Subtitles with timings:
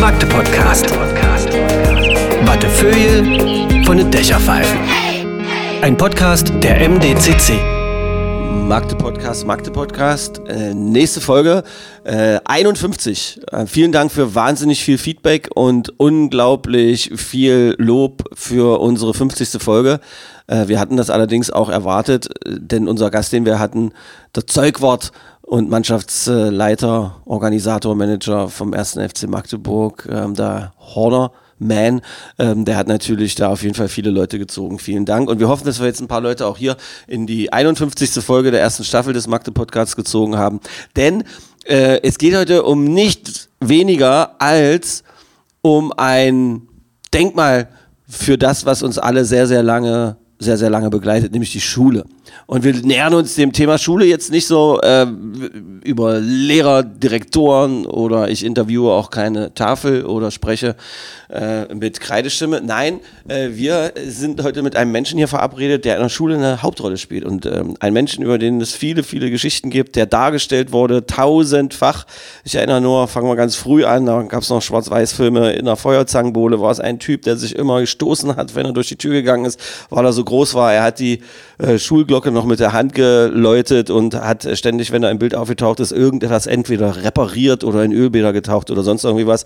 [0.00, 0.90] Magde Podcast.
[2.44, 4.78] Wattefeuille von den Dächerpfeifen.
[5.82, 7.54] Ein Podcast der MDCC.
[8.66, 10.40] Magde Podcast, Magde Podcast.
[10.46, 11.62] Äh, nächste Folge,
[12.04, 13.40] äh, 51.
[13.52, 19.62] Äh, vielen Dank für wahnsinnig viel Feedback und unglaublich viel Lob für unsere 50.
[19.62, 20.00] Folge.
[20.46, 23.92] Äh, wir hatten das allerdings auch erwartet, äh, denn unser Gast, den wir hatten,
[24.34, 28.98] der Zeugwart und Mannschaftsleiter, Organisator, Manager vom 1.
[28.98, 32.02] FC Magdeburg, ähm, der Horner, man,
[32.38, 34.78] ähm, der hat natürlich da auf jeden Fall viele Leute gezogen.
[34.78, 35.28] Vielen Dank.
[35.28, 38.22] Und wir hoffen, dass wir jetzt ein paar Leute auch hier in die 51.
[38.22, 40.60] Folge der ersten Staffel des Magde Podcasts gezogen haben.
[40.96, 41.24] Denn
[41.64, 45.04] äh, es geht heute um nicht weniger als
[45.62, 46.62] um ein
[47.12, 47.68] Denkmal
[48.06, 52.04] für das, was uns alle sehr, sehr lange, sehr, sehr lange begleitet, nämlich die Schule.
[52.46, 55.06] Und wir nähern uns dem Thema Schule jetzt nicht so äh,
[55.84, 60.76] über Lehrer, Direktoren oder ich interviewe auch keine Tafel oder spreche
[61.30, 62.60] äh, mit Kreidestimme.
[62.60, 66.62] Nein, äh, wir sind heute mit einem Menschen hier verabredet, der in der Schule eine
[66.62, 67.24] Hauptrolle spielt.
[67.24, 72.06] Und ähm, ein Menschen, über den es viele, viele Geschichten gibt, der dargestellt wurde, tausendfach.
[72.44, 75.52] Ich erinnere nur, fangen wir ganz früh an, da gab es noch Schwarz-Weiß-Filme.
[75.52, 78.88] In der Feuerzangenbowle war es ein Typ, der sich immer gestoßen hat, wenn er durch
[78.88, 80.72] die Tür gegangen ist, weil er so groß war.
[80.72, 81.20] Er hat die
[81.58, 85.80] äh, Schulglocke noch mit der Hand geläutet und hat ständig, wenn er im Bild aufgetaucht
[85.80, 89.44] ist, irgendetwas entweder repariert oder in Ölbäder getaucht oder sonst irgendwie was.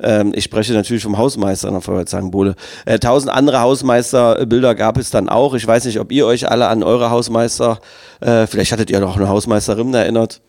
[0.00, 2.54] Ähm, ich spreche natürlich vom Hausmeister in der Feuerzangenbowle.
[2.84, 5.54] Äh, tausend andere Hausmeisterbilder gab es dann auch.
[5.54, 7.78] Ich weiß nicht, ob ihr euch alle an eure Hausmeister,
[8.20, 10.40] äh, vielleicht hattet ihr noch eine Hausmeisterin erinnert.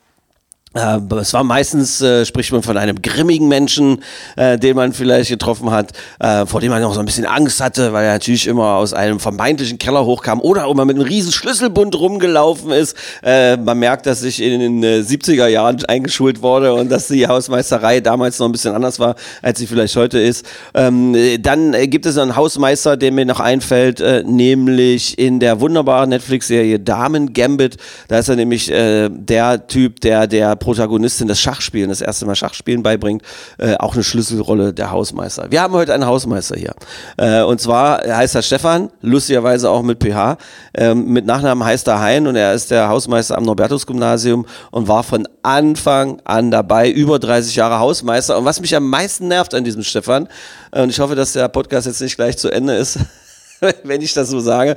[0.75, 4.03] Äh, Es war meistens, äh, spricht man von einem grimmigen Menschen,
[4.35, 7.61] äh, den man vielleicht getroffen hat, äh, vor dem man noch so ein bisschen Angst
[7.61, 11.31] hatte, weil er natürlich immer aus einem vermeintlichen Keller hochkam oder immer mit einem riesen
[11.31, 12.97] Schlüsselbund rumgelaufen ist.
[13.23, 17.25] Äh, man merkt, dass sich in den äh, 70er Jahren eingeschult wurde und dass die
[17.25, 20.45] Hausmeisterei damals noch ein bisschen anders war, als sie vielleicht heute ist.
[20.73, 25.61] Ähm, äh, dann gibt es einen Hausmeister, der mir noch einfällt, äh, nämlich in der
[25.61, 27.77] wunderbaren Netflix-Serie Damen Gambit.
[28.09, 32.35] Da ist er nämlich äh, der Typ, der der Protagonistin das Schachspielen, das erste Mal
[32.35, 33.21] Schachspielen beibringt,
[33.59, 35.51] äh, auch eine Schlüsselrolle der Hausmeister.
[35.51, 36.73] Wir haben heute einen Hausmeister hier.
[37.17, 40.37] Äh, und zwar heißt er Stefan, lustigerweise auch mit PH.
[40.73, 45.03] Ähm, mit Nachnamen heißt er Hein und er ist der Hausmeister am Norbertus-Gymnasium und war
[45.03, 48.37] von Anfang an dabei, über 30 Jahre Hausmeister.
[48.37, 50.27] Und was mich am meisten nervt an diesem Stefan,
[50.71, 52.97] äh, und ich hoffe, dass der Podcast jetzt nicht gleich zu Ende ist,
[53.83, 54.75] wenn ich das so sage.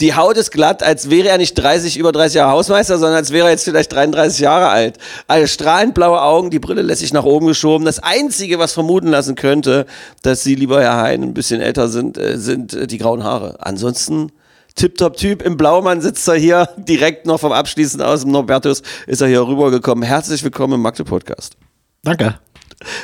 [0.00, 3.32] Die Haut ist glatt, als wäre er nicht 30, über 30 Jahre Hausmeister, sondern als
[3.32, 4.98] wäre er jetzt vielleicht 33 Jahre alt.
[5.26, 7.84] Also strahlend blaue Augen, die Brille lässt sich nach oben geschoben.
[7.84, 9.86] Das Einzige, was vermuten lassen könnte,
[10.22, 13.56] dass Sie, lieber Herr Hein, ein bisschen älter sind, äh, sind äh, die grauen Haare.
[13.60, 14.32] Ansonsten
[14.74, 19.20] Tipptopp Typ im Blaumann sitzt er hier direkt noch vom Abschließen aus dem Norbertus ist
[19.20, 20.04] er hier rübergekommen.
[20.04, 21.56] Herzlich willkommen im Magde Podcast.
[22.02, 22.38] Danke.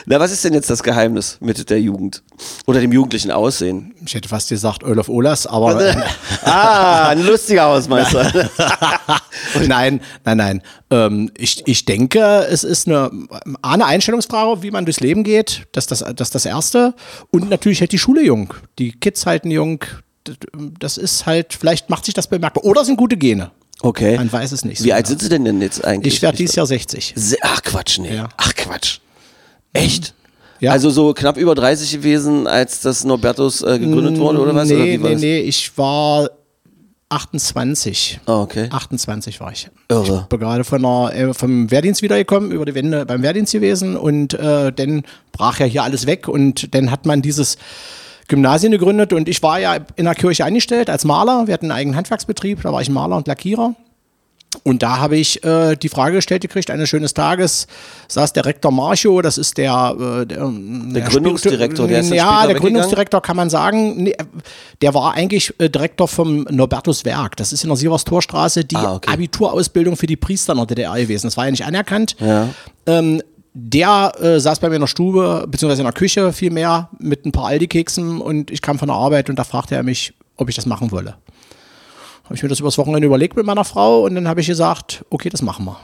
[0.06, 2.22] Na, was ist denn jetzt das Geheimnis mit der Jugend
[2.66, 3.94] oder dem jugendlichen Aussehen?
[4.04, 5.96] Ich hätte fast gesagt Olaf Olas, aber äh,
[6.44, 8.50] ah, ein lustiger Hausmeister.
[9.66, 10.62] nein, nein, nein.
[10.90, 13.10] Ähm, ich, ich denke, es ist eine,
[13.62, 15.66] eine Einstellungsfrage, wie man durchs Leben geht.
[15.72, 16.94] Das ist das, das, das Erste.
[17.30, 18.54] Und natürlich halt die Schule jung.
[18.78, 19.84] Die Kids halten jung.
[20.80, 22.64] Das ist halt, vielleicht macht sich das bemerkbar.
[22.64, 23.50] Oder sind gute Gene.
[23.80, 24.16] Okay.
[24.16, 24.78] Man weiß es nicht.
[24.78, 25.10] so Wie alt genau.
[25.18, 26.14] sind Sie denn denn jetzt eigentlich?
[26.14, 27.12] Ich werde dieses Jahr 60.
[27.14, 28.14] Se- Ach Quatsch, nee.
[28.14, 28.28] Ja.
[28.36, 28.98] Ach Quatsch.
[29.76, 30.14] Echt?
[30.60, 30.72] Ja.
[30.72, 34.70] Also so knapp über 30 gewesen, als das Norbertus äh, gegründet wurde, oder was?
[34.70, 35.22] oder Nee, wie war nee, das?
[35.22, 35.38] nee.
[35.40, 36.30] Ich war
[37.08, 38.20] 28.
[38.26, 38.68] Ah, okay.
[38.70, 39.68] 28 war ich.
[39.88, 40.20] Irre.
[40.22, 43.96] Ich bin gerade von der, äh, vom Wehrdienst wiedergekommen, über die Wende beim Wehrdienst gewesen
[43.96, 47.58] und äh, dann brach ja hier alles weg und dann hat man dieses
[48.28, 51.46] Gymnasium gegründet und ich war ja in der Kirche angestellt als Maler.
[51.46, 53.74] Wir hatten einen eigenen Handwerksbetrieb, da war ich Maler und Lackierer.
[54.62, 57.66] Und da habe ich äh, die Frage gestellt gekriegt, eines schönen Tages
[58.08, 62.56] saß der Rektor Marcho, das ist der, äh, der, der Gründungsdirektor, der ist Ja, der?
[62.56, 64.14] Gründungsdirektor kann man sagen, nee,
[64.82, 67.36] der war eigentlich äh, Direktor vom Norbertus Werk.
[67.36, 69.10] Das ist in der Sieverstorstraße die Ah, okay.
[69.12, 71.26] Abiturausbildung für die Priester in der DDR gewesen.
[71.26, 72.16] Das war ja nicht anerkannt.
[72.20, 72.48] Ja.
[72.86, 73.22] Ähm,
[73.54, 77.32] der äh, saß bei mir in der Stube, beziehungsweise in der Küche vielmehr, mit ein
[77.32, 80.56] paar Aldi-Keksen und ich kam von der Arbeit und da fragte er mich, ob ich
[80.56, 81.14] das machen wolle.
[82.26, 85.04] Habe ich mir das übers Wochenende überlegt mit meiner Frau und dann habe ich gesagt,
[85.10, 85.78] okay, das machen wir.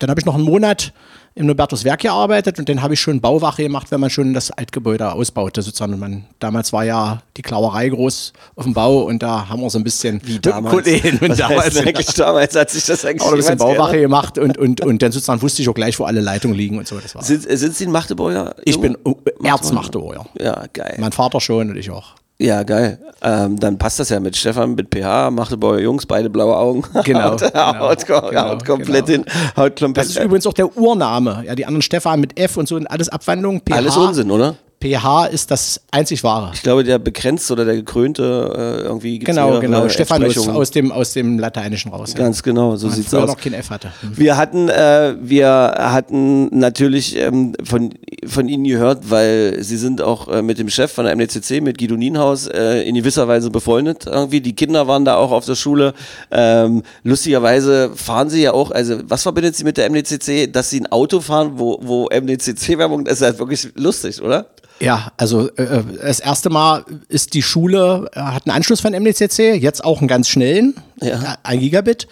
[0.00, 0.92] Dann habe ich noch einen Monat
[1.34, 4.50] im Nobertus Werk gearbeitet und dann habe ich schon Bauwache gemacht, wenn man schon das
[4.50, 5.96] Altgebäude ausbaute sozusagen.
[5.98, 9.78] Man, damals war ja die Klauerei groß auf dem Bau und da haben wir so
[9.78, 10.74] ein bisschen Wie damals.
[10.74, 14.34] Kollegen und damals eigentlich damals hat sich das eigentlich auch ein bisschen Bauwache geändert?
[14.34, 16.88] gemacht und, und, und dann sozusagen wusste ich auch gleich, wo alle Leitungen liegen und
[16.88, 16.98] so.
[16.98, 17.22] Das war.
[17.22, 18.56] Sind, sind Sie ein Magdeburger?
[18.64, 20.26] Ich bin oh, Erzmagdeburger.
[20.40, 20.96] Ja, geil.
[20.98, 22.14] Mein Vater schon und ich auch.
[22.40, 23.00] Ja, geil.
[23.20, 26.84] Ähm, dann passt das ja mit Stefan, mit PH, Magdeburger Jungs, beide blaue Augen.
[27.04, 29.24] Genau, haut, genau, haut, genau, haut komplett genau.
[29.24, 29.52] hin.
[29.56, 31.42] Haut komplett Das ist übrigens auch der Urname.
[31.46, 33.60] Ja, die anderen Stefan mit F und so und alles Abwandlung.
[33.60, 34.54] PH, Alles Unsinn, oder?
[34.80, 36.52] PH ist das einzig wahre.
[36.54, 39.88] Ich glaube, der begrenzte oder der gekrönte äh, irgendwie Genau, genau.
[39.88, 42.12] Stephanus aus dem, aus dem Lateinischen raus.
[42.12, 42.18] ja.
[42.20, 43.26] Ganz genau, so Man sieht's aus.
[43.28, 43.92] noch kein F hatte.
[44.00, 44.16] Hm.
[44.16, 47.92] Wir hatten, äh, wir hatten natürlich ähm, von,
[48.26, 51.78] von Ihnen gehört, weil Sie sind auch äh, mit dem Chef von der MDCC, mit
[51.78, 54.40] Guido Nienhaus, äh, in gewisser Weise befreundet irgendwie.
[54.40, 55.92] Die Kinder waren da auch auf der Schule.
[56.30, 60.52] Ähm, lustigerweise fahren Sie ja auch, also was verbindet Sie mit der MDCC?
[60.52, 64.46] Dass Sie ein Auto fahren, wo, wo MDCC-Werbung, das ist halt wirklich lustig, oder?
[64.80, 69.54] Ja, also äh, das erste Mal ist die Schule, äh, hat einen Anschluss von MDCC,
[69.60, 71.14] jetzt auch einen ganz schnellen, Ja.
[71.16, 72.06] äh, ein Gigabit.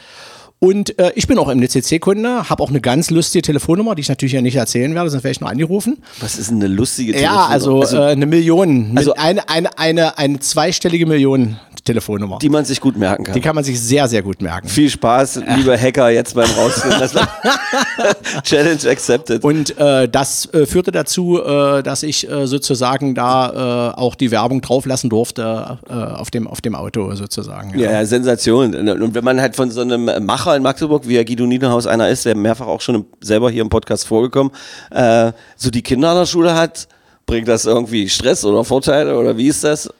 [0.58, 4.32] Und äh, ich bin auch MDCC-Kunde, habe auch eine ganz lustige Telefonnummer, die ich natürlich
[4.32, 5.98] ja nicht erzählen werde, sonst werde ich noch angerufen.
[6.20, 8.08] Was ist denn eine lustige Ja, also, Telefonnummer?
[8.08, 12.38] äh, eine Million, also- also, eine, eine, eine, eine zweistellige Million Telefonnummer.
[12.40, 13.34] die man sich gut merken kann.
[13.34, 14.68] die kann man sich sehr, sehr gut merken.
[14.68, 17.08] Viel Spaß, liebe Hacker, jetzt beim Rausfinden.
[18.42, 19.42] Challenge accepted.
[19.44, 24.30] Und äh, das äh, führte dazu, äh, dass ich äh, sozusagen da äh, auch die
[24.30, 27.78] Werbung drauflassen durfte äh, auf, dem, auf dem Auto sozusagen.
[27.78, 28.74] Ja, ja, Sensation.
[28.74, 32.08] Und wenn man halt von so einem Macher in Magdeburg, wie ja Guido Niederhaus einer
[32.08, 34.52] ist, der mehrfach auch schon selber hier im Podcast vorgekommen,
[35.56, 36.88] so die Kinder an der Schule hat,
[37.26, 39.90] bringt das irgendwie Stress oder Vorteile oder wie ist das?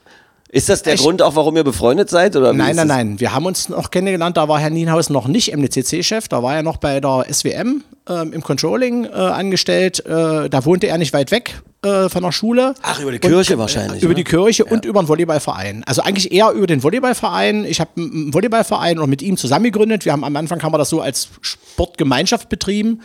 [0.48, 2.36] Ist das der Ich- Grund auch, warum ihr befreundet seid?
[2.36, 3.20] Oder Nein, nein, nein.
[3.20, 4.36] Wir haben uns noch kennengelernt.
[4.36, 6.28] Da war Herr Nienhaus noch nicht MDCC-Chef.
[6.28, 10.06] Da war er noch bei der SWM ähm, im Controlling äh, angestellt.
[10.06, 12.74] Äh, da wohnte er nicht weit weg äh, von der Schule.
[12.82, 14.14] Ach, über die Kirche wahrscheinlich, Über ne?
[14.14, 15.82] die Kirche und über einen Volleyballverein.
[15.84, 17.64] Also eigentlich eher über den Volleyballverein.
[17.64, 20.04] Ich habe einen Volleyballverein noch mit ihm zusammen gegründet.
[20.04, 23.00] Wir haben am Anfang haben wir das so als Sportgemeinschaft betrieben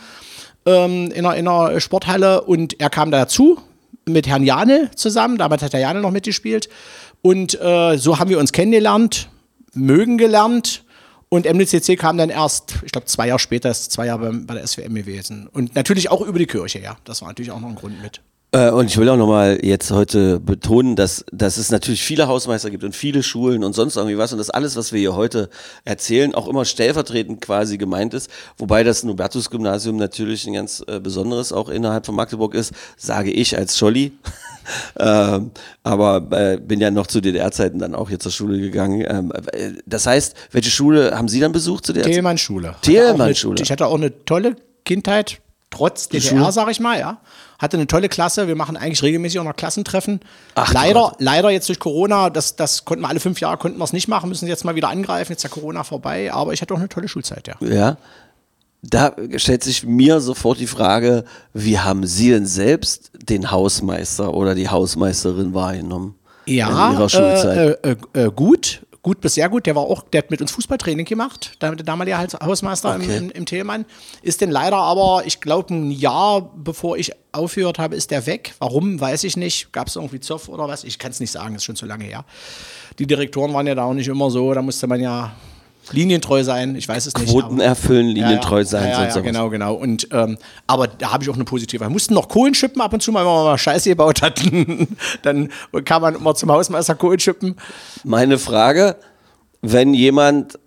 [0.64, 3.58] ähm, in, einer, in einer Sporthalle und er kam dazu
[4.06, 5.38] mit Herrn Janel zusammen.
[5.38, 6.68] Damals hat der Janel noch mitgespielt.
[7.22, 9.30] Und äh, so haben wir uns kennengelernt,
[9.72, 10.84] mögen gelernt.
[11.28, 14.66] Und MDCC kam dann erst, ich glaube, zwei Jahre später, ist zwei Jahre bei, der
[14.66, 15.46] SWM gewesen.
[15.46, 16.98] Und natürlich auch über die Kirche, ja.
[17.04, 18.20] Das war natürlich auch noch ein Grund mit.
[18.54, 22.70] Äh, und ich will auch nochmal jetzt heute betonen, dass, dass es natürlich viele Hausmeister
[22.70, 25.48] gibt und viele Schulen und sonst irgendwie was und dass alles, was wir hier heute
[25.86, 28.30] erzählen, auch immer stellvertretend quasi gemeint ist.
[28.58, 33.56] Wobei das Nobertus-Gymnasium natürlich ein ganz äh, besonderes auch innerhalb von Magdeburg ist, sage ich
[33.56, 34.12] als Scholli.
[34.98, 35.50] ähm,
[35.82, 39.02] aber äh, bin ja noch zu DDR-Zeiten dann auch hier zur Schule gegangen.
[39.08, 42.02] Ähm, äh, das heißt, welche Schule haben Sie dann besucht zu der?
[42.02, 42.74] Thielmann-Schule.
[42.82, 43.62] Thielmann-Schule.
[43.62, 45.40] Ich hatte auch eine tolle Kindheit,
[45.70, 47.18] trotz DDR, sag ich mal, ja.
[47.62, 48.48] Hatte eine tolle Klasse.
[48.48, 50.20] Wir machen eigentlich regelmäßig auch noch Klassentreffen.
[50.56, 51.14] Ach, leider, Gott.
[51.20, 54.08] leider jetzt durch Corona, das, das konnten wir alle fünf Jahre konnten wir es nicht
[54.08, 55.30] machen, müssen jetzt mal wieder angreifen.
[55.30, 57.54] Jetzt ist ja Corona vorbei, aber ich hatte auch eine tolle Schulzeit, ja.
[57.60, 57.96] Ja.
[58.82, 61.24] Da stellt sich mir sofort die Frage,
[61.54, 66.16] wie haben Sie denn selbst den Hausmeister oder die Hausmeisterin wahrgenommen?
[66.46, 67.78] Ja, in Ihrer Schulzeit.
[67.84, 68.82] Äh, äh, äh, gut.
[69.02, 69.66] Gut bis sehr gut.
[69.66, 73.16] Der war auch, der hat mit uns Fußballtraining gemacht, der, der damalige Haus- Hausmeister Okay.
[73.16, 73.84] im, im, im Telemann.
[74.22, 78.54] Ist denn leider aber, ich glaube, ein Jahr bevor ich aufgehört habe, ist der weg.
[78.60, 79.72] Warum, weiß ich nicht.
[79.72, 80.84] Gab es irgendwie Zoff oder was?
[80.84, 82.24] Ich kann es nicht sagen, ist schon zu lange her.
[83.00, 85.32] Die Direktoren waren ja da auch nicht immer so, da musste man ja
[85.90, 86.76] linientreu sein.
[86.76, 87.30] Ich weiß es nicht.
[87.30, 89.24] Quoten erfüllen, linientreu sein, ja, ja, sonst ja, sowas.
[89.24, 89.74] genau, genau.
[89.74, 91.84] Und ähm, aber da habe ich auch eine positive.
[91.84, 94.96] Wir mussten noch Kohlen schippen ab und zu mal, wenn wir mal Scheiße gebaut hatten.
[95.22, 95.48] Dann
[95.84, 97.56] kam man immer zum Hausmeister Kohlen schippen.
[98.04, 98.96] Meine Frage,
[99.60, 100.58] wenn jemand,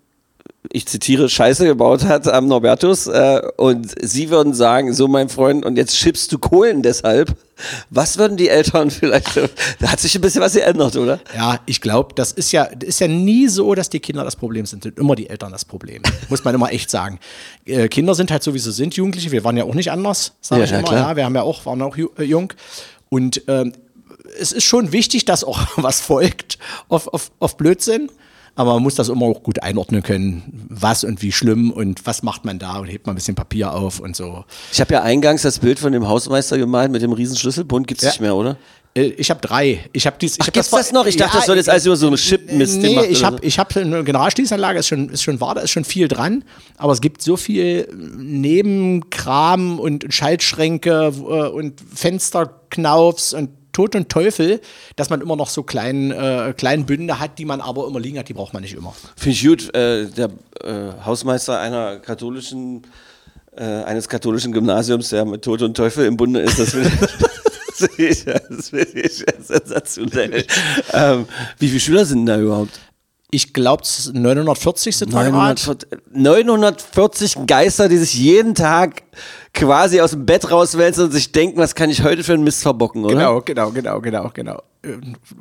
[0.71, 5.65] ich zitiere, Scheiße gebaut hat am Norbertus äh, und Sie würden sagen, so mein Freund,
[5.65, 7.35] und jetzt schippst du Kohlen deshalb,
[7.89, 9.37] was würden die Eltern vielleicht,
[9.79, 11.19] da hat sich ein bisschen was geändert, oder?
[11.35, 14.65] Ja, ich glaube, das ist ja, ist ja nie so, dass die Kinder das Problem
[14.65, 14.83] sind.
[14.83, 16.01] Sind immer die Eltern das Problem.
[16.29, 17.19] Muss man immer echt sagen.
[17.65, 19.31] Äh, Kinder sind halt so, wie sie sind, Jugendliche.
[19.31, 20.87] Wir waren ja auch nicht anders, sage Ja, ich ja, immer.
[20.87, 21.09] klar.
[21.11, 22.51] Ja, wir haben ja auch, waren auch äh, jung.
[23.09, 23.73] Und ähm,
[24.39, 26.57] es ist schon wichtig, dass auch was folgt
[26.89, 28.09] auf, auf, auf Blödsinn.
[28.57, 32.23] Aber man muss das immer auch gut einordnen können, was und wie schlimm und was
[32.23, 34.45] macht man da und hebt man ein bisschen Papier auf und so.
[34.71, 38.03] Ich habe ja eingangs das Bild von dem Hausmeister gemalt mit dem riesen Schlüsselbund, gibt's
[38.03, 38.11] Ja.
[38.11, 38.57] nicht mehr, oder?
[38.97, 39.81] Äh, Ich habe drei.
[39.91, 40.35] Ich habe dies.
[40.35, 41.05] Ich Ach, hab gibt's das noch?
[41.05, 43.43] Ich dachte, das soll jetzt alles über so eine Chip-Mist Nee, gemacht ich habe so.
[43.43, 46.45] ich hab eine Generalschließanlage, ist schon, ist schon wahr, da ist schon viel dran.
[46.77, 51.19] Aber es gibt so viel Nebenkram und Schaltschränke äh,
[51.49, 54.61] und Fensterknaufs und Tod und Teufel,
[54.95, 58.17] dass man immer noch so kleinen, äh, kleinen Bünde hat, die man aber immer liegen
[58.17, 58.95] hat, die braucht man nicht immer.
[59.17, 59.75] Finde ich gut.
[59.75, 60.29] Äh, der
[60.63, 62.83] äh, Hausmeister einer katholischen,
[63.57, 66.89] äh, eines katholischen Gymnasiums, der mit Tod und Teufel im Bunde ist, das finde
[67.97, 70.45] ich, das finde ich sensationell.
[70.93, 71.27] ähm,
[71.59, 72.79] wie viele Schüler sind denn da überhaupt?
[73.31, 75.31] Ich glaube, 940 sind wir gerade.
[75.33, 79.03] 940, 940 Geister, die sich jeden Tag
[79.53, 82.61] quasi aus dem Bett rauswälzen und sich denken, was kann ich heute für einen Mist
[82.61, 83.15] verbocken, oder?
[83.15, 84.61] Genau, genau, genau, genau, genau.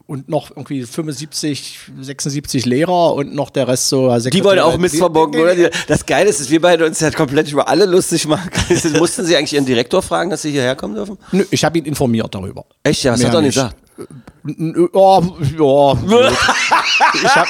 [0.06, 4.16] Und noch irgendwie 75, 76 Lehrer und noch der Rest so.
[4.18, 5.54] Die wollen auch Mist verbocken, oder?
[5.86, 8.50] Das Geile ist, dass wir beide uns ja komplett über alle lustig machen.
[8.98, 11.18] Mussten Sie eigentlich Ihren Direktor fragen, dass Sie hierher kommen dürfen?
[11.32, 12.64] Nö, ich habe ihn informiert darüber.
[12.82, 13.54] Echt, ja, was Mehr hat er nicht nicht.
[13.56, 13.76] gesagt?
[14.46, 16.30] Ja.
[17.14, 17.48] ich hab,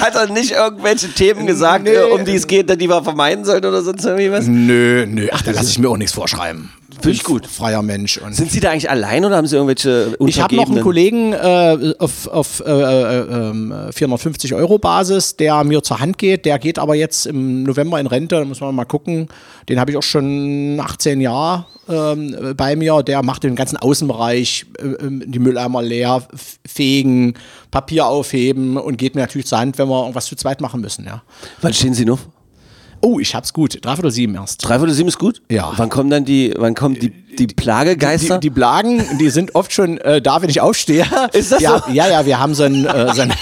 [0.00, 1.94] Hat er nicht irgendwelche Themen gesagt, Nee.
[1.94, 4.46] äh, um die es geht, die wir vermeiden sollten oder sonst irgendwie was?
[4.46, 5.28] nö, nö.
[5.32, 6.70] Ach, da lasse ich mir auch nichts vorschreiben.
[7.02, 7.46] Finde ich gut.
[7.46, 8.18] Freier Mensch.
[8.18, 10.82] Und Sind Sie da eigentlich allein oder haben Sie irgendwelche Ich habe noch einen?
[10.82, 16.44] Kollegen äh, auf, auf äh, äh, ähm, 450 Euro Basis, der mir zur Hand geht.
[16.44, 18.36] Der geht aber jetzt im November in Rente.
[18.36, 19.28] Da muss man mal gucken.
[19.68, 23.02] Den habe ich auch schon 18 Jahre ähm, bei mir.
[23.02, 26.26] Der macht den ganzen Außenbereich, äh, ähm, die Mülleimer leer,
[26.66, 27.34] fegen,
[27.70, 31.04] Papier aufheben und geht mir natürlich zur Hand, wenn wir irgendwas zu zweit machen müssen.
[31.04, 31.22] Ja.
[31.60, 32.20] Wann stehen Sie noch?
[33.04, 33.84] Oh, ich hab's gut.
[33.84, 34.66] Dreiviertel sieben erst.
[34.66, 35.42] Dreiviertel sieben ist gut?
[35.50, 35.72] Ja.
[35.76, 38.38] Wann kommen dann die, wann kommen die, die Plagegeister?
[38.38, 41.04] Die, die Blagen, die sind oft schon äh, da, wenn ich aufstehe.
[41.32, 41.92] Ist das ja, so?
[41.92, 43.34] Ja, ja, wir haben so ein, äh, so ein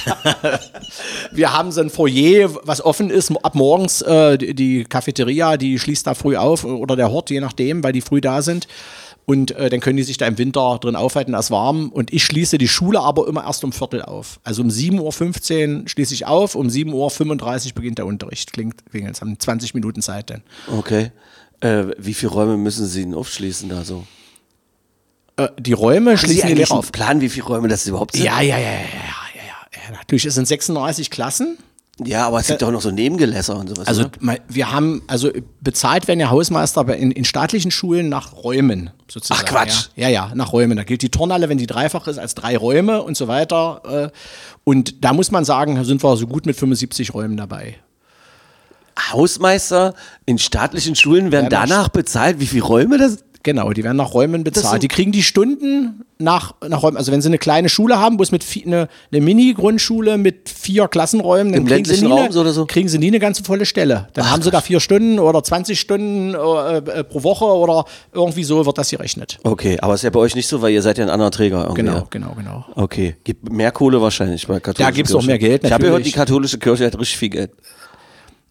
[1.31, 4.01] wir haben so ein Foyer, was offen ist ab morgens.
[4.01, 7.93] Äh, die, die Cafeteria, die schließt da früh auf oder der Hort, je nachdem, weil
[7.93, 8.67] die früh da sind.
[9.31, 11.91] Und äh, dann können die sich da im Winter drin aufhalten, da ist warm.
[11.91, 14.41] Und ich schließe die Schule aber immer erst um Viertel auf.
[14.43, 18.53] Also um 7.15 Uhr schließe ich auf, um 7.35 Uhr beginnt der Unterricht.
[18.53, 20.43] Klingt, jetzt haben 20 Minuten Zeit dann.
[20.77, 21.13] Okay.
[21.61, 24.05] Äh, wie viele Räume müssen Sie denn aufschließen da so?
[25.37, 26.91] Äh, die Räume Haben Sie schließen die eigentlich Lehrer auf.
[26.91, 28.25] Plan, wie viele Räume das überhaupt sind?
[28.25, 29.97] Ja, ja, ja, ja, ja, ja, ja, ja.
[29.97, 31.57] Natürlich, es sind 36 Klassen.
[32.05, 33.87] Ja, aber es gibt doch noch so Nebengelässer und sowas.
[33.87, 35.31] Also mal- wir haben, also
[35.61, 39.41] bezahlt werden ja Hausmeister in, in staatlichen Schulen nach Räumen sozusagen.
[39.45, 39.89] Ach, Quatsch.
[39.97, 40.77] Ja, ja, ja, nach Räumen.
[40.77, 44.11] Da gilt die Turnhalle, wenn die dreifach ist, als drei Räume und so weiter.
[44.13, 44.17] äh,
[44.65, 47.77] Und da muss man sagen, sind wir so gut mit 75 Räumen dabei.
[49.13, 49.95] Hausmeister
[50.27, 53.97] in staatlichen Schulen werden Ja, nach- danach bezahlt, wie viele Räume das Genau, die werden
[53.97, 54.83] nach Räumen bezahlt.
[54.83, 56.99] Die kriegen die Stunden nach, nach Räumen.
[56.99, 60.89] Also wenn sie eine kleine Schule haben, wo es mit eine, eine Mini-Grundschule mit vier
[60.89, 62.67] Klassenräumen, dann Im kriegen sie, nie ländlichen eine, Raum so oder so?
[62.67, 64.09] kriegen sie nie eine ganze volle Stelle.
[64.13, 68.45] Dann haben sie da vier Stunden oder 20 Stunden äh, äh, pro Woche oder irgendwie
[68.45, 69.39] so wird das gerechnet.
[69.43, 71.63] Okay, aber ist ja bei euch nicht so, weil ihr seid ja ein anderer Träger.
[71.63, 71.83] Irgendwie.
[71.83, 72.65] Genau, genau, genau.
[72.75, 75.27] Okay, gibt mehr Kohle wahrscheinlich bei katholischen Da gibt's auch Kirchen.
[75.29, 76.15] mehr Geld, Ich habe gehört, die natürlich.
[76.15, 77.53] katholische Kirche hat richtig viel Geld.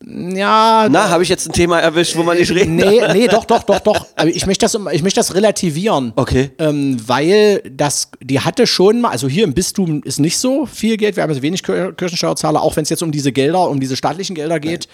[0.06, 3.44] Ja, Na, habe ich jetzt ein Thema erwischt, wo man nicht reden nee, nee, doch,
[3.44, 4.08] doch, doch, doch.
[4.16, 6.14] Aber ich möchte das, ich möchte das relativieren.
[6.16, 6.52] Okay.
[6.58, 10.96] Ähm, weil das, die hatte schon mal, also hier im Bistum ist nicht so viel
[10.96, 13.82] Geld, wir haben also wenig Kir- Kirchensteuerzahler, auch wenn es jetzt um diese Gelder, um
[13.82, 14.88] diese staatlichen Gelder geht.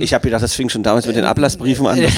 [0.00, 2.00] Ich habe gedacht, das fing schon damals mit den Ablassbriefen an.
[2.02, 2.16] Das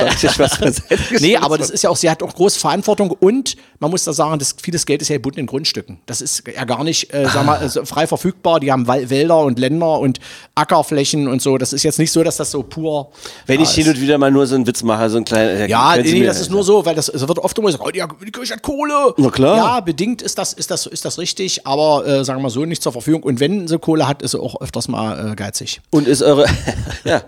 [1.20, 4.14] Nee, aber das ist ja auch, sie hat auch große Verantwortung und man muss da
[4.14, 5.98] sagen, das, vieles Geld ist ja gebunden in Grundstücken.
[6.06, 8.60] Das ist ja gar nicht, äh, sag mal, also frei verfügbar.
[8.60, 10.20] Die haben Wälder und Länder und
[10.54, 11.58] Ackerflächen und so.
[11.58, 13.10] Das ist jetzt nicht so, dass das so pur.
[13.46, 15.68] Wenn ich da hin und wieder mal nur so einen Witz mache, so ein kleiner.
[15.68, 18.02] Ja, nee, das ist nur so, weil das es wird oft immer gesagt, oh, die,
[18.24, 19.14] die Kirche hat Kohle.
[19.16, 19.56] Na klar.
[19.56, 22.64] Ja, bedingt ist das, ist das, ist das richtig, aber äh, sagen wir mal so,
[22.64, 23.22] nicht zur Verfügung.
[23.22, 25.80] Und wenn sie Kohle hat, ist sie auch öfters mal äh, geizig.
[25.90, 26.46] Und ist eure.
[27.04, 27.22] ja.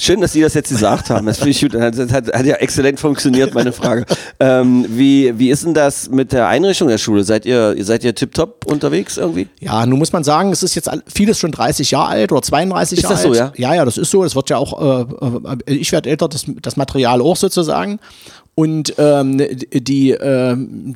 [0.00, 1.26] Schön, dass Sie das jetzt gesagt haben.
[1.26, 1.74] Das finde ich gut.
[1.74, 4.06] Das hat, hat ja exzellent funktioniert, meine Frage.
[4.38, 7.24] ähm, wie, wie ist denn das mit der Einrichtung der Schule?
[7.24, 9.48] Seid ihr, seid ihr tipptopp unterwegs irgendwie?
[9.58, 12.98] Ja, nun muss man sagen, es ist jetzt vieles schon 30 Jahre alt oder 32
[12.98, 13.38] Ist Jahre das so, alt.
[13.38, 13.52] ja?
[13.56, 14.22] Ja, ja, das ist so.
[14.22, 15.06] Das wird ja auch, äh,
[15.66, 17.98] äh, ich werde älter, das, das Material auch sozusagen.
[18.54, 19.38] Und ähm,
[19.72, 20.94] die, ähm,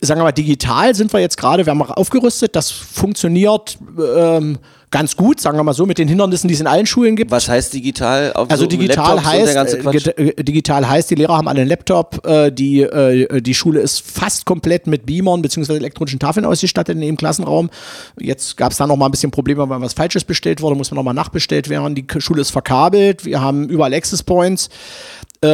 [0.00, 3.78] sagen wir mal, digital sind wir jetzt gerade, wir haben auch aufgerüstet, das funktioniert
[4.16, 4.58] ähm,
[4.90, 7.30] ganz gut, sagen wir mal so, mit den Hindernissen, die es in allen Schulen gibt.
[7.30, 8.32] Was heißt digital?
[8.34, 12.26] Auf Also so digital heißt, äh, äh, digital heißt, die Lehrer haben alle einen Laptop,
[12.26, 15.74] äh, die, äh, die Schule ist fast komplett mit Beamern bzw.
[15.74, 17.70] elektronischen Tafeln ausgestattet in dem Klassenraum.
[18.18, 20.90] Jetzt gab es da noch mal ein bisschen Probleme, weil was Falsches bestellt wurde, muss
[20.90, 21.94] man noch mal nachbestellt werden.
[21.94, 24.68] Die Schule ist verkabelt, wir haben überall Access Points.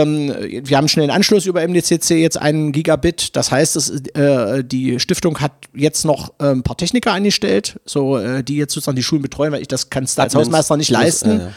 [0.00, 0.34] Ähm,
[0.64, 3.36] wir haben schnell einen Anschluss über MDCC, jetzt einen Gigabit.
[3.36, 8.18] Das heißt, es, äh, die Stiftung hat jetzt noch äh, ein paar Techniker eingestellt, so,
[8.18, 10.34] äh, die jetzt sozusagen die Schulen betreuen, weil ich das kann es als.
[10.34, 11.30] Hausmeister nicht leisten.
[11.30, 11.52] ja, ja.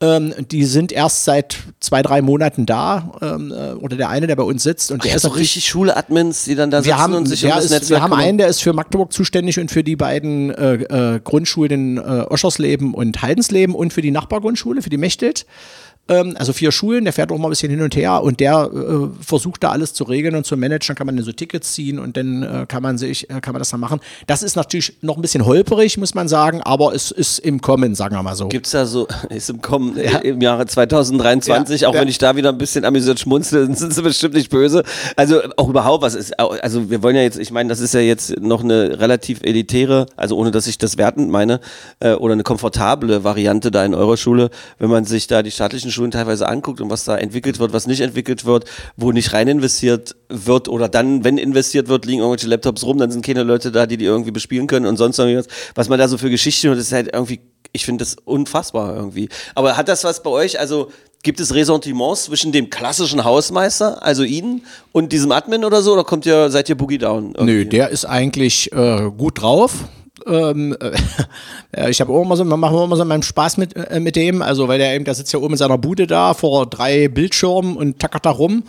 [0.00, 3.12] Ähm, die sind erst seit zwei, drei Monaten da.
[3.20, 4.92] Ähm, äh, oder der eine, der bei uns sitzt.
[4.92, 7.50] Und der Der ist doch richtig Schule-Admins, die dann da sitzen haben, und sich um
[7.50, 10.50] das ist, Netzwerk wir haben einen, der ist für Magdeburg zuständig und für die beiden
[10.50, 15.46] äh, äh, Grundschulen in äh, Oschersleben und Haldensleben und für die Nachbargrundschule, für die Mechtelt.
[16.08, 18.70] Ähm, also vier Schulen, der fährt auch mal ein bisschen hin und her und der
[18.72, 20.88] äh, versucht da alles zu regeln und zu managen.
[20.88, 23.52] Dann kann man dann so Tickets ziehen und dann äh, kann man sich, äh, kann
[23.52, 24.00] man das dann machen.
[24.26, 27.94] Das ist natürlich noch ein bisschen holperig, muss man sagen, aber es ist im Kommen,
[27.94, 28.48] sagen wir mal so.
[28.48, 32.00] Gibt's da so, ist im Kommen im Jahre 2023, Ja, auch ja.
[32.00, 34.84] wenn ich da wieder ein bisschen amüsiert schmunzel, dann sind sie bestimmt nicht böse.
[35.16, 38.00] Also auch überhaupt, was ist, also wir wollen ja jetzt, ich meine, das ist ja
[38.00, 41.60] jetzt noch eine relativ elitäre, also ohne dass ich das wertend meine,
[42.00, 45.90] äh, oder eine komfortable Variante da in eurer Schule, wenn man sich da die staatlichen
[45.90, 48.64] Schulen teilweise anguckt und was da entwickelt wird, was nicht entwickelt wird,
[48.96, 53.10] wo nicht rein investiert wird oder dann, wenn investiert wird, liegen irgendwelche Laptops rum, dann
[53.10, 55.48] sind keine Leute da, die die irgendwie bespielen können und sonst irgendwas.
[55.74, 57.40] Was man da so für Geschichten hört, ist halt irgendwie,
[57.72, 59.28] ich finde das unfassbar irgendwie.
[59.54, 60.90] Aber hat das was bei euch, also
[61.22, 64.62] gibt es Ressentiments zwischen dem klassischen Hausmeister, also Ihnen,
[64.92, 67.32] und diesem Admin oder so, oder kommt ihr, seid ihr Boogie Down?
[67.32, 67.64] Nö, irgendwie?
[67.66, 69.72] der ist eigentlich äh, gut drauf.
[70.26, 70.76] Ähm,
[71.72, 74.16] äh, ich habe auch immer so, man macht immer so meinen Spaß mit, äh, mit
[74.16, 77.08] dem, also weil der eben, der sitzt ja oben in seiner Bude da vor drei
[77.08, 78.62] Bildschirmen und tackert da rum.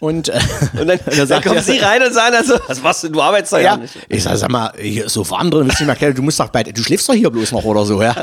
[0.00, 0.38] Und, äh,
[0.80, 3.20] Und dann, dann, sagt kommen er- Sie rein und sagen also, was machst du, du
[3.22, 3.96] arbeitest da ja, ja, nicht.
[4.08, 6.22] ich sag, sag mal, hier ist so warm drin, willst du nicht mal erklären, du
[6.22, 8.14] musst doch bei, du schläfst doch hier bloß noch oder so, ja.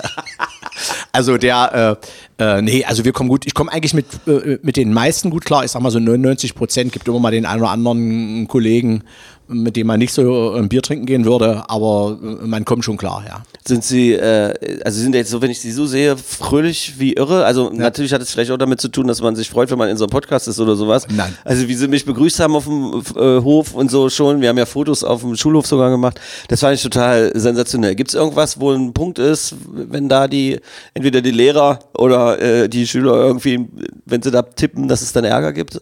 [1.11, 1.97] Also der,
[2.39, 5.31] äh, äh, nee, also wir kommen gut, ich komme eigentlich mit, äh, mit den meisten
[5.31, 8.47] gut klar, ich sag mal so 99 Prozent, gibt immer mal den einen oder anderen
[8.47, 9.03] Kollegen,
[9.47, 12.97] mit dem man nicht so ein Bier trinken gehen würde, aber äh, man kommt schon
[12.97, 13.43] klar, ja.
[13.69, 17.13] Sind Sie, äh, also Sie sind jetzt so, wenn ich Sie so sehe, fröhlich wie
[17.13, 17.45] irre.
[17.45, 19.89] Also natürlich hat es vielleicht auch damit zu tun, dass man sich freut, wenn man
[19.89, 21.05] in so einem Podcast ist oder sowas.
[21.15, 21.37] Nein.
[21.45, 24.41] Also wie Sie mich begrüßt haben auf dem äh, Hof und so schon.
[24.41, 26.19] Wir haben ja Fotos auf dem Schulhof sogar gemacht.
[26.47, 27.93] Das fand ich total sensationell.
[27.93, 30.59] Gibt es irgendwas, wo ein Punkt ist, wenn da die,
[30.95, 33.67] entweder die Lehrer oder äh, die Schüler irgendwie,
[34.05, 35.79] wenn sie da tippen, dass es dann Ärger gibt?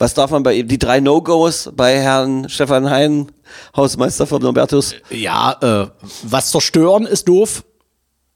[0.00, 0.66] Was darf man bei ihm?
[0.66, 3.30] Die drei No-Gos bei Herrn Stefan Hein,
[3.76, 4.94] Hausmeister von Norbertus.
[5.10, 5.90] Ja, äh,
[6.22, 7.64] was zerstören ist doof.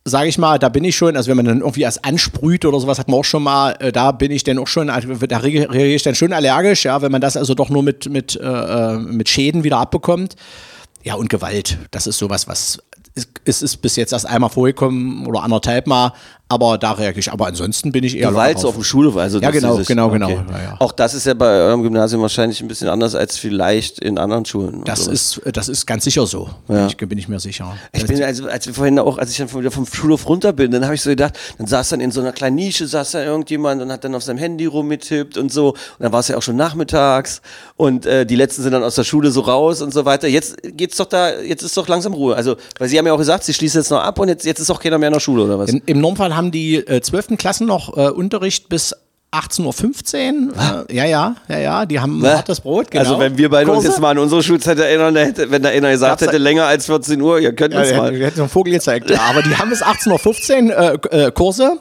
[0.04, 2.78] Sage ich mal, da bin ich schon, also wenn man dann irgendwie erst ansprüht oder
[2.78, 5.38] sowas, hat man auch schon mal, äh, da bin ich dann auch schon, also da
[5.38, 8.44] reagiere ich dann schon allergisch, ja, wenn man das also doch nur mit, mit, äh,
[8.44, 10.36] äh, mit Schäden wieder abbekommt.
[11.02, 12.78] Ja, und Gewalt, das ist sowas, was
[13.44, 16.12] ist, ist, bis jetzt erst einmal vorgekommen oder anderthalb Mal,
[16.48, 17.32] aber da reagiere ich.
[17.32, 20.28] Aber ansonsten bin ich eher Gewalt auf dem Schulhof, also Ja, genau, sich- genau, genau.
[20.28, 20.76] Ja, ja.
[20.80, 24.44] Auch das ist ja bei eurem Gymnasium wahrscheinlich ein bisschen anders als vielleicht in anderen
[24.44, 24.82] Schulen.
[24.84, 27.74] Das ist, das ist ganz sicher so, bin, ich, bin ich mir sicher.
[27.92, 30.70] Ich bin also, als wir vorhin auch, als ich dann wieder vom Schulhof runter bin,
[30.72, 33.22] dann habe ich so gedacht, dann saß dann in so einer kleinen Nische, saß da
[33.24, 35.70] irgendjemand und hat dann auf seinem Handy rumgetippt und so.
[35.70, 37.40] Und dann war es ja auch schon nachmittags
[37.76, 40.28] und äh, die letzten sind dann aus der Schule so raus und so weiter.
[40.28, 42.36] Jetzt geht's doch da, jetzt ist doch langsam Ruhe.
[42.36, 44.60] Also, weil Sie haben ja auch gesagt, Sie schließen jetzt noch ab und jetzt, jetzt
[44.60, 45.70] ist auch keiner mehr in der Schule oder was?
[45.70, 47.36] In, Im Normfall haben die äh, 12.
[47.38, 48.94] Klassen noch äh, Unterricht bis
[49.32, 50.86] 18.15 Uhr.
[50.88, 52.36] Äh, ja, ja, ja, ja, die haben Ne?
[52.36, 53.02] hartes Brot, genau.
[53.02, 53.88] Also wenn wir beide uns Kurse.
[53.88, 56.86] jetzt mal an unsere Schulzeit erinnern, hätte, wenn da einer gesagt Gab's hätte, länger als
[56.86, 58.14] 14 Uhr, ihr könnt Ja, uns wir mal.
[58.14, 59.10] wir hätten so einen Vogel gezeigt.
[59.10, 61.78] Ja, aber die haben bis 18.15 Uhr äh, äh, Kurse.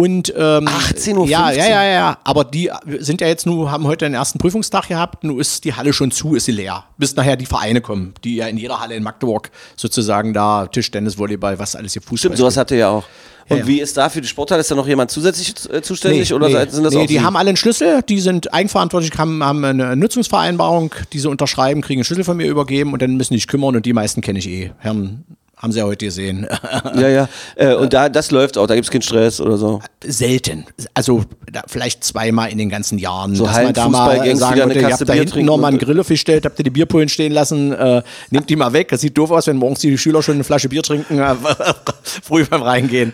[0.00, 1.26] Und ähm, 18.15 Uhr?
[1.26, 2.18] Ja, ja, ja, ja.
[2.24, 5.24] Aber die sind ja jetzt nur, haben heute den ersten Prüfungstag gehabt.
[5.24, 6.84] Nun ist die Halle schon zu, ist sie leer.
[6.96, 11.18] Bis nachher die Vereine kommen, die ja in jeder Halle in Magdeburg sozusagen da Tischtennis,
[11.18, 12.18] Volleyball, was alles hier Fußball.
[12.18, 13.04] Stimmt, sowas ihr ja auch.
[13.48, 13.66] Und Ja, ja.
[13.66, 14.60] wie ist da für die Sporthalle?
[14.60, 17.20] Ist da noch jemand zusätzlich äh, zuständig oder nee, sind das nee, auch die Sie?
[17.20, 21.98] haben alle einen Schlüssel, die sind eigenverantwortlich, haben, haben eine Nutzungsvereinbarung, die sie unterschreiben, kriegen
[22.00, 24.38] einen Schlüssel von mir übergeben und dann müssen die sich kümmern und die meisten kenne
[24.38, 24.70] ich eh.
[24.78, 25.24] Herrn
[25.60, 26.46] haben sie ja heute gesehen.
[26.94, 27.28] Ja, ja.
[27.56, 29.80] Äh, und da, das läuft auch, da gibt es keinen Stress oder so.
[30.04, 30.66] Selten.
[30.94, 33.34] Also da, vielleicht zweimal in den ganzen Jahren.
[33.34, 35.32] So dass man da mal Hallenfußballgangs sagen wieder eine würde, ihr habt da Bier hinten
[35.32, 38.56] trinken noch mal einen Grill aufgestellt, habt ihr die Bierpullen stehen lassen, äh, nehmt die
[38.56, 38.88] mal weg.
[38.88, 41.34] Das sieht doof aus, wenn morgens die Schüler schon eine Flasche Bier trinken, äh,
[42.02, 43.12] früh beim Reingehen.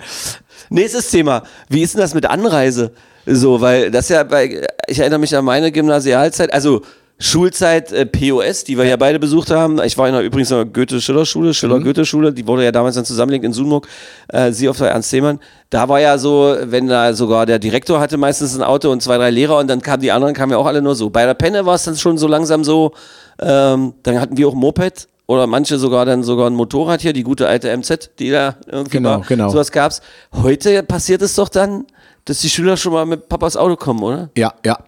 [0.71, 1.43] Nächstes Thema.
[1.69, 2.93] Wie ist denn das mit Anreise?
[3.27, 6.83] So, weil das ja bei, ich erinnere mich an meine Gymnasialzeit, also
[7.19, 9.81] Schulzeit äh, POS, die wir ja beide besucht haben.
[9.83, 13.45] Ich war in der, übrigens in der Goethe-Schiller-Schule, Schiller-Goethe-Schule, die wurde ja damals dann zusammengelegt
[13.47, 13.89] in Sunburg,
[14.29, 15.41] äh, sie auf der Ernst Thälmann.
[15.71, 19.17] Da war ja so, wenn da sogar der Direktor hatte meistens ein Auto und zwei,
[19.17, 21.09] drei Lehrer und dann kamen die anderen, kamen ja auch alle nur so.
[21.09, 22.93] Bei der Penne war es dann schon so langsam so,
[23.41, 27.13] ähm, dann hatten wir auch ein Moped oder manche sogar dann sogar ein Motorrad hier,
[27.15, 29.21] die gute alte MZ, die da irgendwie Genau, war.
[29.27, 29.49] genau.
[29.49, 30.03] Sowas gab's.
[30.43, 31.85] Heute passiert es doch dann,
[32.27, 34.31] dass die Schüler schon mal mit Papas Auto kommen, oder?
[34.37, 34.79] Ja, ja.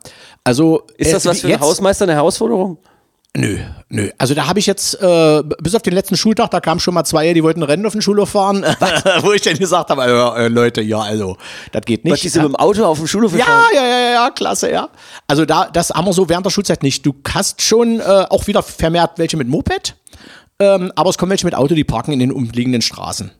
[0.44, 2.78] Also Ist das was für einen Hausmeister eine Herausforderung?
[3.36, 3.58] Nö,
[3.90, 4.10] nö.
[4.18, 7.04] Also da habe ich jetzt, äh, bis auf den letzten Schultag, da kamen schon mal
[7.04, 8.64] zwei, die wollten Rennen auf den Schulhof fahren,
[9.20, 11.36] wo ich dann gesagt habe, äh, äh, Leute, ja, also,
[11.70, 12.14] das geht nicht.
[12.14, 13.64] Was, die sind mit dem Auto auf dem Schulhof Ja, gefahren?
[13.74, 14.88] ja, ja, ja, klasse, ja.
[15.28, 17.04] Also da, das haben wir so während der Schulzeit nicht.
[17.06, 19.94] Du hast schon äh, auch wieder vermehrt welche mit Moped,
[20.58, 23.30] ähm, aber es kommen welche mit Auto, die parken in den umliegenden Straßen.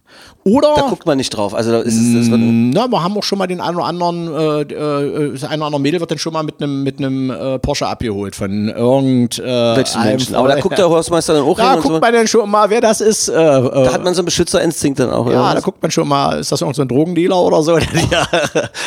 [0.45, 1.55] Oder Da guckt man nicht drauf.
[1.55, 4.35] Also da ist es, wird, Na, wir haben auch schon mal den einen oder anderen,
[4.35, 7.31] äh, äh, das eine oder andere Mädel wird dann schon mal mit einem mit einem
[7.31, 10.35] äh, Porsche abgeholt von irgend äh, welchen Menschen.
[10.35, 10.91] Aber da guckt der ja.
[10.91, 12.01] Hausmeister dann auch Da hin und guckt so.
[12.01, 13.29] man dann schon mal, wer das ist.
[13.29, 15.27] Äh, Da äh, hat man so einen Beschützerinstinkt dann auch.
[15.27, 17.77] oder ja, da guckt man schon mal, ist das irgend so ein Drogendealer oder so?
[18.11, 18.27] ja,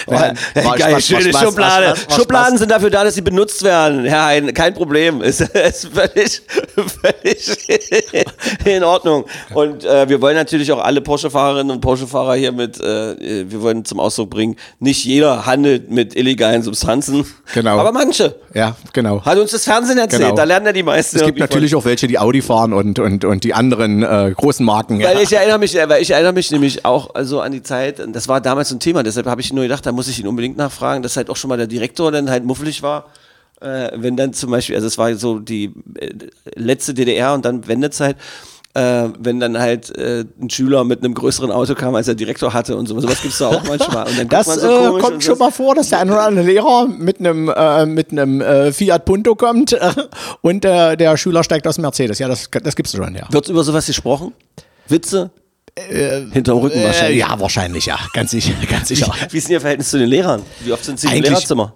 [0.07, 1.95] Nein, Ja, war geil, Spaß, schöne Spaß, Schublade.
[1.95, 4.05] Spaß, Schubladen sind dafür da, dass sie benutzt werden.
[4.05, 5.21] Herr Hein, kein Problem.
[5.31, 6.41] Ist, ist völlig,
[7.01, 7.57] völlig
[8.65, 9.25] in Ordnung.
[9.53, 13.83] Und äh, wir wollen natürlich auch alle Porsche-Fahrerinnen und Porsche-Fahrer hier mit, äh, wir wollen
[13.83, 17.25] zum Ausdruck bringen, nicht jeder handelt mit illegalen Substanzen.
[17.53, 17.77] Genau.
[17.79, 18.35] Aber manche.
[18.53, 19.21] Ja, genau.
[19.25, 20.21] Hat uns das Fernsehen erzählt.
[20.21, 20.35] Genau.
[20.35, 21.17] Da lernen ja die meisten.
[21.17, 21.49] Es gibt irgendwie von.
[21.49, 25.01] natürlich auch welche, die Audi fahren und, und, und die anderen äh, großen Marken.
[25.01, 25.09] Ja.
[25.09, 28.01] Weil ich erinnere mich, äh, weil ich erinnere mich nämlich auch also an die Zeit,
[28.13, 30.55] das war damals ein Thema, deshalb habe ich nur gedacht, da muss ich ihn unbedingt
[30.55, 33.07] nachfragen, dass halt auch schon mal der Direktor dann halt muffelig war.
[33.59, 36.09] Äh, wenn dann zum Beispiel, also es war so die äh,
[36.55, 38.15] letzte DDR und dann Wendezeit,
[38.73, 42.53] äh, wenn dann halt äh, ein Schüler mit einem größeren Auto kam, als der Direktor
[42.53, 44.05] hatte und so, sowas gibt es da auch manchmal.
[44.29, 47.19] Das man so äh, kommt schon mal vor, dass der ein oder andere Lehrer mit
[47.19, 49.91] einem äh, mit einem äh, Fiat Punto kommt äh,
[50.41, 52.19] und der Schüler steigt aus dem Mercedes.
[52.19, 53.27] Ja, das, das gibt's schon, ja.
[53.31, 54.33] Wird über sowas gesprochen?
[54.87, 55.31] Witze?
[56.31, 57.19] Hinterm Rücken Äh, wahrscheinlich.
[57.19, 57.97] ja, wahrscheinlich, ja.
[58.13, 59.11] Ganz sicher, ganz sicher.
[59.29, 60.41] Wie ist denn Ihr Verhältnis zu den Lehrern?
[60.59, 61.73] Wie oft sind Sie im Eigentlich- Lehrerzimmer?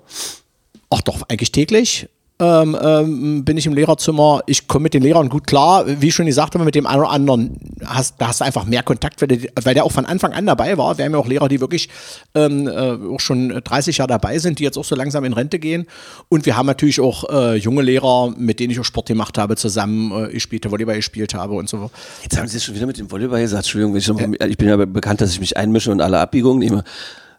[0.90, 2.08] Ach doch, eigentlich täglich.
[2.38, 4.42] Ähm, ähm, bin ich im Lehrerzimmer.
[4.46, 5.86] Ich komme mit den Lehrern gut klar.
[5.88, 8.66] Wie ich schon gesagt habe, mit dem einen oder anderen hast, da hast du einfach
[8.66, 10.98] mehr Kontakt, weil der, weil der auch von Anfang an dabei war.
[10.98, 11.88] Wir haben ja auch Lehrer, die wirklich
[12.34, 15.60] ähm, äh, auch schon 30 Jahre dabei sind, die jetzt auch so langsam in Rente
[15.60, 15.86] gehen.
[16.28, 19.56] Und wir haben natürlich auch äh, junge Lehrer, mit denen ich auch Sport gemacht habe,
[19.56, 21.90] zusammen äh, ich spielte, Volleyball gespielt habe und so.
[22.24, 23.64] Jetzt haben Sie schon wieder mit dem Volleyball gesagt.
[23.64, 26.84] Entschuldigung, ich bin ja bekannt, dass ich mich einmische und alle Abbiegungen nehme.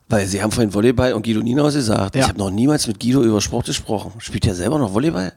[0.08, 2.14] Weil Sie haben vorhin Volleyball und Guido Ninaus gesagt.
[2.14, 2.22] Ja.
[2.22, 4.12] Ich habe noch niemals mit Guido über Sport gesprochen.
[4.18, 5.32] Spielt er selber noch Volleyball?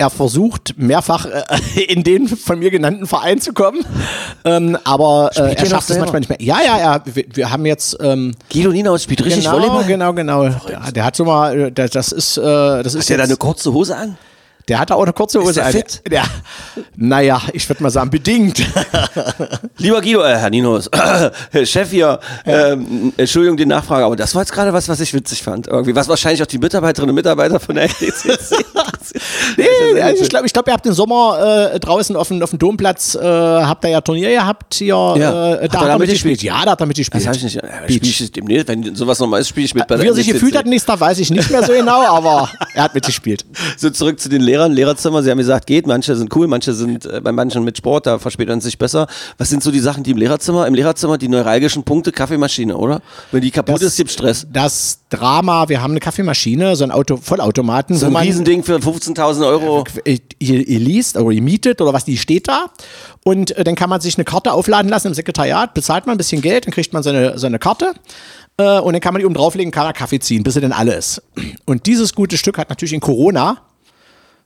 [0.00, 3.84] Er versucht mehrfach äh, in den von mir genannten Verein zu kommen,
[4.44, 6.40] ähm, aber äh, er er schafft es manchmal nicht mehr.
[6.40, 7.02] Ja, ja, ja.
[7.04, 9.84] Wir, wir haben jetzt ähm, Guido Ninaus spielt richtig genau, Volleyball?
[9.86, 10.48] genau, genau.
[10.68, 13.24] Der, der hat so mal, äh, der, das ist, äh, das ist Hat der da
[13.24, 14.16] eine kurze Hose an?
[14.68, 15.54] Der hat da auch eine kurze Hose.
[15.54, 15.72] der an.
[15.72, 16.02] fit?
[16.10, 16.24] Der,
[16.96, 18.58] naja, ich würde mal sagen, bedingt.
[19.78, 20.90] Lieber Guido, äh, Herr Ninos,
[21.64, 25.42] Chef hier, ähm, Entschuldigung die Nachfrage, aber das war jetzt gerade was, was ich witzig
[25.42, 25.66] fand.
[25.66, 28.64] Irgendwie, was wahrscheinlich auch die Mitarbeiterinnen und Mitarbeiter von der LTCC.
[29.56, 32.50] nee, also ich glaube, ich glaub, ihr habt den Sommer äh, draußen auf dem, auf
[32.50, 34.94] dem Domplatz, äh, habt ihr ja Turnier gehabt hier.
[34.94, 35.14] Ja.
[35.14, 36.42] Äh, Hat da er hat er damit mitgespielt.
[36.42, 37.22] Ja, da hat er mitgespielt.
[37.22, 37.56] Das habe ich nicht.
[37.56, 40.56] Äh, ich demnächst, wenn sowas nochmal ist, spiele ich mit bei Wie er sich gefühlt
[40.56, 43.44] hat nächster Tag, weiß ich nicht mehr so genau, aber er hat mitgespielt.
[43.76, 45.22] So zurück zu den Lehrern, Lehrerzimmer.
[45.22, 45.86] Sie haben gesagt, geht.
[45.86, 49.06] Manche sind cool, manche sind äh, bei manchen mit Sport, da verspätet man sich besser.
[49.36, 50.66] Was sind so die Sachen, die im Lehrerzimmer?
[50.66, 53.02] Im Lehrerzimmer die neuralgischen Punkte, Kaffeemaschine, oder?
[53.30, 54.46] Wenn die kaputt ist, gibt Stress.
[54.52, 58.76] Das Drama, wir haben eine Kaffeemaschine, so ein Auto, Vollautomaten, So ein man Riesending für
[58.76, 59.84] 15.000 Euro.
[60.04, 62.66] ihr, ihr liest oder ihr mietet oder was, die steht da.
[63.24, 66.18] Und äh, dann kann man sich eine Karte aufladen lassen im Sekretariat, bezahlt man ein
[66.18, 67.92] bisschen Geld, dann kriegt man seine, seine Karte.
[68.58, 70.72] Äh, und dann kann man die oben drauflegen, kann man Kaffee ziehen, bis sie dann
[70.72, 71.22] alle ist.
[71.64, 73.58] Und dieses gute Stück hat natürlich in Corona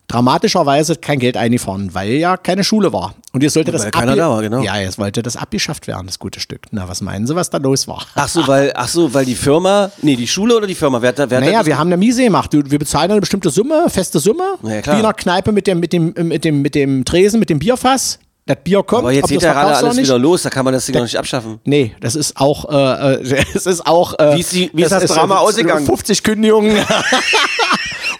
[0.08, 3.14] dramatischerweise kein Geld eingefahren, weil ja keine Schule war.
[3.32, 4.60] Und jetzt sollte das Weil keiner abge- da war, genau.
[4.62, 6.66] Ja, jetzt wollte das abgeschafft werden, das gute Stück.
[6.70, 8.04] Na, was meinen Sie, was da los war?
[8.14, 11.10] Ach so, weil, ach so, weil die Firma, nee, die Schule oder die Firma, wer
[11.10, 12.52] hat da, wer Naja, wir haben eine Miese gemacht.
[12.52, 14.56] Wir bezahlen eine bestimmte Summe, feste Summe.
[14.60, 14.96] Na ja, klar.
[14.96, 17.58] Wie in einer Kneipe mit dem, mit dem, mit dem, mit dem Tresen, mit dem
[17.60, 18.18] Bierfass.
[18.44, 19.02] Das Bier kommt.
[19.02, 21.16] aber jetzt geht ja gerade alles wieder los, da kann man das Ding noch nicht
[21.16, 21.60] abschaffen.
[21.64, 24.18] Nee, das ist auch, äh, äh, es ist auch.
[24.18, 25.86] Äh, Wie ist die- wie ist das Drama ausgegangen?
[25.86, 26.76] 50 Kündigungen.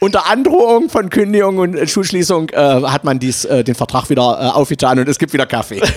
[0.01, 4.23] Unter Androhung von Kündigung und äh, Schulschließung äh, hat man dies, äh, den Vertrag wieder
[4.23, 5.81] äh, aufgetan und es gibt wieder Kaffee.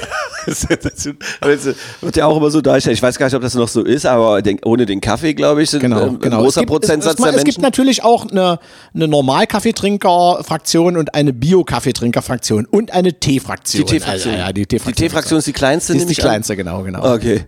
[1.42, 2.98] Aber jetzt wird ja auch immer so dargestellt.
[2.98, 5.64] Ich weiß gar nicht, ob das noch so ist, aber den, ohne den Kaffee, glaube
[5.64, 6.38] ich, sind Genau, ähm, genau.
[6.38, 7.62] ein großer es gibt, Prozentsatz es, es, der es gibt Menschen.
[7.62, 8.60] natürlich auch eine,
[8.94, 13.86] eine Normal-Kaffeetrinker-Fraktion und eine Bio-Kaffeetrinker-Fraktion und eine Tee-Fraktion.
[13.86, 14.34] Die Teefraktion.
[14.36, 17.14] Also, ja, die ist die kleinste, Die ist die kleinste, genau, genau.
[17.16, 17.46] Okay.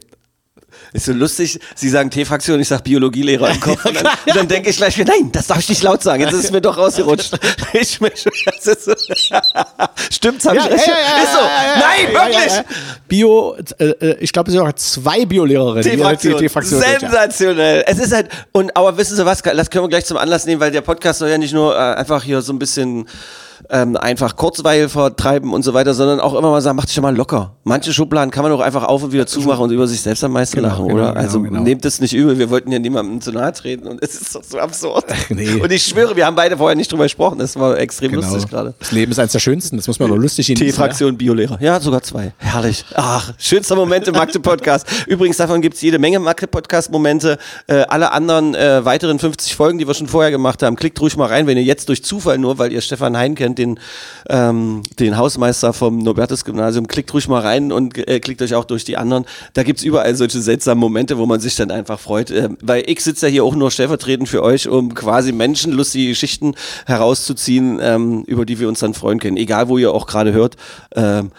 [0.94, 3.84] Ist so lustig, Sie sagen T-Fraktion, ich sag Biologielehrer im Kopf.
[3.86, 6.22] Und dann, und dann denke ich gleich, nein, das darf ich nicht laut sagen.
[6.22, 7.38] Jetzt ist es mir doch rausgerutscht.
[7.74, 8.94] Ich, mich, das ist so,
[10.12, 10.74] Stimmt's, hab ich recht?
[10.74, 11.40] ist so.
[11.40, 12.46] Nein, wirklich!
[12.46, 12.66] ja, ja.
[13.08, 15.84] Bio, äh, äh, ich glaube, es sind auch zwei Bio-Lehrerinnen.
[15.84, 16.82] T-Fraktion.
[16.82, 17.00] ja.
[17.00, 17.84] Sensationell.
[17.86, 20.62] Es ist halt, und aber wissen Sie was, das können wir gleich zum Anlass nehmen,
[20.62, 23.08] weil der Podcast soll ja nicht nur äh, einfach hier so ein bisschen
[23.70, 27.02] ähm, einfach Kurzweil vertreiben und so weiter, sondern auch immer mal sagen, mach dich ja
[27.02, 27.56] mal locker.
[27.64, 30.32] Manche Schubladen kann man auch einfach auf und wieder zumachen und über sich selbst am
[30.34, 31.08] meisten Genau, lachen, genau, oder?
[31.10, 31.62] genau, also genau.
[31.62, 34.44] nehmt es nicht übel, wir wollten ja niemandem zu nahe treten und es ist doch
[34.44, 35.06] so absurd.
[35.30, 35.56] nee.
[35.62, 38.22] Und ich schwöre, wir haben beide vorher nicht drüber gesprochen, das war extrem Genau.
[38.28, 38.74] lustig gerade.
[38.80, 40.68] Das Leben ist eines der schönsten, das muss man doch lustig genießen.
[40.68, 41.58] T-Fraktion Biolehrer.
[41.62, 42.34] Ja, sogar zwei.
[42.38, 42.86] Herrlich.
[42.96, 44.88] Ach, schönster Moment im Magde-Podcast.
[45.08, 47.38] Übrigens, davon gibt's jede Menge Magde-Podcast-Momente.
[47.68, 51.16] Äh, alle anderen äh, weiteren 50 Folgen, die wir schon vorher gemacht haben, klickt ruhig
[51.18, 53.80] mal rein, wenn ihr jetzt durch Zufall nur, weil ihr Stefan Hein kennt, den,
[54.30, 58.84] ähm, den Hausmeister vom Nobertus-Gymnasium, klickt ruhig mal rein und äh, klickt euch auch durch
[58.84, 59.26] die anderen.
[59.54, 62.32] Da gibt's überall solche seltsamen Momente, wo man sich dann einfach freut.
[62.32, 66.10] Äh, weil ich sitze ja hier auch nur stellvertretend für euch, um quasi Menschen lustige
[66.10, 66.56] Geschichten
[66.86, 69.38] herauszuziehen, ähm, über die wir uns dann freuen können.
[69.38, 70.56] Egal, wo ihr auch gerade hört.
[70.96, 71.32] Ähm,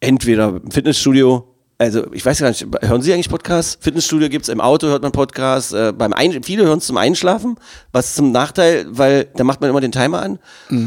[0.00, 3.78] entweder im Fitnessstudio, also ich weiß gar nicht, hören Sie eigentlich Podcasts?
[3.80, 7.56] Fitnessstudio gibt's im Auto hört man Podcasts, äh, beim Ein viele hören es zum Einschlafen,
[7.92, 10.38] was zum Nachteil, weil da macht man immer den Timer an,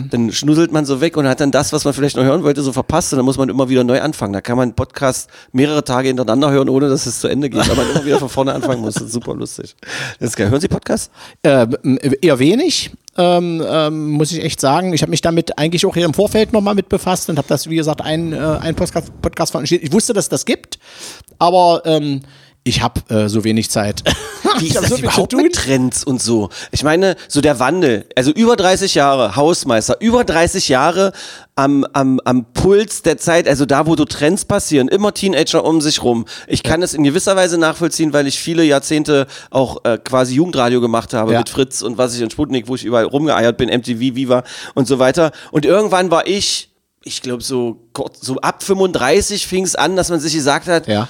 [0.10, 2.62] dann schnuddelt man so weg und hat dann das, was man vielleicht noch hören wollte,
[2.62, 4.34] so verpasst und dann muss man immer wieder neu anfangen.
[4.34, 7.76] Da kann man Podcast mehrere Tage hintereinander hören, ohne dass es zu Ende geht, weil
[7.76, 8.96] man immer wieder von vorne anfangen muss.
[8.96, 9.76] Das ist super lustig.
[10.20, 10.50] Das ist geil.
[10.50, 11.12] Hören Sie Podcasts?
[11.44, 11.68] Äh,
[12.22, 14.94] eher wenig, ähm, ähm, muss ich echt sagen.
[14.94, 17.70] Ich habe mich damit eigentlich auch hier im Vorfeld nochmal mit befasst und habe das,
[17.70, 19.88] wie gesagt, ein, äh, ein Podcast, Podcast veranstaltet.
[19.88, 20.80] Ich wusste, dass das gibt,
[21.40, 22.22] aber ähm,
[22.68, 24.04] ich habe äh, so wenig Zeit.
[24.60, 26.50] Wie Ich ist das so überhaupt mit Trends und so?
[26.72, 31.12] Ich meine, so der Wandel, also über 30 Jahre Hausmeister, über 30 Jahre
[31.56, 35.82] am, am, am Puls der Zeit, also da, wo so Trends passieren, immer Teenager um
[35.82, 36.26] sich rum.
[36.48, 40.82] Ich kann es in gewisser Weise nachvollziehen, weil ich viele Jahrzehnte auch äh, quasi Jugendradio
[40.82, 41.40] gemacht habe Ja.
[41.40, 44.44] mit Fritz und was ich in Sputnik, wo ich überall rumgeeiert bin, MTV, Viva
[44.76, 45.32] und so weiter.
[45.52, 46.70] Und irgendwann war ich,
[47.04, 47.88] ich glaube so,
[48.22, 51.08] so ab 35 fing es an, dass man sich gesagt hat, Ja.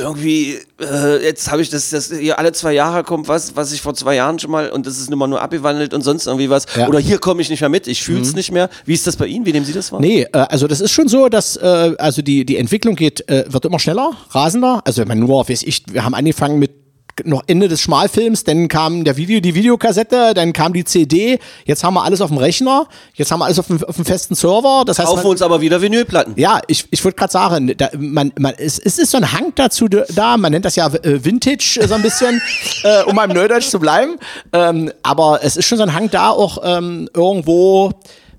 [0.00, 3.80] Irgendwie, äh, jetzt habe ich das, das hier alle zwei Jahre kommt was, was ich
[3.80, 6.66] vor zwei Jahren schon mal und das ist immer nur abgewandelt und sonst irgendwie was.
[6.76, 6.88] Ja.
[6.88, 8.68] Oder hier komme ich nicht mehr mit, ich fühle es nicht mehr.
[8.84, 9.46] Wie ist das bei Ihnen?
[9.46, 10.00] Wie nehmen Sie das wahr?
[10.00, 13.44] Nee, äh, also das ist schon so, dass äh, also die, die Entwicklung geht, äh,
[13.48, 14.82] wird immer schneller, rasender.
[14.84, 16.79] Also wenn man nur, weiß ich, wir haben angefangen mit
[17.24, 21.84] noch Ende des Schmalfilms, dann kam der Video, die Videokassette, dann kam die CD, jetzt
[21.84, 24.34] haben wir alles auf dem Rechner, jetzt haben wir alles auf dem, auf dem festen
[24.34, 24.84] Server.
[24.86, 26.34] Das heißt, Kaufen man, uns aber wieder Vinylplatten.
[26.36, 29.52] ja, ich, ich wollte gerade sagen, da, man, man, es, es ist so ein Hang
[29.54, 32.40] dazu da, man nennt das ja äh, Vintage äh, so ein bisschen,
[32.84, 34.18] äh, um beim Neudeutsch zu bleiben.
[34.52, 37.92] Ähm, aber es ist schon so ein Hang da, auch ähm, irgendwo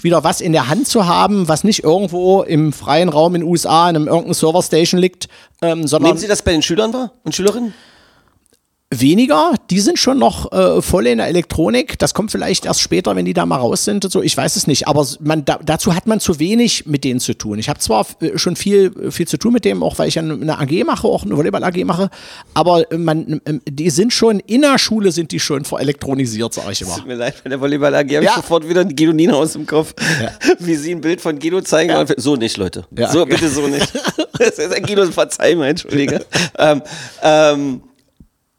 [0.04, 3.50] wieder was in der Hand zu haben, was nicht irgendwo im freien Raum in den
[3.50, 5.28] USA in einem irgendeinem Serverstation liegt,
[5.62, 7.74] ähm, sondern Nehmen Sie das bei den Schülern wahr und Schülerinnen?
[8.94, 9.54] Weniger.
[9.70, 11.98] Die sind schon noch äh, voll in der Elektronik.
[11.98, 14.22] Das kommt vielleicht erst später, wenn die da mal raus sind und so.
[14.22, 14.88] Ich weiß es nicht.
[14.88, 17.58] Aber man, da, dazu hat man zu wenig mit denen zu tun.
[17.58, 20.22] Ich habe zwar äh, schon viel, viel zu tun mit dem, auch weil ich ja
[20.22, 22.10] eine AG mache, auch eine Volleyball-AG mache.
[22.54, 26.72] Aber äh, man, äh, die sind schon, in der Schule sind die schon verelektronisiert, sage
[26.74, 26.96] ich immer.
[26.98, 28.36] Tut mir leid, bei der Volleyball AG habe ich Ja.
[28.36, 29.94] sofort wieder die Guido Nina aus dem Kopf.
[30.60, 31.96] Wie Sie ein Bild von Guido zeigen.
[31.96, 32.84] und- So nicht, Leute.
[32.98, 33.10] Ja.
[33.12, 33.92] So, bitte so nicht.
[34.38, 36.26] das ist ein Guido, verzeih mir, entschuldige.
[36.58, 36.82] ähm,
[37.24, 37.82] ähm,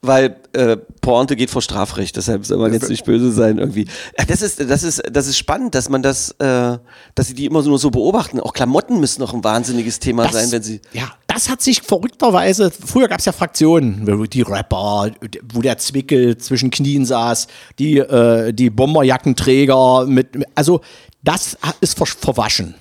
[0.03, 3.87] weil äh, Pointe geht vor Strafrecht, deshalb soll man jetzt nicht böse sein irgendwie.
[4.15, 6.79] Äh, Das ist, das ist, das ist spannend, dass man das, äh,
[7.15, 8.41] dass sie die immer so nur so beobachten.
[8.41, 10.81] Auch Klamotten müssen noch ein wahnsinniges Thema sein, wenn sie.
[10.93, 15.12] Ja, das hat sich verrückterweise, früher gab es ja Fraktionen, wo die Rapper,
[15.53, 17.47] wo der Zwickel zwischen Knien saß,
[17.79, 20.81] die, äh, die Bomberjackenträger mit, also
[21.23, 22.75] das ist ver verwaschen.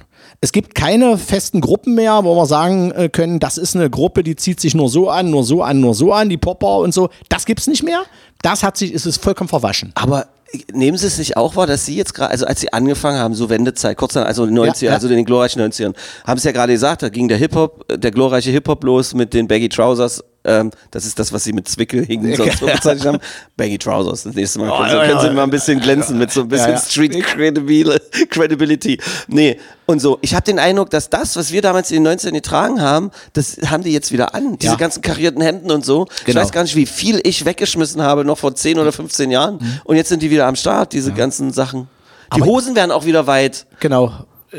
[0.43, 4.23] Es gibt keine festen Gruppen mehr, wo wir sagen äh, können, das ist eine Gruppe,
[4.23, 6.95] die zieht sich nur so an, nur so an, nur so an, die Popper und
[6.95, 7.09] so.
[7.29, 8.01] Das gibt's nicht mehr.
[8.41, 9.91] Das hat sich, ist es vollkommen verwaschen.
[9.93, 10.25] Aber
[10.73, 13.35] nehmen Sie es nicht auch wahr, dass Sie jetzt gerade, also als Sie angefangen haben,
[13.35, 14.93] so Wendezeit, kurz nach, also 90er, ja.
[14.93, 15.93] also in den glorreichen 90ern,
[16.25, 19.35] haben Sie ja gerade gesagt, da ging der Hip-Hop, äh, der glorreiche Hip-Hop los mit
[19.35, 20.23] den Baggy Trousers.
[20.43, 23.19] Ähm, das ist das, was Sie mit Zwickel hingen sonst so bezeichnet haben.
[23.57, 24.75] Baggy Trousers, das nächste Mal.
[24.75, 25.33] Können, Sie, ja, können Sie ja.
[25.33, 26.81] mal ein bisschen glänzen mit so ein bisschen Ja, ja.
[26.81, 27.99] Street Credibil-
[28.29, 28.99] Credibility.
[29.27, 30.17] Nee, und so.
[30.21, 33.57] Ich habe den Eindruck, dass das, was wir damals in den 90ern getragen haben, das
[33.69, 34.57] haben die jetzt wieder an.
[34.57, 34.77] Diese Ja.
[34.77, 36.07] ganzen karierten Hemden und so.
[36.19, 36.41] Ich Genau.
[36.41, 39.59] weiß gar nicht, wie viel ich weggeschmissen habe, noch vor 10 oder 15 Jahren.
[39.83, 41.87] Und jetzt sind die wieder am Start, diese ganzen Sachen.
[42.35, 43.65] Die Aber- Hosen werden auch wieder weit.
[43.79, 44.11] Genau.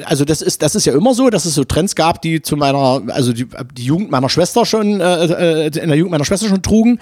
[0.06, 2.56] Also das ist, das ist ja immer so, dass es so Trends gab, die zu
[2.56, 6.48] meiner, also die, die Jugend meiner Schwester schon, äh, äh, in der Jugend meiner Schwester
[6.48, 6.98] schon trugen.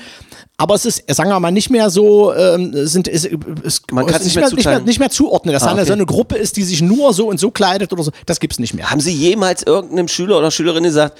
[0.56, 4.18] Aber es ist, sagen wir mal, nicht mehr so, ähm, sind, ist, ist, Man kann's
[4.18, 5.84] ist nicht mehr nicht, mehr, nicht mehr zuordnen, dass Ah, okay.
[5.84, 8.10] so eine Gruppe ist, die sich nur so und so kleidet oder so.
[8.26, 8.90] Das gibt's nicht mehr.
[8.90, 11.16] Haben Sie jemals irgendeinem Schüler oder Schülerin gesagt,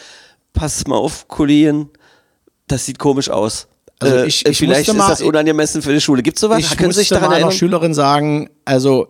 [0.53, 1.89] pass mal auf, Kollegen,
[2.67, 3.69] das sieht komisch aus.
[4.01, 6.23] Also ich- äh, ich vielleicht ist mal- das unangemessen für die Schule.
[6.23, 6.59] Gibt's sowas?
[6.59, 7.53] Ich Können Sie sich daran meiner erinnern?
[7.53, 9.09] Schülerin sagen, also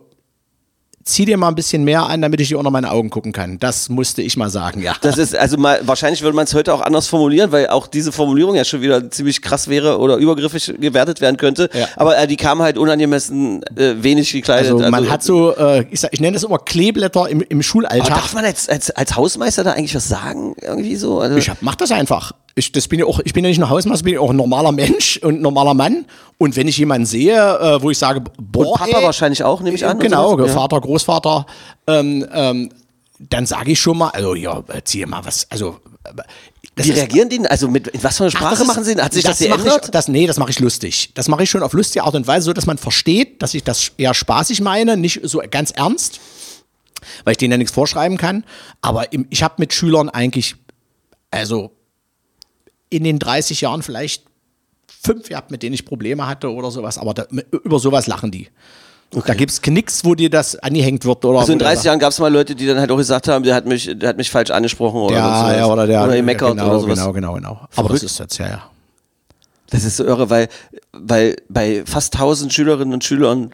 [1.11, 3.59] zieh dir mal ein bisschen mehr an, damit ich dir unter meine Augen gucken kann.
[3.59, 4.95] Das musste ich mal sagen, ja.
[5.01, 8.11] Das ist, also mal, wahrscheinlich würde man es heute auch anders formulieren, weil auch diese
[8.11, 11.69] Formulierung ja schon wieder ziemlich krass wäre oder übergriffig gewertet werden könnte.
[11.73, 11.87] Ja.
[11.95, 14.71] Aber äh, die kam halt unangemessen äh, wenig gekleidet.
[14.71, 17.63] Also man hat so, äh, ich, sag, ich nenne das immer Kleeblätter im, im aber
[17.63, 18.07] Schulalltag.
[18.07, 20.55] darf man als, als, als Hausmeister da eigentlich was sagen?
[20.61, 21.19] Irgendwie so?
[21.19, 22.33] Also, Ich hab, mach das einfach.
[22.55, 24.35] Ich, das bin ja auch, ich bin ja nicht nur Hausmeister, bin ja auch ein
[24.35, 26.05] normaler Mensch und ein normaler Mann.
[26.37, 29.61] Und wenn ich jemanden sehe, äh, wo ich sage, boah, und Papa ey, wahrscheinlich auch,
[29.61, 29.99] nehme ich an.
[29.99, 30.37] Genau?
[30.37, 30.47] Ja.
[30.47, 31.45] Vater, Großvater,
[31.87, 32.69] ähm, ähm,
[33.19, 35.77] dann sage ich schon mal, also ja, zieh mal was, also
[36.75, 37.47] das Wie reagieren die denn?
[37.47, 38.95] Also mit in was für eine Ach, Sprache das ist- machen sie?
[38.95, 39.03] denn?
[39.05, 39.85] Hat sich das, mach geändert?
[39.85, 41.11] Ich, das, nee, das mache ich lustig.
[41.13, 43.63] Das mache ich schon auf lustige Art und Weise, so dass man versteht, dass ich
[43.63, 46.19] das eher spaßig meine, nicht so ganz ernst.
[47.23, 48.43] weil ich denen ja nichts vorschreiben kann.
[48.81, 50.55] Aber im, ich habe mit Schülern eigentlich,
[51.29, 51.71] also
[52.91, 54.25] in den 30 Jahren vielleicht
[55.03, 57.25] fünf gehabt, mit denen ich Probleme hatte oder sowas, aber da,
[57.63, 58.49] über sowas lachen die.
[59.25, 61.25] Da gibt es nichts, wo dir das angehängt wird.
[61.25, 62.97] Oder Also in wo der 30 Jahren gab es mal Leute, die dann halt auch
[62.97, 65.57] gesagt haben, der hat mich, der hat mich falsch angesprochen oder ja, sowas.
[65.57, 66.99] ja, oder der oder gemeckert genau, oder sowas.
[66.99, 67.49] Genau, genau, genau.
[67.49, 68.03] Aber das Verrückt.
[68.03, 68.63] ist jetzt ja, ja.
[69.69, 70.47] Das ist so irre, weil,
[70.93, 73.51] weil bei fast 1000 Schülerinnen und Schülern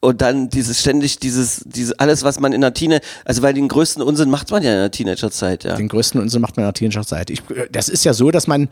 [0.00, 3.68] und dann dieses ständig, dieses, dieses, alles, was man in der Teenager, also weil den
[3.68, 5.76] größten Unsinn macht man ja in der Teenagerzeit, ja.
[5.76, 7.30] Den größten Unsinn macht man in der Teenagerzeit.
[7.30, 8.68] Ich, äh, das ist ja so, dass man,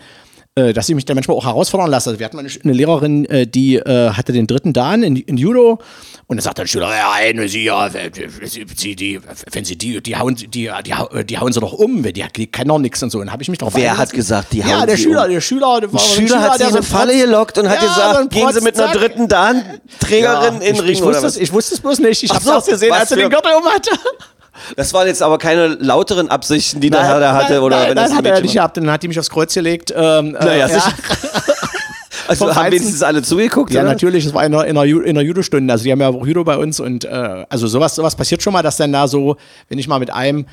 [0.55, 2.11] dass ich mich da manchmal auch herausfordern lasse.
[2.11, 5.17] Also wir hatten mal eine, eine Lehrerin, äh, die äh, hatte den dritten Dan in,
[5.17, 5.81] in Judo
[6.29, 8.13] und dann sagt der Schüler, ja, wenn sie ja, wenn
[8.77, 10.71] sie die, wenn sie die, die hauen, die, die,
[11.25, 13.19] die, hauen sie doch um, wenn die, die kennen doch nichts und so.
[13.19, 15.31] Und habe ich mich drauf Wer hat gesagt, die Ja, hauen der sie Schüler, um?
[15.33, 17.83] der Schüler, der ein Schüler hat der sie in so eine Falle gelockt und hat
[17.83, 21.27] Ja, so gesagt, gehen Sie mit einer dritten Dan-Trägerin in ich, den Ring ich, wusste
[21.27, 22.23] es, ich wusste es bloß nicht.
[22.23, 23.91] Ich habe so, das gesehen, was als er für- den Gürtel um hatte.
[24.77, 27.95] Das waren jetzt aber keine lauteren Absichten, die der Herr da hatte, oder nein, wenn
[27.97, 28.77] nein, das ein hat er nicht gehabt.
[28.77, 29.93] Dann hat die mich aufs Kreuz gelegt.
[29.97, 30.93] Ähm, Naja, äh, sicher.
[32.27, 32.73] Also haben Feinsten.
[32.81, 33.91] wenigstens alle zugeguckt, Ja, oder?
[33.91, 35.71] natürlich, es war in einer, in einer Judo-Stunde.
[35.71, 38.55] Also die haben ja auch Judo bei uns und äh, also sowas, sowas passiert schon
[38.55, 39.37] mal, dass dann da so,
[39.69, 40.47] wenn ich mal mit einem,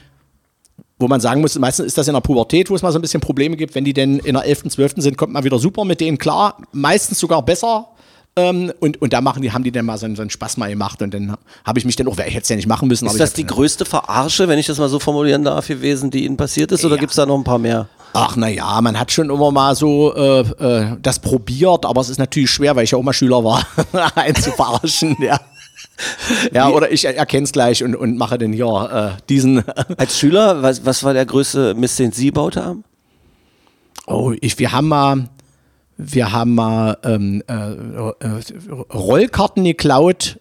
[1.00, 3.02] wo man sagen muss, meistens ist das in der Pubertät, wo es mal so ein
[3.02, 4.94] bisschen Probleme gibt, wenn die denn in der 11., 12.
[4.98, 7.88] sind, kommt man wieder super mit denen klar, meistens sogar besser.
[8.38, 10.56] Ähm, und, und da machen die, haben die dann mal so einen, so einen Spaß
[10.56, 12.88] mal gemacht und dann habe ich mich dann auch, ich hätte es ja nicht machen
[12.88, 13.06] müssen.
[13.06, 16.38] Ist das die größte Verarsche, wenn ich das mal so formulieren darf, gewesen, die Ihnen
[16.38, 17.00] passiert ist, oder Ja.
[17.02, 17.90] gibt es da noch ein paar mehr?
[18.14, 22.20] Ach naja, man hat schon immer mal so äh, äh, das probiert, aber es ist
[22.20, 23.66] natürlich schwer, weil ich ja auch mal Schüler war,
[24.16, 25.40] einen zu verarschen, ja.
[26.54, 29.64] Ja, oder ich erkenne es gleich und, und mache den hier äh, diesen.
[29.98, 32.84] Als Schüler, was, was war der größte Mist, den Sie gebaut haben?
[34.08, 35.30] Oh, ich, wir haben mal,
[36.04, 38.42] wir haben mal ähm, äh, äh,
[38.94, 40.40] Rollkarten geklaut,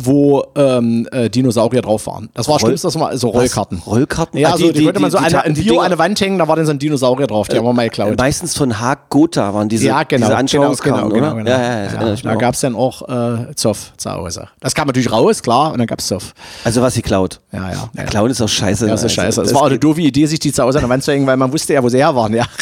[0.00, 2.28] wo ähm, äh, Dinosaurier drauf waren.
[2.34, 3.78] Das war Roll- schlimmste, das war so Rollkarten.
[3.78, 3.86] Was?
[3.88, 4.38] Rollkarten?
[4.38, 6.46] Ja, Ah, also die, konnte man so eine, ein Video an der Wand hängen, da
[6.46, 8.16] war dann so ein Dinosaurier drauf, die haben wir mal geklaut.
[8.16, 10.18] Meistens von Haag Gotha waren diese, Ja, genau.
[10.18, 11.34] diese genau, Anschauungskarten, genau, oder?
[11.34, 11.50] genau, genau.
[11.50, 14.46] Ja, ja, ich da gab es dann auch äh, Zoff zu Hause.
[14.60, 16.32] Das kam natürlich raus, klar, und dann gab es Zoff.
[16.62, 17.40] Also was sie klaut.
[17.50, 17.90] Ja, ja.
[17.96, 18.84] Ja, Klauen ist auch scheiße.
[18.86, 19.42] Ja, das ist Also, scheiße.
[19.42, 21.26] Das war auch eine doofe Idee, sich die zu Hause an der Wand zu hängen,
[21.26, 22.44] weil man wusste ja, wo sie her waren, ja.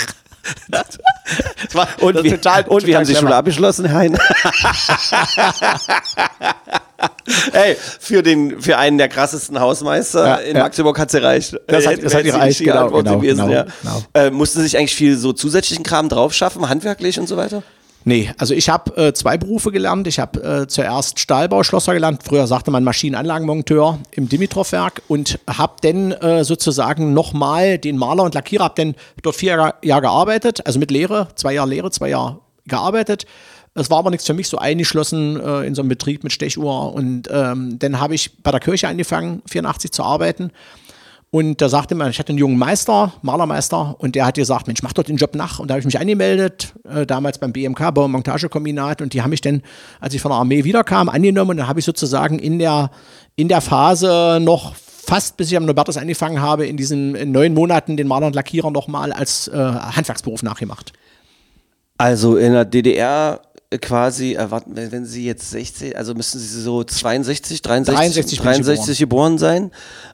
[1.64, 3.14] Das war, Und, das ist total, und total haben Sie.
[3.14, 4.18] Schule abgeschlossen, Herr Hein?
[7.52, 10.62] Hey, für, den, für einen der krassesten Hausmeister Ja, in ja.
[10.62, 11.54] Magdeburg hat sie reicht.
[11.66, 13.66] Das hat- das hat wäre ihr reicht, die genau, genau, gewesen, genau, ja.
[13.82, 14.02] genau.
[14.14, 17.62] Äh, mussten Sie sich eigentlich viel so zusätzlichen Kram drauf schaffen, handwerklich und so weiter?
[18.08, 20.06] Nee, also ich habe äh, zwei Berufe gelernt.
[20.06, 22.22] Ich habe äh, zuerst Stahlbauschlosser gelernt.
[22.22, 28.36] Früher sagte man Maschinenanlagenmonteur im Dimitrov-Werk und habe dann äh, sozusagen nochmal den Maler und
[28.36, 32.10] Lackierer, habe dann dort vier Jahre, Jahre gearbeitet, also mit Lehre, zwei Jahre Lehre, zwei
[32.10, 32.38] Jahre
[32.68, 33.26] gearbeitet.
[33.74, 36.94] Es war aber nichts für mich, so eingeschlossen äh, in so einem Betrieb mit Stechuhr.
[36.94, 40.52] Und ähm, dann habe ich bei der Kirche angefangen, 84 zu arbeiten.
[41.36, 44.82] Und da sagte man, ich hatte einen jungen Meister, Malermeister, und der hat gesagt, Mensch,
[44.82, 45.58] mach doch den Job nach.
[45.58, 49.02] Und da habe ich mich angemeldet, äh, damals beim BMK, Bau- und Montagekombinat.
[49.02, 49.60] Und die haben mich dann,
[50.00, 51.50] als ich von der Armee wiederkam, angenommen.
[51.50, 52.90] Und dann habe ich sozusagen in der,
[53.34, 57.52] in der Phase noch fast, bis ich am Nobertus angefangen habe, in diesen in neun
[57.52, 60.94] Monaten den Maler und Lackierer nochmal als äh, Handwerksberuf nachgemacht.
[61.98, 63.42] Also in der DDR
[63.78, 68.50] quasi, erwarten, wenn, wenn Sie jetzt 16, also müssten Sie so 62, 63, 63 bin
[68.50, 69.70] ich 63 geboren sein.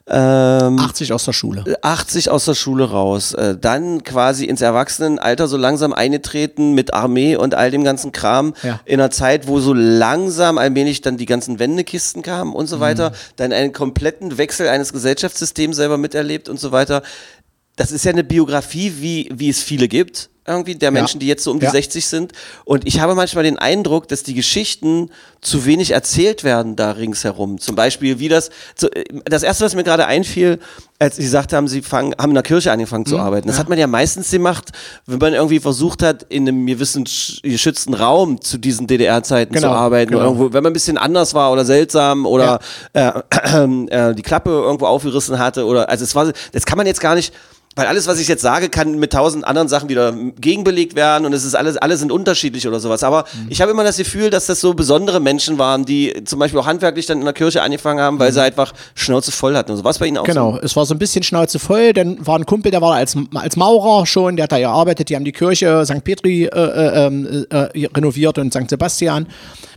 [0.07, 1.63] Ähm, 80 aus der Schule.
[1.81, 7.35] 80 aus der Schule raus, äh, dann quasi ins Erwachsenenalter so langsam eingetreten mit Armee
[7.35, 8.79] und all dem ganzen Kram Ja.
[8.85, 13.11] in einer Zeit, wo so langsam allmählich dann die ganzen Wendekisten kamen und so weiter,
[13.11, 13.13] Mhm.
[13.37, 17.01] dann einen kompletten Wechsel eines Gesellschaftssystems selber miterlebt und so weiter.
[17.75, 21.43] Das ist ja eine Biografie, wie, wie es viele gibt, irgendwie, der Menschen, die jetzt
[21.43, 21.71] so um die Ja.
[21.71, 22.31] 60 sind.
[22.65, 25.09] Und ich habe manchmal den Eindruck, dass die Geschichten
[25.41, 27.59] zu wenig erzählt werden da ringsherum.
[27.59, 28.49] Zum Beispiel, wie das,
[28.81, 30.59] äh, das erste, was mir gerade einfiel,
[30.99, 33.09] als Sie gesagt haben, Sie fangen, haben in der Kirche angefangen Mhm.
[33.09, 33.47] zu arbeiten.
[33.47, 34.71] Das hat man ja meistens gemacht,
[35.05, 39.61] wenn man irgendwie versucht hat, in einem gewissen sch- geschützten Raum zu diesen DDR-Zeiten zu
[39.61, 40.11] Genau, arbeiten.
[40.11, 40.23] genau.
[40.23, 42.59] Irgendwo, wenn man ein bisschen anders war oder seltsam oder
[42.93, 43.11] äh,
[43.89, 47.15] äh, die Klappe irgendwo aufgerissen hatte oder, also es war, das kann man jetzt gar
[47.15, 47.33] nicht,
[47.75, 51.33] weil alles, was ich jetzt sage, kann mit tausend anderen Sachen wieder gegenbelegt werden und
[51.33, 53.03] es ist alles, alle sind unterschiedlich oder sowas.
[53.03, 53.47] Aber Mhm.
[53.49, 56.65] ich habe immer das Gefühl, dass das so besondere Menschen waren, die zum Beispiel auch
[56.67, 59.71] handwerklich dann in der Kirche angefangen haben, weil sie einfach Schnauze voll hatten.
[59.71, 60.27] Und so was bei Ihnen auch Mhm.
[60.31, 60.59] Genau, so?
[60.61, 61.93] es war so ein bisschen Schnauze voll.
[61.93, 65.09] Dann war ein Kumpel, der war als, als Maurer schon, der hat da gearbeitet.
[65.09, 66.03] Die haben die Kirche St.
[66.03, 67.57] Petri äh, äh, ähm, äh,
[67.95, 68.69] renoviert und St.
[68.69, 69.27] Sebastian.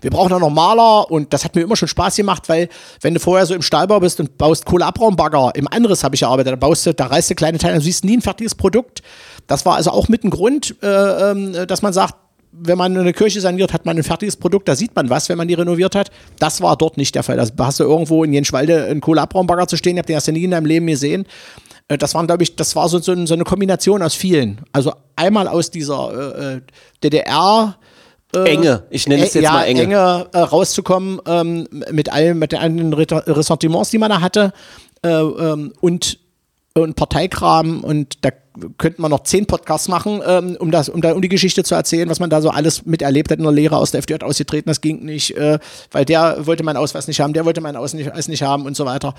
[0.02, 2.68] Wir brauchen auch noch Maler und das hat mir immer schon Spaß gemacht, weil
[3.00, 6.52] wenn du vorher so im Stahlbau bist und baust Kohleabraumbagger, im Anriss habe ich gearbeitet,
[6.52, 9.02] da baust du, da reißt du kleine Teile siehst nie ein fertiges Produkt.
[9.46, 10.86] Das war also auch mit ein Grund, äh,
[11.30, 12.14] ähm, dass man sagt,
[12.58, 15.36] wenn man eine Kirche saniert, hat man ein fertiges Produkt, da sieht man was, wenn
[15.36, 16.10] man die renoviert hat.
[16.38, 17.36] Das war dort nicht der Fall.
[17.36, 20.44] Da hast du irgendwo in Jenschwalde einen Kohleabraumbagger zu stehen, habt ihr das ja nie
[20.44, 21.26] in deinem Leben gesehen.
[21.88, 24.62] Äh, Das waren, glaube ich, das war so, so, eine Kombination aus vielen.
[24.72, 26.60] Also einmal aus dieser äh, äh,
[27.02, 27.76] DDR,
[28.32, 28.82] Enge.
[28.90, 29.82] Ich nenne es äh, jetzt ja, mal Enge.
[29.82, 34.52] enge äh, rauszukommen ähm, mit allen mit den Ressentiments, die man da hatte
[35.02, 36.18] äh, ähm, und
[36.82, 38.30] und Parteikram und da
[38.78, 41.74] könnte man noch zehn Podcasts machen, ähm, um das, um da um die Geschichte zu
[41.74, 44.68] erzählen, was man da so alles miterlebt hat in der Lehre aus der FDJ ausgetreten,
[44.68, 45.58] das ging nicht, äh,
[45.90, 48.86] weil der wollte meinen Ausweis nicht haben, der wollte meinen Ausweis nicht haben und so
[48.86, 49.14] weiter.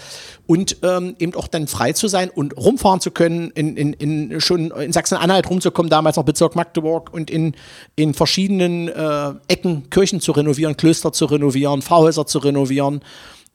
[0.47, 4.41] Und ähm, eben auch dann frei zu sein und rumfahren zu können, in, in, in
[4.41, 7.55] schon in Sachsen-Anhalt rumzukommen, damals noch Bezirk Magdeburg und in,
[7.95, 13.01] in verschiedenen äh, Ecken Kirchen zu renovieren, Klöster zu renovieren, Pfarrhäuser zu renovieren.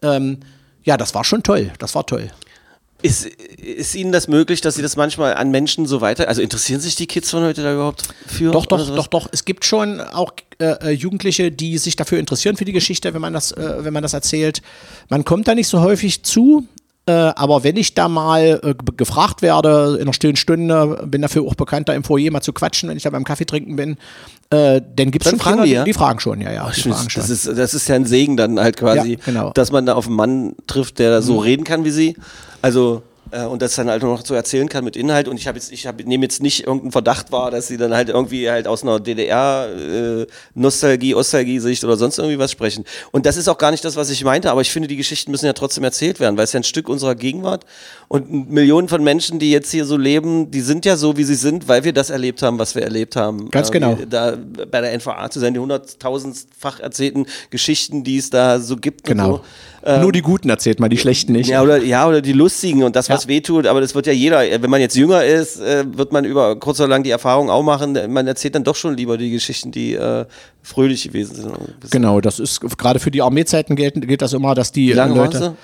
[0.00, 0.38] Ähm,
[0.84, 1.72] ja, das war schon toll.
[1.78, 2.30] Das war toll.
[3.02, 6.80] Ist, ist Ihnen das möglich, dass Sie das manchmal an Menschen so weiter, also interessieren
[6.80, 8.52] sich die Kids von heute da überhaupt für?
[8.52, 9.28] Doch, doch, doch, doch.
[9.32, 13.20] Es gibt schon auch äh, äh, Jugendliche, die sich dafür interessieren für die Geschichte, wenn
[13.20, 14.62] man das, äh, wenn man das erzählt.
[15.08, 16.66] Man kommt da nicht so häufig zu.
[17.04, 21.20] Äh, aber wenn ich da mal äh, ge- gefragt werde, in einer stillen Stunde, bin
[21.22, 23.74] dafür auch bekannt, da im Foyer mal zu quatschen, wenn ich da beim Kaffee trinken
[23.74, 23.96] bin,
[24.50, 25.84] äh, dann gibt es schon fragen Kinder, die, ja?
[25.84, 26.64] die fragen schon, ja, ja.
[26.68, 27.20] Ach, fragen schon.
[27.22, 29.50] das, ist, das ist ja ein Segen dann halt quasi, Ja, genau.
[29.52, 32.16] dass man da auf einen Mann trifft, der da so reden kann wie Sie.
[32.60, 33.02] Also
[33.32, 35.28] äh, und das dann halt noch so erzählen kann mit Inhalt.
[35.28, 37.94] Und ich habe jetzt, ich hab, nehme jetzt nicht irgendeinen Verdacht wahr, dass sie dann
[37.94, 42.84] halt irgendwie halt aus einer DDR-Nostalgie, Ostalgie-Sicht oder sonst irgendwie was sprechen.
[43.10, 45.30] Und das ist auch gar nicht das, was ich meinte, aber ich finde, die Geschichten
[45.30, 47.64] müssen ja trotzdem erzählt werden, weil es ja ein Stück unserer Gegenwart
[48.08, 51.34] und Millionen von Menschen, die jetzt hier so leben, die sind ja so, wie sie
[51.34, 53.50] sind, weil wir das erlebt haben, was wir erlebt haben.
[53.50, 53.98] Ganz Äh, genau.
[54.08, 54.36] da
[54.70, 59.08] bei der NVA zu sein, die hunderttausendfach erzählten Geschichten, die es da so gibt.
[59.08, 59.36] Und Genau.
[59.36, 59.44] so.
[59.84, 61.48] Ähm, Nur die Guten erzählt man, die Schlechten nicht.
[61.50, 63.28] Ja oder, ja, oder die lustigen und das, was Ja.
[63.30, 66.54] wehtut, aber das wird ja jeder, wenn man jetzt jünger ist, äh, wird man über
[66.56, 67.98] kurz oder lang die Erfahrung auch machen.
[68.12, 70.24] Man erzählt dann doch schon lieber die Geschichten, die äh,
[70.62, 71.90] fröhlich gewesen sind.
[71.90, 75.14] Genau, das ist gerade für die Armeezeiten gilt, gilt das immer, dass die Wie lange
[75.14, 75.56] äh, Leute.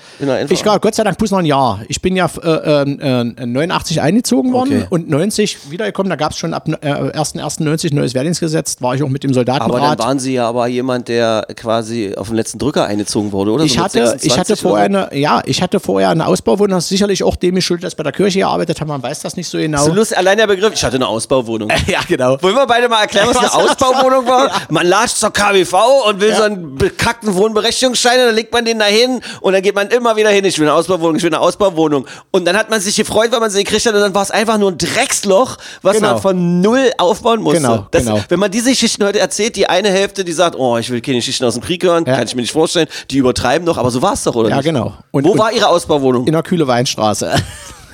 [0.49, 1.81] Ich war Gott sei Dank bloß noch ein Jahr.
[1.87, 4.85] Ich bin ja äh, äh, 89 eingezogen worden Okay.
[4.89, 6.09] und 90 wiedergekommen.
[6.09, 8.81] Da gab es schon ab äh, 1.1.90 neues Wehrdienstgesetz.
[8.81, 9.99] War ich auch mit dem aber dann Soldatenrat.
[9.99, 13.63] waren Sie ja aber jemand, der quasi auf den letzten Drücker eingezogen wurde, oder?
[13.63, 16.75] ich So mit hatte, ich 26 hatte vorher eine, ja, ich hatte vorher eine Ausbauwohnung.
[16.77, 18.89] Das ist sicherlich auch dem geschuldet, dass ich bei der Kirche gearbeitet habe.
[18.89, 19.83] Man weiß das nicht so genau.
[19.85, 21.69] So lustig, allein der Begriff, ich hatte eine Ausbauwohnung.
[21.87, 22.41] ja, genau.
[22.41, 24.51] Wollen wir beide mal erklären, was eine Ausbauwohnung war?
[24.69, 25.73] Man latscht zur KWV
[26.07, 29.61] und will so einen bekackten Wohnberechtigungsschein und dann legt man den da hin und dann
[29.61, 32.05] geht man immer wieder hin, ich will eine Ausbauwohnung, ich will eine Ausbauwohnung.
[32.31, 34.31] Und dann hat man sich gefreut, weil man sie gekriegt hat und dann war es
[34.31, 36.13] einfach nur ein Drecksloch, was Genau.
[36.13, 37.61] man von null aufbauen musste.
[37.61, 38.19] Genau, das, genau.
[38.27, 41.17] Wenn man diese Geschichten heute erzählt, die eine Hälfte, die sagt, oh, ich will keine
[41.17, 42.15] Geschichten aus dem Krieg hören, Ja.
[42.15, 44.55] kann ich mir nicht vorstellen, die übertreiben doch, aber so war es doch, oder Ja,
[44.57, 44.65] nicht?
[44.65, 44.93] genau.
[45.11, 46.25] Und- Wo und- war ihre Ausbauwohnung?
[46.27, 47.31] In der Kühle Weinstraße.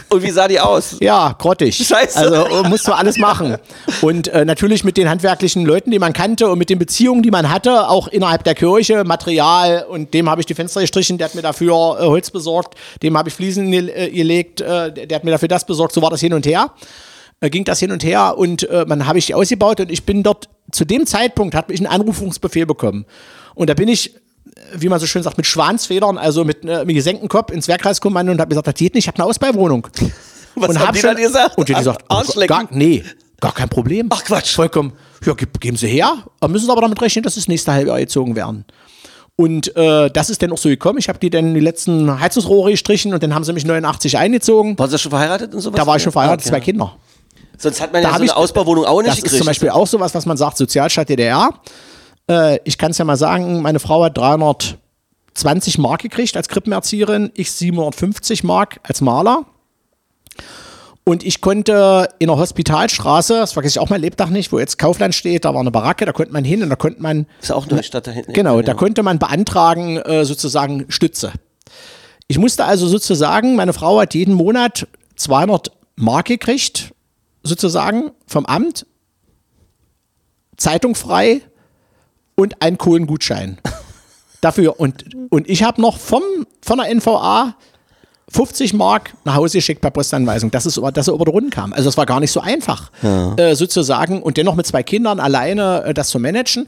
[0.09, 0.97] Und wie sah die aus?
[0.99, 1.75] Ja, grottig.
[1.75, 2.17] Scheiße.
[2.17, 3.57] Also äh, musst du alles machen.
[4.01, 7.31] Und äh, natürlich mit den handwerklichen Leuten, die man kannte und mit den Beziehungen, die
[7.31, 11.27] man hatte, auch innerhalb der Kirche, Material und dem habe ich die Fenster gestrichen, der
[11.27, 15.23] hat mir dafür äh, Holz besorgt, dem habe ich Fliesen äh, gelegt, äh, der hat
[15.23, 16.71] mir dafür das besorgt, so war das hin und her.
[17.41, 20.05] Äh, ging das hin und her und äh, man habe ich die ausgebaut und ich
[20.05, 23.05] bin dort, zu dem Zeitpunkt hat ich einen Anrufungsbefehl bekommen.
[23.55, 24.15] Und da bin ich
[24.73, 28.31] wie man so schön sagt, mit Schwanzfedern, also mit, äh, mit gesenktem Kopf ins Werkkreiskommando
[28.31, 29.87] und habe gesagt, das geht nicht, ich habe eine Ausbauwohnung.
[30.55, 31.57] Was und haben hab die schon, dann gesagt?
[31.57, 33.03] Und die gesagt, oh, gar, nee,
[33.41, 34.07] gar kein Problem.
[34.11, 34.55] Ach, Quatsch.
[34.55, 34.93] Vollkommen,
[35.25, 37.99] ja, ge geben Sie her, aber müssen Sie aber damit rechnen, dass das nächste Halbjahr
[37.99, 38.63] gezogen werden.
[39.37, 40.97] Und äh, das ist dann auch so gekommen.
[40.97, 44.79] Ich habe die dann die letzten Heizungsrohre gestrichen und dann haben sie mich 89 eingezogen.
[44.79, 45.75] Waren Sie schon verheiratet und sowas?
[45.77, 46.49] Da war ich schon verheiratet, Okay.
[46.51, 46.95] zwei Kinder.
[47.57, 49.39] Sonst hat man Da ja so hab eine ich- Ausbauwohnung auch nicht Das ist gekriegt.
[49.39, 51.49] zum Beispiel auch sowas, was man sagt, Sozialstaat DDR.
[52.29, 57.31] Äh, ich kann es ja mal sagen, meine Frau hat 320 Mark gekriegt als Krippenerzieherin,
[57.35, 59.45] ich 750 Mark als Maler.
[61.07, 64.79] Und ich konnte in der Hospitalstraße, das vergesse ich auch mein Lebtag nicht, wo jetzt
[64.79, 67.51] Kaufland steht, da war eine Baracke, da konnte man hin und da konnte man ist
[67.51, 68.33] auch eine Stadt da hinten.
[68.33, 71.31] Genau, da konnte man beantragen, äh, sozusagen Stütze.
[72.27, 76.91] Ich musste also sozusagen, meine Frau hat jeden Monat 200 Mark gekriegt,
[77.43, 78.87] sozusagen vom Amt,
[80.57, 81.41] Zeitung frei
[82.35, 83.57] und einen Kohlengutschein.
[84.41, 84.79] Dafür.
[84.79, 86.21] Und, und ich habe noch vom,
[86.61, 87.55] von der NVA
[88.29, 91.73] 50 Mark nach Hause geschickt per Postanweisung, dass es dass er über die Runden kam.
[91.73, 92.91] Also es war gar nicht so einfach,
[93.37, 94.21] äh, sozusagen.
[94.21, 96.67] Und dennoch mit zwei Kindern alleine äh, das zu managen.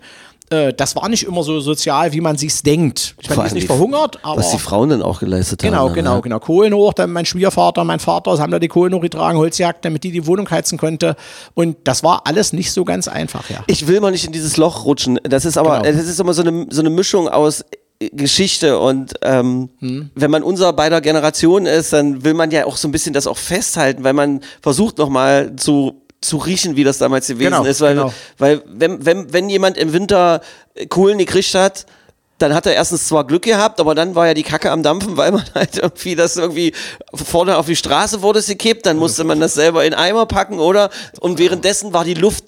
[0.49, 3.15] Äh, das war nicht immer so sozial, wie man sich's denkt.
[3.19, 4.39] Ich meine, die ist nicht verhungert, aber.
[4.39, 5.87] Was die Frauen dann auch geleistet Genau, haben.
[5.89, 5.93] ne?
[5.95, 6.39] genau, genau.
[6.39, 10.11] Kohlen hoch, dann mein Schwiegervater, mein Vater haben da die Kohlen hochgetragen, Holzjagd, damit die
[10.11, 11.15] die Wohnung heizen konnte.
[11.53, 13.63] Und das war alles nicht so ganz einfach, ja.
[13.67, 15.19] Ich will mal nicht in dieses Loch rutschen.
[15.23, 15.97] Das ist aber, Genau.
[15.97, 17.65] das ist immer so eine, so eine Mischung aus
[17.99, 20.11] äh, Geschichte und ähm, Hm.
[20.15, 23.27] wenn man unserer beider Generation ist, dann will man ja auch so ein bisschen das
[23.27, 27.81] auch festhalten, weil man versucht nochmal zu zu riechen, wie das damals gewesen Genau, ist.
[27.81, 28.13] Weil, genau.
[28.37, 30.41] weil wenn, wenn, wenn jemand im Winter
[30.89, 31.85] Kohlen gekriegt hat,
[32.39, 35.17] dann hat er erstens zwar Glück gehabt, aber dann war ja die Kacke am Dampfen,
[35.17, 36.73] weil man halt irgendwie das irgendwie
[37.13, 40.59] vorne auf die Straße wurde es gekippt, dann musste man das selber in Eimer packen,
[40.59, 40.89] oder?
[41.19, 42.43] Und währenddessen war die Luft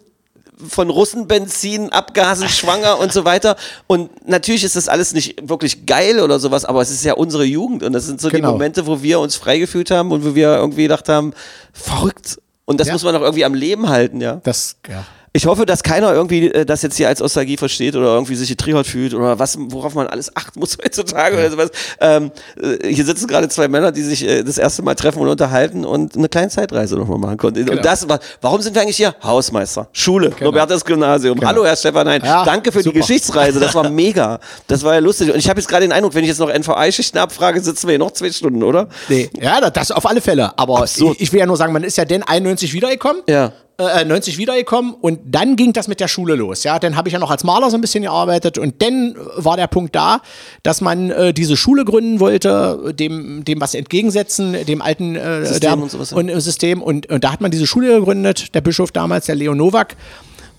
[0.68, 3.56] von Russenbenzin, Abgasen, schwanger und so weiter.
[3.88, 7.46] Und natürlich ist das alles nicht wirklich geil oder sowas, aber es ist ja unsere
[7.46, 8.52] Jugend und das sind so die Genau.
[8.52, 11.34] Momente, wo wir uns frei gefühlt haben und wo wir irgendwie gedacht haben,
[11.74, 12.40] verrückt.
[12.70, 12.94] Und das Ja.
[12.94, 14.36] muss man doch irgendwie am Leben halten, ja.
[14.44, 15.04] Das, ja.
[15.32, 18.50] Ich hoffe, dass keiner irgendwie äh, das jetzt hier als Nostalgie versteht oder irgendwie sich
[18.50, 21.70] getriggert fühlt oder was, worauf man alles achten muss heutzutage oder sowas.
[22.02, 25.28] Ähm, äh, hier sitzen gerade zwei Männer, die sich äh, das erste Mal treffen und
[25.28, 27.64] unterhalten und eine kleine Zeitreise nochmal machen konnten.
[27.64, 27.78] Genau.
[27.78, 29.14] Und das war, warum sind wir eigentlich hier?
[29.24, 31.40] Hausmeister, Schule, Robertas Gymnasium.
[31.46, 32.22] Hallo, Herr Stefan Hein.
[32.26, 32.94] Ja, Danke für super.
[32.94, 34.40] die Geschichtsreise, das war mega.
[34.66, 35.32] Das war ja lustig.
[35.32, 37.92] Und ich habe jetzt gerade den Eindruck, wenn ich jetzt noch NVA-Schichten abfrage, sitzen wir
[37.92, 38.88] hier noch zwei Stunden, oder?
[39.10, 39.30] Nee.
[39.40, 40.58] Ja, das- auf alle Fälle.
[40.58, 43.22] Aber ich, ich will ja nur sagen, man ist ja denn 91 wiedergekommen.
[43.30, 43.52] Ja.
[43.80, 46.66] Äh, 90 wiedergekommen und dann ging das mit der Schule los.
[46.66, 49.56] Ja, dann habe ich ja noch als Maler so ein bisschen gearbeitet und dann war
[49.56, 50.20] der Punkt da,
[50.64, 55.62] dass man äh, diese Schule gründen wollte, dem, dem was entgegensetzen, dem alten äh, System
[55.62, 56.18] der, und sowas, ja.
[56.18, 59.36] und, äh, System und, und da hat man diese Schule gegründet, der Bischof damals, der
[59.36, 59.96] Leo Nowak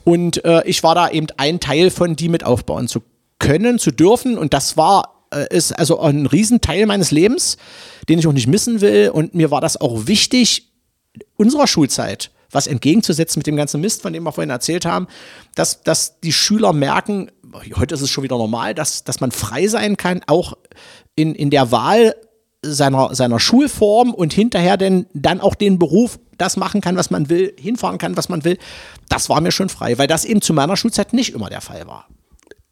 [0.05, 3.03] und äh, ich war da eben ein Teil von, die mit aufbauen zu
[3.39, 7.59] können, zu dürfen und das war äh, ist also ein Riesenteil meines Lebens,
[8.09, 10.71] den ich auch nicht missen will und mir war das auch wichtig,
[11.37, 15.07] unserer Schulzeit was entgegenzusetzen mit dem ganzen Mist, von dem wir vorhin erzählt haben,
[15.55, 17.31] dass, dass die Schüler merken,
[17.77, 20.55] heute ist es schon wieder normal, dass, dass man frei sein kann, auch
[21.15, 22.15] in, in der Wahl
[22.63, 27.29] seiner, seiner Schulform und hinterher denn dann auch den Beruf das machen kann, was man
[27.29, 28.59] will, hinfahren kann, was man will.
[29.09, 31.87] Das war mir schon frei, weil das eben zu meiner Schulzeit nicht immer der Fall
[31.87, 32.07] war.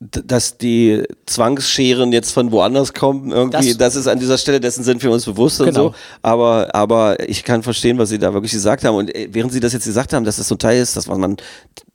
[0.00, 4.84] Dass die Zwangsscheren jetzt von woanders kommen, irgendwie, das, Das- ist an dieser Stelle, dessen
[4.84, 5.88] sind wir uns bewusst und Genau.
[5.88, 5.94] so.
[6.22, 8.94] Aber, aber ich kann verstehen, was Sie da wirklich gesagt haben.
[8.96, 11.08] Und äh, während Sie das jetzt gesagt haben, dass das so ein Teil ist, dass
[11.08, 11.36] man,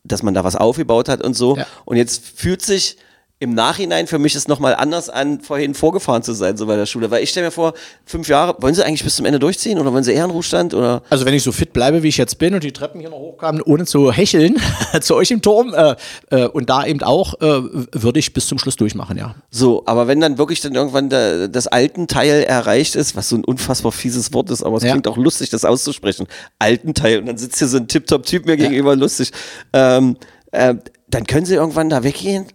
[0.03, 1.55] dass man da was aufgebaut hat und so.
[1.55, 1.65] Ja.
[1.85, 2.97] Und jetzt fühlt sich
[3.43, 6.85] im Nachhinein für mich es nochmal anders an, vorhin vorgefahren zu sein, so bei der
[6.85, 7.11] Schule.
[7.11, 7.73] Weil ich stelle mir vor,
[8.05, 10.73] fünf Jahre, wollen Sie eigentlich bis zum Ende durchziehen oder wollen Sie eher in Ruhestand
[10.73, 11.03] oder?
[11.09, 13.17] Also wenn ich so fit bleibe, wie ich jetzt bin und die Treppen hier noch
[13.17, 14.55] hochkamen, ohne zu hecheln
[15.01, 15.95] zu euch im Turm äh,
[16.31, 19.35] äh, und da eben auch, äh, würde ich bis zum Schluss durchmachen, ja.
[19.51, 23.35] So, aber wenn dann wirklich dann irgendwann der, das alten Teil erreicht ist, was so
[23.35, 24.91] ein unfassbar fieses Wort ist, aber es Ja.
[24.91, 26.27] klingt auch lustig, das auszusprechen.
[26.59, 27.19] Alten Teil.
[27.19, 29.31] Und dann sitzt hier so ein Tip-Top-Typ mir gegenüber, lustig.
[29.73, 30.15] Ähm,
[30.51, 30.75] äh,
[31.09, 32.45] dann können sie irgendwann da weggehen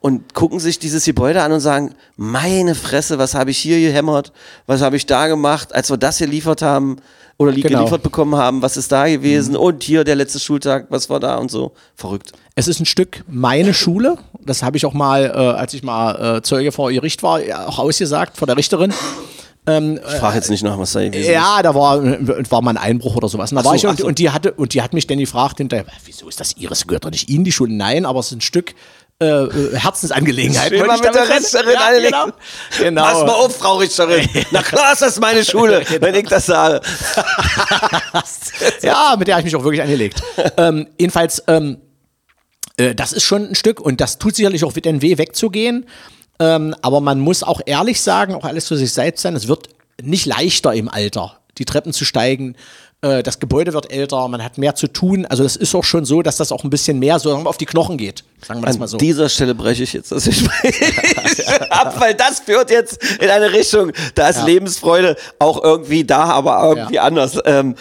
[0.00, 4.32] und gucken sich dieses Gebäude an und sagen, meine Fresse, was habe ich hier gehämmert?
[4.66, 6.96] Was habe ich da gemacht, als wir das geliefert haben
[7.36, 7.78] oder Genau.
[7.80, 8.62] geliefert bekommen haben?
[8.62, 9.56] Was ist da gewesen?
[9.56, 11.72] Und hier der letzte Schultag, was war da und so?
[11.96, 12.32] Verrückt.
[12.54, 14.16] Es ist ein Stück meine Schule.
[14.44, 17.66] Das habe ich auch mal, äh, als ich mal äh, Zeuge vor Gericht war, ja,
[17.66, 18.94] auch ausgesagt vor der Richterin.
[19.68, 21.28] Ich frage jetzt nicht nach, was da gewesen ist.
[21.28, 23.52] Ja, da war, war mal ein Einbruch oder sowas.
[23.52, 24.06] Und, da so, war ich und, so.
[24.06, 26.86] und, die hatte, und die hat mich dann gefragt hinterher, wieso ist das ihres?
[26.88, 27.72] Gehört doch nicht Ihnen die Schule?
[27.72, 28.74] Nein, aber es ist ein Stück
[29.22, 30.72] äh, äh, Herzensangelegenheit.
[30.72, 32.10] Ich mit der Richterin ja, anlegen.
[32.10, 32.32] genau.
[32.78, 33.02] genau.
[33.02, 34.26] Pass mal auf, Frau Richterin.
[34.50, 36.80] Na klar ist das meine Schule, wenn ich das sage.
[38.82, 40.22] Ja, mit der habe ich mich auch wirklich angelegt.
[40.56, 41.82] ähm, jedenfalls, ähm,
[42.78, 45.86] äh, das ist schon ein Stück und das tut sicherlich auch den weh wegzugehen.
[46.38, 49.68] Ähm, aber man muss auch ehrlich sagen, auch alles für sich selbst sein, es wird
[50.02, 52.56] nicht leichter im Alter, die Treppen zu steigen.
[53.02, 55.24] Äh, das Gebäude wird älter, man hat mehr zu tun.
[55.26, 57.64] Also das ist auch schon so, dass das auch ein bisschen mehr so auf die
[57.64, 58.24] Knochen geht.
[58.46, 58.98] Sagen wir das An mal so.
[58.98, 60.74] dieser Stelle breche ich jetzt das Gespräch
[61.70, 66.62] ab, weil das führt jetzt in eine Richtung, da ist Lebensfreude auch irgendwie da, aber
[66.68, 67.02] irgendwie Ja.
[67.04, 67.38] anders.
[67.46, 67.74] Ähm,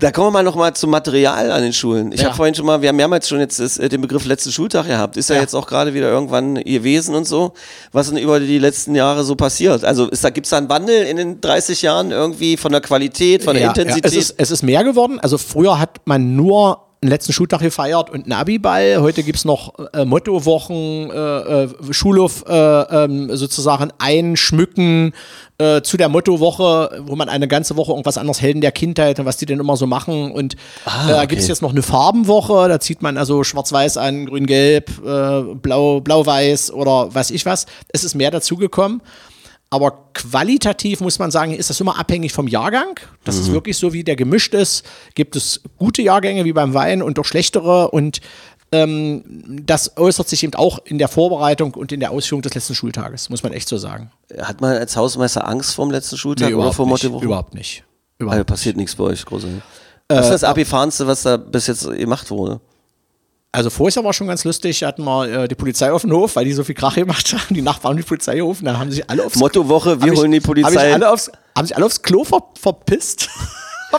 [0.00, 2.10] da kommen wir mal noch mal zum Material an den Schulen.
[2.12, 2.26] Ich Ja.
[2.26, 4.86] habe vorhin schon mal, wir haben mehrmals schon jetzt das, äh, den Begriff letzten Schultag
[4.86, 5.16] gehabt.
[5.16, 5.42] Ist ja, Ja.
[5.42, 7.54] jetzt auch gerade wieder irgendwann gewesen und so.
[7.92, 9.84] Was denn über die letzten Jahre so passiert?
[9.84, 12.80] Also ist da, gibt es da einen Wandel in den 30 Jahren irgendwie von der
[12.80, 14.12] Qualität, von der Ja, Intensität?
[14.12, 15.20] Ja, es, ist, es ist mehr geworden.
[15.20, 18.96] Also früher hat man nur einen letzten Schultag gefeiert und einen Abiball.
[19.00, 25.12] Heute gibt es noch äh, Mottowochen, äh, äh, Schulhof äh, ähm, sozusagen einschmücken
[25.58, 29.26] äh, zu der Mottowoche, wo man eine ganze Woche irgendwas anderes Helden der Kindheit und
[29.26, 30.32] was die denn immer so machen.
[30.32, 30.56] Und
[30.86, 34.24] Ah, äh, da gibt es jetzt noch eine Farbenwoche, da zieht man also schwarz-weiß an,
[34.24, 37.66] grün-gelb, äh, blau, blau-weiß oder weiß ich was.
[37.88, 39.02] Es ist mehr dazugekommen.
[39.74, 43.00] Aber qualitativ muss man sagen, ist das immer abhängig vom Jahrgang.
[43.24, 44.84] Das ist wirklich so, wie der gemischt ist.
[45.16, 47.90] Gibt es gute Jahrgänge wie beim Wein und auch schlechtere.
[47.90, 48.20] Und
[48.70, 49.24] ähm,
[49.66, 53.30] das äußert sich eben auch in der Vorbereitung und in der Ausführung des letzten Schultages,
[53.30, 54.12] muss man echt so sagen.
[54.40, 56.86] Hat man als Hausmeister Angst vor dem letzten Schultag oder überhaupt vor.
[56.86, 57.24] Mottowoche?
[57.24, 57.82] Überhaupt nicht.
[58.20, 58.46] Also Überhaupt.
[58.46, 59.60] passiert nichts bei euch, großartig.
[60.06, 62.60] Was ist das abgefahrenste, was da bis jetzt gemacht wurde?
[63.54, 66.44] Also vorher war schon ganz lustig, hatten wir äh, die Polizei auf dem Hof, weil
[66.44, 67.54] die so viel Krach gemacht haben.
[67.54, 70.18] Die Nachbarn haben die Polizei gerufen, dann haben sich alle aufs Mottowoche, wir Hab ich-
[70.18, 70.88] holen die Polizei.
[70.88, 73.28] ich alle aufs, haben sich alle aufs Klo ver, verpisst.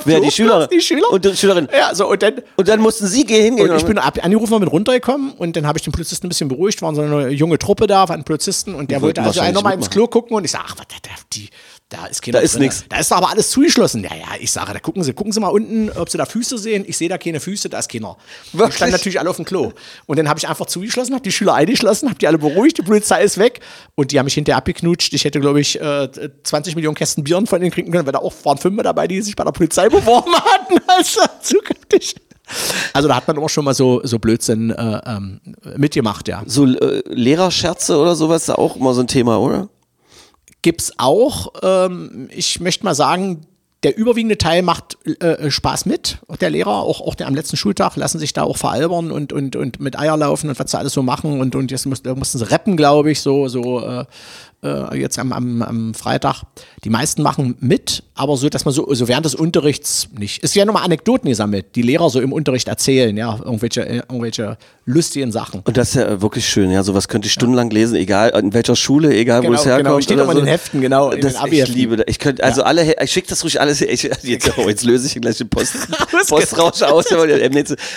[0.03, 0.67] Wer, die Schüler?
[0.67, 1.09] Die Schüler.
[1.09, 1.69] Und die Schülerin.
[1.71, 3.69] Ja, so, und dann, Und dann mussten sie gehen, hingehen.
[3.69, 6.29] und ich bin ab, angerufen und bin runtergekommen und dann habe ich den Polizisten ein
[6.29, 9.75] bisschen beruhigt, waren so eine junge Truppe da, waren Polizisten und der wollte also nochmal
[9.75, 9.89] ins.
[9.89, 11.49] Klo gucken und ich sage, ach, was, da, da- die,
[11.89, 12.83] da ist keiner Da ist nix.
[12.89, 14.03] Da ist aber alles zugeschlossen.
[14.03, 16.57] Ja, ja, ich sage, da gucken Sie, gucken Sie mal unten, ob Sie da Füße
[16.57, 16.83] sehen.
[16.87, 18.17] Ich sehe da keine Füße, da ist keiner.
[18.53, 18.77] Wirklich?
[18.77, 19.71] standen natürlich alle auf dem Klo.
[20.07, 22.81] Und dann habe ich einfach zugeschlossen, habe die Schüler eingeschlossen, habe die alle beruhigt, die
[22.81, 23.59] Polizei ist weg
[23.93, 25.13] und die haben mich hinterher abgeknutscht.
[25.13, 26.09] Ich hätte, glaube ich, äh,
[26.43, 29.21] 20 Millionen Kästen Bieren von denen kriegen können, weil da auch waren fünf dabei, die
[29.21, 30.79] sich bei der Polizei beworben hatten.
[30.87, 32.15] Also zukünftig.
[32.93, 35.39] Also da hat man immer schon mal so, so Blödsinn äh, ähm,
[35.77, 36.43] mitgemacht, ja.
[36.45, 39.69] so äh, Lehrerscherze oder sowas ist auch immer so ein Thema, oder?
[40.65, 41.53] Gibt's auch.
[41.61, 43.45] Ähm, ich möchte mal sagen,
[43.83, 46.17] der überwiegende Teil macht äh, Spaß mit.
[46.27, 49.31] Auch der Lehrer, auch, auch der am letzten Schultag, lassen sich da auch veralbern und,
[49.31, 51.39] und, und mit Eier laufen und was sie alles so machen.
[51.39, 54.05] Und, und jetzt mussten, mussten sie rappen, glaube ich, so, so äh,
[54.65, 56.43] äh, jetzt am, am, am Freitag.
[56.83, 60.43] Die meisten machen mit, aber so, dass man so, so während des Unterrichts nicht.
[60.43, 64.57] Es werden nochmal Anekdoten gesammelt, die Lehrer so im Unterricht erzählen, ja, irgendwelche, äh, irgendwelche
[64.85, 65.61] lustigen Sachen.
[65.65, 66.83] Und das ist ja wirklich schön, ja.
[66.83, 69.85] Sowas könnte ich stundenlang lesen, egal in welcher Schule, egal wo Genau, es herkommt.
[69.85, 70.01] genau.
[70.01, 70.41] Steht oder auch in so.
[70.41, 71.53] den Heften, genau, das, den.
[71.53, 72.05] Ich liebe das.
[72.07, 73.81] Ich könnte, also alle, her- ich schicke das ruhig alles.
[73.81, 75.73] Ich, jetzt, oh, jetzt löse ich gleich den Post,
[76.29, 77.05] Postrausch aus,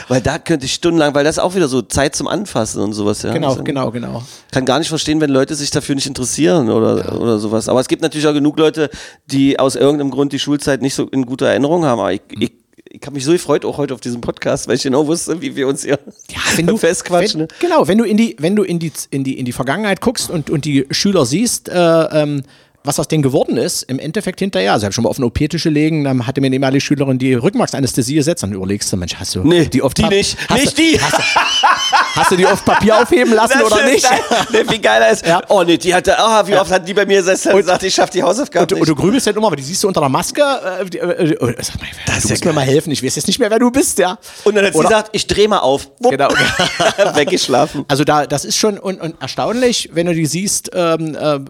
[0.08, 2.92] weil da könnte ich stundenlang, weil das ist auch wieder so Zeit zum Anfassen und
[2.92, 3.32] sowas, ja.
[3.32, 4.22] Genau, Also, genau, genau.
[4.50, 7.68] kann gar nicht verstehen, wenn Leute sich dafür nicht interessieren oder, oder sowas.
[7.68, 8.90] Aber es gibt natürlich auch genug Leute,
[9.26, 12.00] die aus irgendeinem Grund die Schulzeit nicht so in guter Erinnerung haben.
[12.00, 12.52] Aber ich, ich,
[12.90, 15.54] ich habe mich so gefreut auch heute auf diesen Podcast, weil ich genau wusste, wie
[15.54, 15.98] wir uns hier
[16.30, 17.40] Ja, wenn du festquatschen.
[17.40, 17.54] Wenn, ne?
[17.60, 20.30] genau, wenn du in die, wenn du in die, in die, in die Vergangenheit guckst
[20.30, 22.42] und, und die Schüler siehst, äh, ähm,
[22.84, 24.72] was aus denen geworden ist, im Endeffekt hinterher.
[24.72, 27.18] Also ich habe schon mal auf eine OP-Tische legen, dann hatte mir eine ehemalige Schülerin
[27.18, 30.38] die Rückenmarksanästhesie gesetzt, dann überlegst du, Mensch, hast du Nee, die oft die Pap- nicht.
[30.48, 30.98] Hast Nicht du, die.
[31.00, 31.18] Hast
[32.14, 34.02] hast du die oft Papier aufheben lassen oder nicht?
[34.08, 34.64] geil.
[34.68, 35.26] Wie geil ist.
[35.26, 35.42] Ja.
[35.48, 37.94] Oh nee, die hatte, ah, wie oft hat die bei mir gesessen und gesagt, ich
[37.94, 38.82] schaff die Hausaufgaben Und, du- nicht.
[38.82, 40.42] und du grübelst halt immer, aber die siehst du unter der Maske.
[40.42, 42.52] Äh, die, äh, äh, sag mal, Das du ja musst mir geil.
[42.54, 44.18] mal helfen, ich weiß jetzt nicht mehr, wer du bist, ja.
[44.44, 45.88] Und dann hat sie gesagt, ich dreh mal auf.
[46.00, 46.10] Wupp.
[46.12, 46.28] Genau.
[47.14, 47.84] Weggeschlafen.
[47.88, 51.40] Also da, das ist schon un, un erstaunlich, wenn du die siehst, ähm, äh, äh,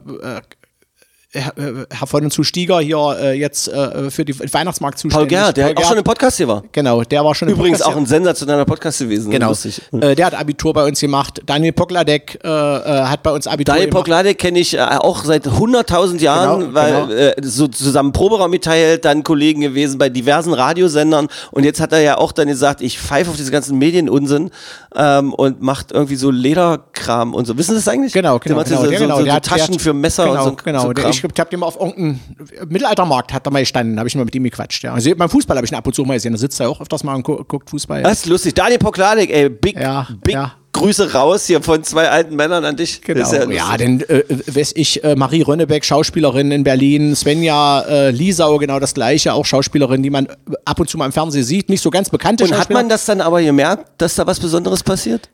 [1.35, 5.11] Herr, äh, Herr von und zu Stieger hier äh, jetzt äh, für die Weihnachtsmarkt Paul
[5.11, 5.29] zuständig.
[5.29, 6.63] Gerhardt, der Paul auch schon im Podcast hier war.
[6.73, 9.31] Genau, der war schon im Übrigens Podcast auch ein sensationeller Podcast gewesen.
[9.31, 9.53] Genau.
[10.01, 11.43] Äh, der hat Abitur bei uns gemacht.
[11.45, 14.05] Daniel Pokladek äh, äh, hat bei uns Abitur Daniel gemacht.
[14.05, 17.13] Pogladek kenne ich auch seit 100.000 Jahren, Genau, weil genau.
[17.13, 22.01] Äh, so zusammen Proberaum geteilt, dann Kollegen gewesen bei diversen Radiosendern und jetzt hat er
[22.01, 24.51] ja auch dann gesagt, ich pfeife auf diese ganzen Medienunsinn
[24.97, 27.59] ähm, und macht irgendwie so Lederkram und so.
[27.59, 28.15] Wissen Sie das eigentlich?
[28.15, 30.65] Genau, genau, Der genau, so, genau, so, so Taschen hat- für Messer genau, und so.
[30.65, 31.18] Genau, so Kram.
[31.25, 32.21] Ich hab dem mal auf irgendeinem
[32.69, 34.85] Mittelaltermarkt hat er mal gestanden, habe ich mal mit ihm gequatscht.
[34.85, 34.95] Ja.
[34.95, 36.81] Also beim Fußball habe ich ihn ab und zu mal gesehen, da sitzt er auch
[36.81, 38.03] öfters mal und gu guckt Fußball.
[38.03, 38.55] Das ist lustig.
[38.55, 40.55] Daniel Pogladek, ey, big, Ja, big ja.
[40.73, 43.01] Grüße raus hier von zwei alten Männern an dich.
[43.03, 43.21] Genau.
[43.33, 43.77] Ja, lustig.
[43.79, 48.95] denn äh, weiß ich, äh, Marie Rönnebeck, Schauspielerin in Berlin, Svenja äh, Liesau, genau das
[48.95, 51.91] gleiche, auch Schauspielerin, die man äh, ab und zu mal im Fernsehen sieht, nicht so
[51.91, 55.31] ganz bekannte Und hat man das dann aber gemerkt, dass da was Besonderes passiert?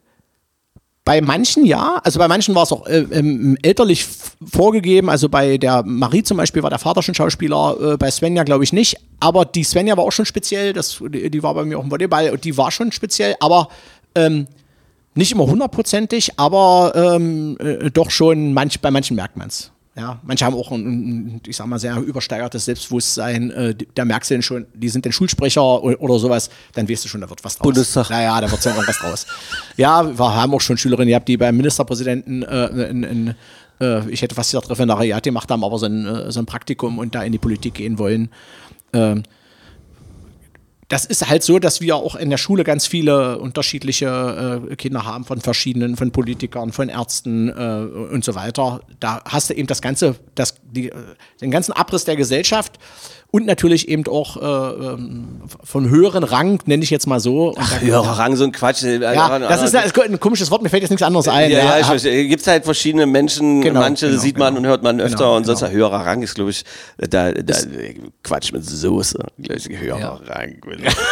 [1.05, 4.07] Bei manchen ja, also bei manchen war es auch äh, ähm, elterlich
[4.51, 8.43] vorgegeben, also bei der Marie zum Beispiel war der Vater schon Schauspieler, äh, bei Svenja
[8.43, 11.65] glaube ich nicht, aber die Svenja war auch schon speziell, das, die, die war bei
[11.67, 13.69] mir auch im Volleyball und die war schon speziell, aber
[14.15, 14.47] ähm,
[15.15, 19.74] nicht immer hundertprozentig, aber ähm, äh, doch schon, manch, bei manchen merkt man es.
[19.97, 23.51] Ja, manche haben auch ein, ein, ich sag mal, sehr übersteigertes Selbstbewusstsein.
[23.53, 27.05] Äh, da merkst du denn schon, die sind den Schulsprecher oder, oder sowas, dann weißt
[27.05, 27.65] du schon, da wird was draus.
[27.65, 28.11] Bundestag.
[28.11, 29.27] Naja, da wird irgendwas draus.
[29.77, 33.35] Ja, wir haben auch schon Schülerinnen gehabt, die beim Ministerpräsidenten äh, in, in,
[33.81, 36.99] äh, ich hätte fast gesagt Referendariat gemacht haben, aber so ein, äh, so ein Praktikum
[36.99, 38.31] und da in die Politik gehen wollen.
[38.93, 39.23] Ähm,
[40.95, 45.05] das ist halt so, dass wir auch in der Schule ganz viele unterschiedliche äh, Kinder
[45.05, 48.81] haben von verschiedenen, von Politikern, von Ärzten äh, und so weiter.
[49.01, 50.95] Da hast du eben das ganze, das, die, äh,
[51.41, 52.79] den ganzen Abriss der Gesellschaft
[53.35, 57.51] und natürlich eben auch äh, ähm, von höheren Rang, nenne ich jetzt mal so.
[57.53, 58.85] Da- Höherer Rang, so ein Quatsch.
[58.85, 61.51] ja, das ist ein komisches Wort, mir fällt jetzt nichts anderes ein.
[61.51, 62.29] Ja, ja, ich Ja, verstehe.
[62.29, 64.61] Gibt halt verschiedene Menschen, Genau, manche genau, sieht man genau.
[64.61, 65.71] und hört man öfter Genau, und sonst genau.
[65.73, 66.65] ein höherer Rang ist, glaube ich,
[66.97, 67.55] da, da
[68.23, 69.19] Quatsch mit Soße.
[69.43, 70.21] Gleich höherer.
[70.29, 70.55] Rang.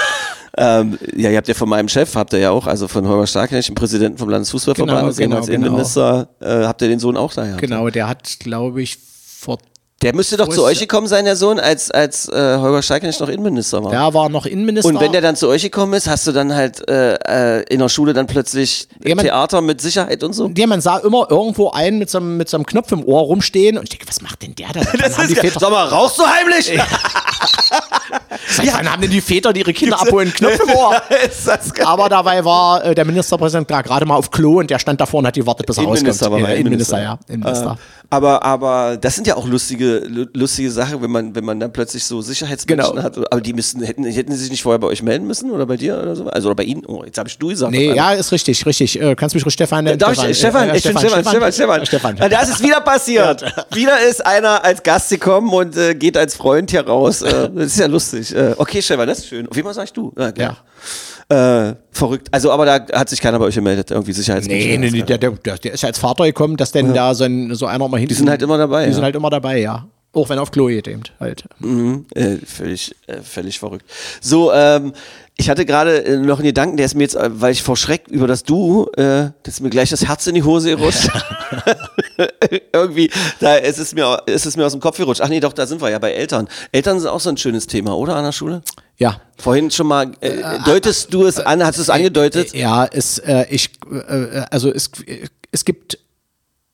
[0.58, 3.26] ähm, ja, ihr habt ja von meinem Chef, habt ihr ja auch, also von Holger
[3.26, 5.56] Starknecht, dem Präsidenten vom Landesfußballverband, Genau, genau, als genau.
[5.66, 7.56] Innenminister, äh, habt ihr den Sohn auch daher?
[7.56, 8.96] Genau, der hat, glaube ich,
[9.40, 9.58] vor
[10.03, 13.20] Der müsste doch zu ist euch gekommen sein, der Sohn, als, als äh, Holger Starknecht
[13.20, 13.90] noch Innenminister war.
[13.90, 14.88] der war noch Innenminister.
[14.88, 17.14] Und wenn der dann zu euch gekommen ist, hast du dann halt äh,
[17.61, 20.50] äh, in der Schule dann plötzlich Ja, man- Theater mit Sicherheit und so?
[20.57, 23.22] Ja, man sah immer irgendwo einen mit so, einem, mit so einem Knopf im Ohr
[23.22, 24.80] rumstehen und ich denke, was macht denn der da?
[24.98, 26.72] Dann haben die Väter, Sag mal, rauchst du heimlich?
[28.48, 31.03] seit wann haben denn die Väter, die ihre Kinder abholen, einen Knopf im Ohr?
[31.28, 31.72] ist das.
[31.84, 35.26] Aber dabei war äh, der Ministerpräsident gerade mal auf Klo und der stand davor und
[35.26, 36.42] hat gewartet, bis er Innenminister rauskommt.
[36.42, 37.22] war er, Ja, Innenminister, Innenminister.
[37.28, 37.34] ja.
[37.34, 37.78] Innenminister.
[38.12, 41.72] Aber, aber das sind ja auch lustige, lu- lustige Sachen, wenn man, wenn man dann
[41.72, 43.02] plötzlich so Sicherheitsmenschen Genau.
[43.02, 43.16] hat.
[43.32, 45.78] Aber die müssen, hätten, hätten sie sich nicht vorher bei euch melden müssen oder bei
[45.78, 46.26] dir oder so?
[46.26, 46.84] Also oder bei Ihnen?
[46.86, 47.72] Oh, jetzt habe ich du gesagt.
[47.72, 49.00] Nee, ja, ist richtig, richtig.
[49.00, 49.98] Äh, kannst mich ruhig Stefan nennen.
[49.98, 51.86] Darf ich, Stefan, ich bin Stefan, Stefan, Stefan.
[51.86, 52.16] Stefan.
[52.18, 53.42] Ja, Das ist wieder passiert.
[53.74, 57.22] wieder ist einer als Gast gekommen und äh, geht als Freund hier raus.
[57.22, 58.34] Äh, das ist ja lustig.
[58.36, 59.48] Äh, okay, Stefan, das ist schön.
[59.48, 60.12] Auf jeden Fall sagst du.
[60.18, 60.58] Ja, klar.
[61.33, 62.28] Äh, verrückt.
[62.30, 64.68] Also, aber da hat sich keiner bei euch gemeldet, irgendwie Sicherheitsmenschen.
[64.68, 67.24] Nee, nee, nee, der, der, der ist ja als Vater gekommen, dass denn da so,
[67.24, 68.11] ein, so einer mal hinten.
[68.11, 68.83] Die sind halt immer dabei.
[68.83, 68.95] Die ja.
[68.95, 69.87] sind halt immer dabei, ja.
[70.12, 71.45] Auch wenn auf Klo geht eben halt.
[72.14, 73.87] Äh, völlig, äh, völlig verrückt.
[74.20, 74.93] So, ähm,
[75.43, 77.76] ich hatte gerade äh, noch einen Gedanken, der ist mir jetzt, äh, weil ich vor
[77.76, 81.09] Schreck über das Du, äh, das mir gleich das Herz in die Hose gerutscht.
[82.72, 85.20] Irgendwie, da ist es, mir, ist es mir aus dem Kopf gerutscht.
[85.20, 86.49] Ach nee, doch, da sind wir ja bei Eltern.
[86.70, 88.62] Eltern sind auch so ein schönes Thema, oder an der Schule?
[88.99, 89.20] Ja.
[89.36, 92.55] Vorhin schon mal, äh, deutest du es an, hast du es angedeutet?
[92.55, 94.93] Ja, es, äh, ich, äh, also es,
[95.51, 95.99] es gibt,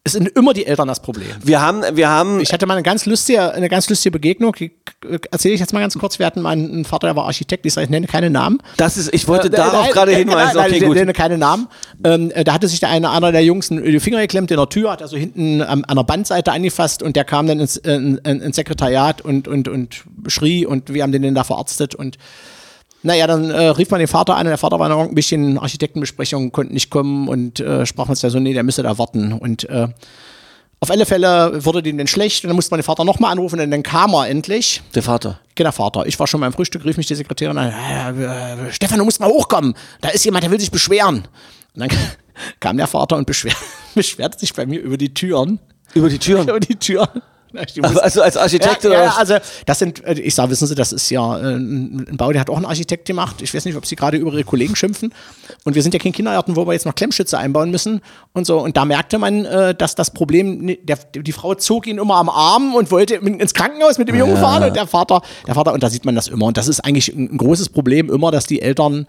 [0.09, 1.29] es sind immer die Eltern das Problem.
[1.43, 4.55] Wir haben, wir haben, Ich hatte mal eine ganz lustige, eine ganz lustige Begegnung.
[5.31, 6.19] Erzähle ich jetzt mal ganz kurz.
[6.19, 7.67] Wir hatten mal einen Vater, der war Architekt.
[7.67, 8.59] Ich sage, ich nenne keine Namen.
[8.79, 10.57] das ist, ich wollte Äh, darauf nein, gerade hinweisen.
[10.57, 10.97] Nein, Okay, nein, gut.
[10.97, 11.69] nenne keine Namen.
[12.05, 14.57] Ähm, äh, da hatte sich der eine einer der Jungs in die Finger geklemmt in
[14.57, 17.77] der Tür, hat also hinten am, an der Bandseite angefasst und der kam dann ins,
[17.77, 21.95] äh, in, ins Sekretariat und, und, und schrie und wir haben den dann da verarztet
[21.95, 22.17] und
[23.03, 25.59] naja, dann äh, rief man den Vater an und der Vater war noch ein bisschen
[25.59, 29.32] Architektenbesprechung, konnte nicht kommen und äh, sprach uns da so, nee, der müsste da warten.
[29.32, 29.88] Und äh,
[30.80, 33.61] auf alle Fälle wurde dem dann schlecht und dann musste man den Vater nochmal anrufen
[33.61, 34.82] und dann kam er endlich.
[34.94, 35.40] Der Vater.
[35.55, 36.07] Genau, Vater.
[36.07, 37.72] Ich war schon beim Frühstück, rief mich die Sekretärin an.
[37.72, 39.74] Äh, äh, Stefan, du musst mal hochkommen.
[40.01, 41.26] Da ist jemand, der will sich beschweren.
[41.74, 41.88] Und dann
[42.61, 43.55] kam der Vater und beschwer,
[43.94, 45.61] beschwerte sich bei mir über die Türen.
[45.94, 46.42] Über die Türen.
[46.49, 47.22] Über die Türen.
[48.03, 49.36] Also als Architekt ja, oder ja, also
[49.66, 52.51] das sind, äh, ich sage, wissen Sie, das ist ja äh, ein Bau, der hat
[52.51, 53.36] auch ein Architekt gemacht.
[53.42, 55.12] Ich weiß nicht, ob Sie gerade über Ihre Kollegen schimpfen.
[55.64, 58.01] Und wir sind ja kein Kindergarten, wo wir jetzt noch Klemmschütze einbauen müssen
[58.32, 58.59] und so.
[58.61, 62.16] Und da merkte man, äh, dass das Problem, ni- der, die Frau zog ihn immer
[62.16, 65.72] am Arm und wollte ins Krankenhaus mit dem Jungen fahren und der Vater, der Vater,
[65.72, 66.46] und da sieht man das immer.
[66.46, 69.07] Und das ist eigentlich ein, ein großes Problem immer, dass die Eltern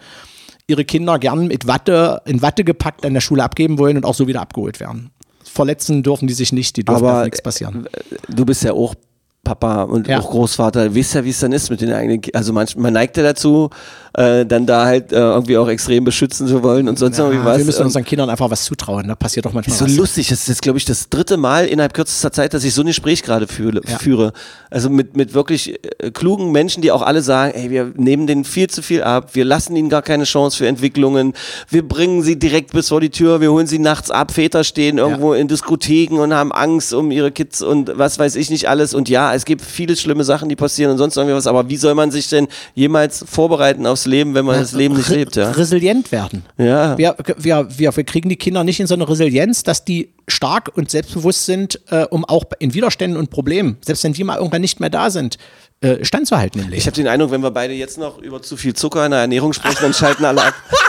[0.68, 4.14] ihre Kinder gern mit Watte, in Watte gepackt an der Schule abgeben wollen und auch
[4.14, 5.10] so wieder abgeholt werden.
[5.50, 7.88] Verletzen dürfen die sich nicht, die dürfen Aber nichts passieren.
[8.28, 8.96] du bist ja auch
[9.44, 10.20] Papa und Ja.
[10.20, 12.40] auch Großvater, weißt ja, wie es dann ist mit den eigenen Kindern.
[12.40, 13.70] Also manch, man neigt ja dazu,
[14.14, 17.46] äh, dann da halt äh, irgendwie auch extrem beschützen zu wollen und sonst irgendwie Ja,
[17.46, 17.58] was.
[17.60, 19.08] wir müssen Und unseren Kindern einfach was zutrauen.
[19.08, 19.96] Da passiert doch manchmal so was.
[19.96, 22.82] lustig, das ist jetzt, glaube ich, das dritte Mal innerhalb kürzester Zeit, dass ich so
[22.84, 23.98] ein Gespräch gerade fühle, Ja.
[23.98, 24.34] führe.
[24.70, 28.44] Also mit, mit wirklich äh, klugen Menschen, die auch alle sagen, ey, wir nehmen denen
[28.44, 31.34] viel zu viel ab, wir lassen ihnen gar keine Chance für Entwicklungen,
[31.70, 34.98] wir bringen sie direkt bis vor die Tür, wir holen sie nachts ab, Väter stehen
[34.98, 38.94] irgendwo in Diskotheken und haben Angst um ihre Kids und was weiß ich nicht alles.
[38.94, 41.78] Und ja, es gibt viele schlimme Sachen, die passieren und sonst irgendwie was, aber wie
[41.78, 45.52] soll man sich denn jemals vorbereiten aufs Leben, wenn man das Leben nicht lebt, ja?
[45.52, 46.46] Resilient werden.
[46.58, 46.98] Ja.
[46.98, 50.72] Wir, wir, wir, wir kriegen die Kinder nicht in so eine Resilienz, dass die stark
[50.76, 54.62] und selbstbewusst sind, äh, um auch in Widerständen und Problemen, selbst wenn die mal irgendwann
[54.62, 55.38] nicht mehr da sind,
[55.82, 56.78] äh, standzuhalten im Leben.
[56.78, 59.22] Ich habe den Eindruck, wenn wir beide jetzt noch über zu viel Zucker in der
[59.22, 60.54] Ernährung sprechen, dann schalten alle ab.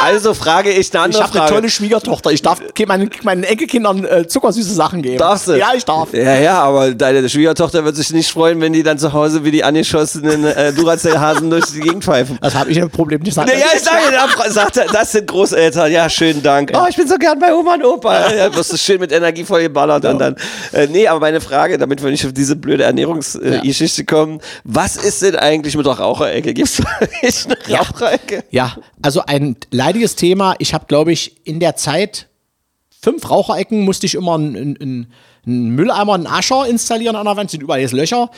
[0.00, 1.54] Also frage ich eine Ich andere habe eine Frage.
[1.54, 2.30] tolle Schwiegertochter.
[2.30, 5.18] Ich darf meinen, meinen Enkelkindern äh, zuckersüße Sachen geben.
[5.18, 5.52] Darfst du?
[5.58, 6.12] Ja, ich darf.
[6.12, 9.50] Ja, ja, aber deine Schwiegertochter wird sich nicht freuen, wenn die dann zu Hause wie
[9.50, 12.38] die angeschossenen äh, Duracell-Hasen durch die Gegend pfeifen.
[12.40, 13.36] Das habe ich ein Problem nicht.
[13.36, 13.44] Ja,
[13.74, 15.90] ich sage, sagt das sind Großeltern.
[15.90, 16.70] Ja, schönen Dank.
[16.74, 18.32] Oh, ich bin so gern bei Oma und Opa.
[18.32, 20.36] Ja, wirst du schön mit Energie voll geballert und dann.
[20.72, 25.22] Äh, nee, aber meine Frage, damit wir nicht auf diese blöde Ernährungsgeschichte kommen, was ist
[25.22, 26.54] denn eigentlich mit der Raucherecke?
[26.54, 26.68] Gibt
[27.22, 27.80] es eine Ja.
[27.80, 28.44] Raucherecke?
[28.50, 29.56] Ja, also ein
[29.88, 30.54] leidiges Thema.
[30.58, 32.28] Ich habe, glaube ich, in der Zeit
[33.00, 35.12] fünf Raucherecken musste ich immer einen, einen,
[35.46, 38.30] einen Mülleimer, einen Ascher installieren an der Wand, sind überall jetzt Löcher.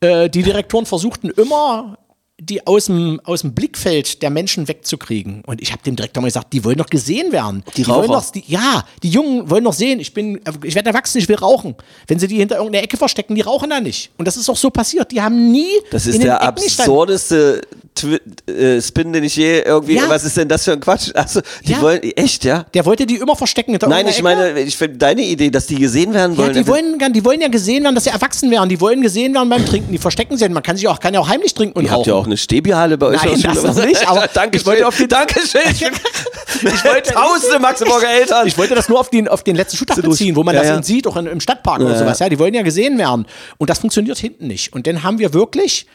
[0.00, 1.98] Äh, die Direktoren versuchten immer,
[2.38, 5.42] die aus dem, aus dem Blickfeld der Menschen wegzukriegen.
[5.46, 7.62] Und ich habe dem Direktor mal gesagt, die wollen doch gesehen werden.
[7.76, 8.20] Die wollen Raucher?
[8.20, 11.36] doch, die, ja, die Jungen wollen doch sehen, ich bin, ich werde erwachsen, ich will
[11.36, 11.76] rauchen.
[12.08, 14.10] Wenn sie die hinter irgendeiner Ecke verstecken, die rauchen da nicht.
[14.18, 15.12] Und das ist auch so passiert.
[15.12, 17.62] Die haben nie Das ist der absurdeste
[17.96, 18.20] Twi
[18.52, 19.96] äh, Spin, den ich je irgendwie.
[19.96, 20.08] Ja.
[20.08, 21.10] Was ist denn das für ein Quatsch?
[21.14, 21.80] Also, die Ja.
[21.80, 22.02] wollen.
[22.02, 22.64] Echt, ja?
[22.74, 24.22] Der wollte die immer verstecken hinter Nein, ich Ecke.
[24.22, 26.52] meine, ich finde deine Idee, dass die gesehen werden Ja, wollen.
[26.54, 28.68] die wollen, gern- die wollen ja gesehen werden, dass sie erwachsen werden.
[28.68, 29.90] Die wollen gesehen werden beim Trinken.
[29.90, 30.48] Die verstecken sich.
[30.48, 32.36] Man kann sich auch, kann ja auch heimlich trinken und Ihr habt ja auch eine
[32.36, 33.22] Stäbierhalle bei euch.
[33.24, 34.60] Nein, das noch nicht, aber Dankeschön.
[34.60, 35.60] ich wollte auf die- Dankeschön.
[35.70, 35.80] Ich,
[36.60, 38.46] bin, Ich wollte- Tausende Magdeburger Eltern.
[38.46, 40.02] Ich wollte das nur auf den, auf den letzten durch.
[40.02, 40.74] beziehen, wo man Ja, das ja.
[40.74, 42.18] dann sieht, auch in, im Stadtpark oder Ja, sowas.
[42.18, 43.26] Ja, die wollen ja gesehen werden.
[43.58, 44.72] Und das funktioniert hinten nicht.
[44.72, 45.86] Und dann haben wir wirklich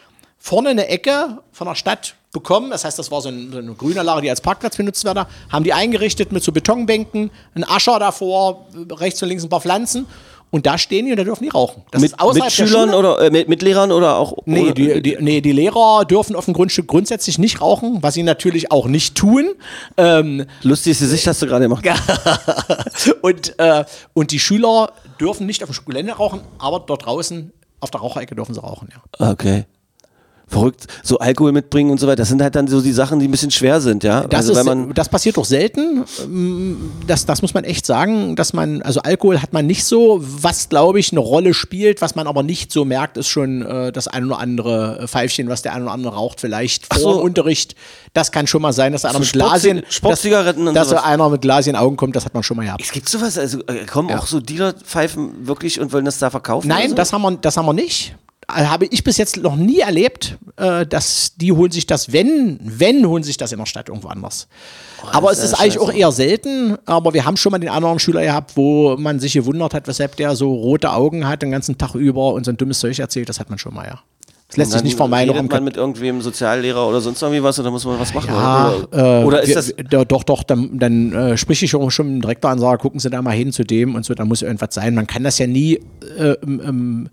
[0.42, 2.70] vorne eine Ecke von der Stadt bekommen.
[2.70, 5.26] Das heißt, das war so, ein, so eine grüne Lage, die als Parkplatz benutzt wurde.
[5.50, 10.06] Haben die eingerichtet mit so Betonbänken, ein Ascher davor, rechts und links ein paar Pflanzen.
[10.50, 11.84] und da stehen die und da dürfen die rauchen.
[11.92, 14.36] Das Mit, mit Schülern oder äh, mit, mit Lehrern oder auch?
[14.44, 18.24] Nee die, die, nee, die Lehrer dürfen auf dem Grundstück grundsätzlich nicht rauchen, was sie
[18.24, 19.48] natürlich auch nicht tun.
[19.96, 21.84] Ähm, Lustiges Gesicht hast du gerade gemacht.
[23.22, 27.92] und, äh, und die Schüler dürfen nicht auf dem Gelände rauchen, aber dort draußen auf
[27.92, 29.30] der Raucherecke dürfen sie rauchen, ja.
[29.30, 29.66] Okay.
[30.52, 30.86] Verrückt.
[31.02, 32.16] So Alkohol mitbringen und so weiter.
[32.16, 34.22] Das sind halt dann so die Sachen, die ein bisschen schwer sind, ja.
[34.28, 36.04] Das, also ist, wenn man das passiert doch selten.
[36.22, 40.18] Ähm, Das, das muss man echt sagen, dass man, also Alkohol hat man nicht so,
[40.22, 43.92] was glaube ich eine Rolle spielt, was man aber nicht so merkt, ist schon äh,
[43.92, 47.18] das ein oder andere Pfeifchen, was der ein oder andere raucht, vielleicht vor so.
[47.18, 47.74] dem Unterricht.
[48.12, 51.04] Das kann schon mal sein, dass einer So mit Glasien, Sportzigaretten und dass, dass sowas.
[51.12, 52.82] einer mit Glas in die Augen kommt, das hat man schon mal gehabt.
[52.82, 54.18] es gibt sowas, also äh, kommen Ja.
[54.18, 56.68] auch so Dealer-Pfeifen wirklich und wollen das da verkaufen?
[56.68, 56.94] Nein, so?
[56.94, 58.14] das haben wir, das haben wir nicht.
[58.54, 63.06] Habe ich bis jetzt noch nie erlebt, äh, dass die holen sich das, wenn, wenn
[63.06, 64.48] holen sich das in der Stadt irgendwo anders.
[65.12, 67.98] aber es Oh, ist eigentlich auch eher selten, aber wir haben schon mal den anderen
[67.98, 71.78] Schüler gehabt, wo man sich gewundert hat, weshalb der so rote Augen hat den ganzen
[71.78, 74.00] Tag über und so ein dummes Zeug erzählt, das hat man schon mal, ja.
[74.48, 75.34] Das lässt sich nicht vermeiden.
[75.34, 78.28] Redet man mit irgendwem Soziallehrer oder sonst irgendwie was oder muss man was machen?
[78.34, 79.68] Ja, oder, äh, oder ist wir, das.
[79.78, 82.76] wir- doch, doch, dann, dann äh, sprich ich auch schon mit dem Direktor an, sage,
[82.82, 84.94] gucken Sie da mal hin zu dem und so, da muss irgendwas sein.
[84.94, 85.80] Man kann das ja nie
[86.18, 87.08] äh, ähm,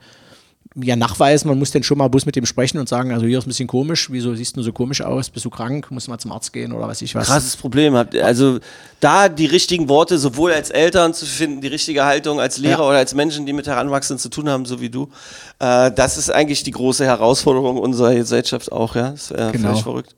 [0.75, 3.39] ja, nachweisen, man muss dann schon mal bloß mit dem sprechen und sagen, also hier
[3.39, 6.11] ist ein bisschen komisch, wieso siehst du so komisch aus, bist du krank, musst du
[6.11, 7.25] mal zum Arzt gehen oder weiß ich was.
[7.27, 8.15] Krasses Problem habt.
[8.15, 8.59] Also
[8.99, 12.87] da die richtigen Worte sowohl als Eltern zu finden, die richtige Haltung als Lehrer Ja.
[12.89, 15.09] oder als Menschen, die mit Heranwachsenden zu tun haben, so wie du,
[15.57, 19.09] äh, das ist eigentlich die große Herausforderung unserer Gesellschaft auch, ja.
[19.09, 19.69] Ist äh, Genau.
[19.69, 20.15] völlig verrückt.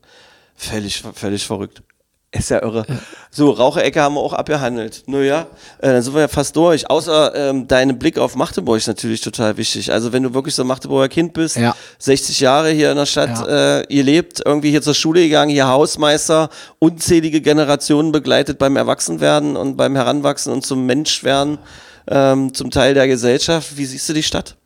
[0.54, 1.82] Völlig, völlig verrückt.
[2.34, 2.86] Ist ja irre.
[3.30, 5.02] So, Raucherecke haben wir auch abgehandelt.
[5.06, 5.42] Naja,
[5.80, 6.88] äh, dann sind wir ja fast durch.
[6.88, 9.92] Außer ähm, dein Blick auf Magdeburg ist natürlich total wichtig.
[9.92, 11.76] Also wenn du wirklich so ein Magdeburger Kind bist, Ja.
[11.98, 13.80] 60 Jahre hier in der Stadt Ja.
[13.80, 19.54] äh, ihr lebt, irgendwie hier zur Schule gegangen, hier Hausmeister, unzählige Generationen begleitet beim Erwachsenwerden
[19.54, 21.58] und beim Heranwachsen und zum Menschwerden,
[22.08, 23.76] ähm, zum Teil der Gesellschaft.
[23.76, 24.56] Wie siehst du die Stadt?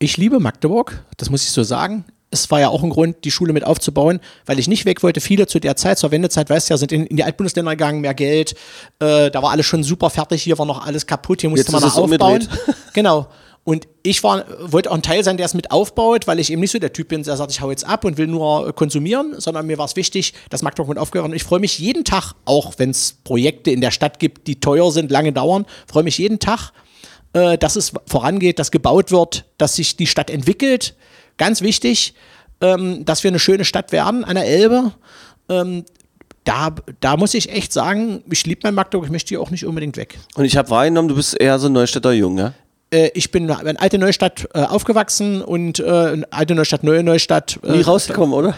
[0.00, 2.04] Ich liebe Magdeburg, das muss ich so sagen.
[2.32, 5.20] Es war ja auch ein Grund, die Schule mit aufzubauen, weil ich nicht weg wollte.
[5.20, 8.00] Viele zu der Zeit, zur Wendezeit, weißt du ja, sind in, in die Altbundesländer gegangen,
[8.00, 8.54] mehr Geld.
[8.98, 11.72] Äh, da war alles schon super fertig, hier war noch alles kaputt, hier musste Jetzt
[11.72, 12.48] man noch aufbauen.
[12.92, 13.28] genau.
[13.64, 16.60] Und ich war, wollte auch ein Teil sein, der es mit aufbaut, weil ich eben
[16.60, 18.72] nicht so der Typ bin, der sagt, ich hau jetzt ab und will nur äh,
[18.72, 21.30] konsumieren, sondern mir war es wichtig, dass Magdeburg mit aufgehört.
[21.30, 24.58] Und ich freue mich jeden Tag, auch wenn es Projekte in der Stadt gibt, die
[24.58, 26.72] teuer sind, lange dauern, freue mich jeden Tag,
[27.34, 30.96] äh, dass es vorangeht, dass gebaut wird, dass sich die Stadt entwickelt.
[31.36, 32.14] Ganz wichtig,
[32.60, 34.92] ähm, dass wir eine schöne Stadt werden an der Elbe.
[35.48, 35.84] Ähm,
[36.44, 36.70] da,
[37.00, 39.96] da muss ich echt sagen, ich liebe mein Magdeburg, ich möchte hier auch nicht unbedingt
[39.96, 40.18] weg.
[40.34, 42.52] Und ich habe wahrgenommen, du bist eher so ein Neustädter Jung, ja?
[42.90, 47.58] Äh, ich bin in Alte Neustadt äh, aufgewachsen und äh, in Alte Neustadt, Neue Neustadt.
[47.62, 48.54] Äh, Nie rausgekommen, oder?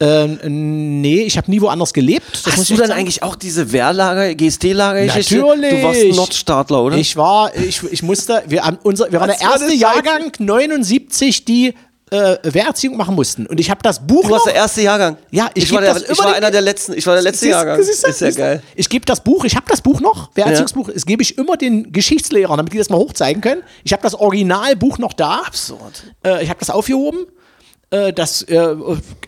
[0.00, 2.46] Äh, nee, ich habe nie woanders gelebt.
[2.46, 3.00] Das Hast du dann sagen.
[3.00, 5.04] eigentlich auch diese Wehrlager, GSD-Lager?
[5.04, 5.28] Natürlich.
[5.28, 6.96] Du warst Nordstaatler, oder?
[6.96, 11.74] Ich war, ich, ich musste, wir, haben unser, wir waren der erste Jahrgang 79, die
[12.10, 13.46] äh, Wehrerziehung machen mussten.
[13.46, 15.16] Und ich habe das Buch du warst der erste Jahrgang.
[15.30, 16.94] Ja, ich ich war, der, ich war einer der letzten.
[16.94, 17.82] Ich war der letzte Siehst- Jahrgang.
[17.82, 18.06] siehst?
[18.06, 18.62] Ist ja geil.
[18.74, 21.92] Ich gebe das Buch, ich habe das Buch noch, Wehrerziehungsbuch, das gebe ich immer den
[21.92, 23.62] Geschichtslehrern, damit die das mal hochzeigen können.
[23.84, 25.42] Ich habe das Originalbuch noch da.
[25.46, 26.04] Absurd.
[26.26, 27.26] Äh, ich habe das aufgehoben.
[27.92, 28.76] Äh, das, äh,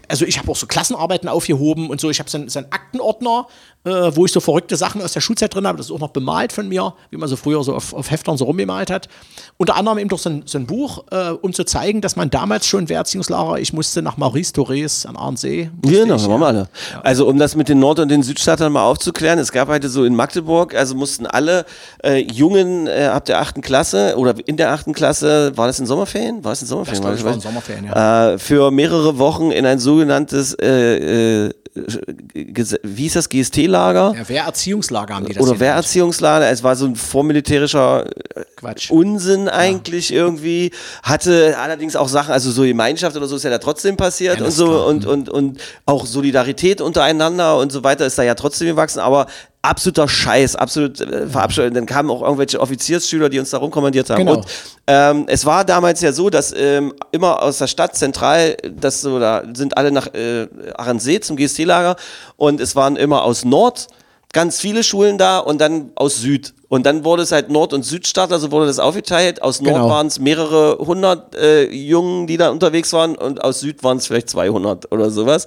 [0.09, 2.11] also ich habe auch so Klassenarbeiten aufgehoben und so.
[2.11, 3.49] Ich habe so, so einen Aktenordner,
[3.85, 5.77] äh, wo ich so verrückte Sachen aus der Schulzeit drin habe.
[5.79, 8.37] Das ist auch noch bemalt von mir, wie man so früher so auf, auf Heftern
[8.37, 9.09] so rumgemalt hat.
[9.57, 12.31] Unter anderem eben doch so ein, so ein Buch, äh, um zu zeigen, dass man
[12.31, 16.69] damals schon Wehrerziehungslager, ich musste nach Maurice Torres an musste Genau, ich, machen wir alle.
[17.03, 20.05] Also um das mit den Nord- und den Südstaatern mal aufzuklären, es gab heute so
[20.05, 21.65] in Magdeburg, also mussten alle
[22.05, 25.87] äh, Jungen äh, ab der achten Klasse oder in der achten Klasse, war das in
[25.87, 26.45] Sommerferien?
[26.45, 27.03] War es in Sommerferien?
[27.03, 28.33] Das, ich, war in Sommerferien, ja.
[28.33, 33.29] äh, für mehrere Wochen in ein sogenanntes, äh, wie hieß das,
[33.73, 34.15] GST-Lager?
[34.17, 35.59] Ja, Wehrerziehungslager haben die das Oder.
[35.59, 38.91] Wehrerziehungslager, es war so ein vormilitärischer äh, Quatsch.
[38.91, 40.71] Unsinn eigentlich irgendwie,
[41.03, 44.47] hatte allerdings auch Sachen, also so Gemeinschaft oder so ist ja da trotzdem passiert Ja,
[44.47, 48.69] und so und, und, und auch Solidarität untereinander und so weiter ist da ja trotzdem
[48.69, 49.27] gewachsen, aber
[49.63, 51.77] absoluter Scheiß, absolut äh, verabscheuend.
[51.77, 54.19] Dann kamen auch irgendwelche Offiziersschüler, die uns da rumkommandiert haben.
[54.19, 54.37] Genau.
[54.39, 54.47] Und
[54.89, 59.21] ähm, es war damals ja so, dass ähm, immer aus der Stadt zentral, das so,
[59.21, 61.97] da sind alle nach äh, Ahrensee zum GST-Lager
[62.37, 63.87] und es waren immer aus Nord
[64.33, 66.55] ganz viele Schulen da und dann aus Süd.
[66.69, 69.43] Und dann wurde es halt Nord- und Südstadt, also wurde das aufgeteilt.
[69.43, 69.91] Aus Nord Genau.
[69.91, 74.07] waren es mehrere hundert äh, Jungen, die da unterwegs waren und aus Süd waren es
[74.07, 75.47] vielleicht 200 oder sowas.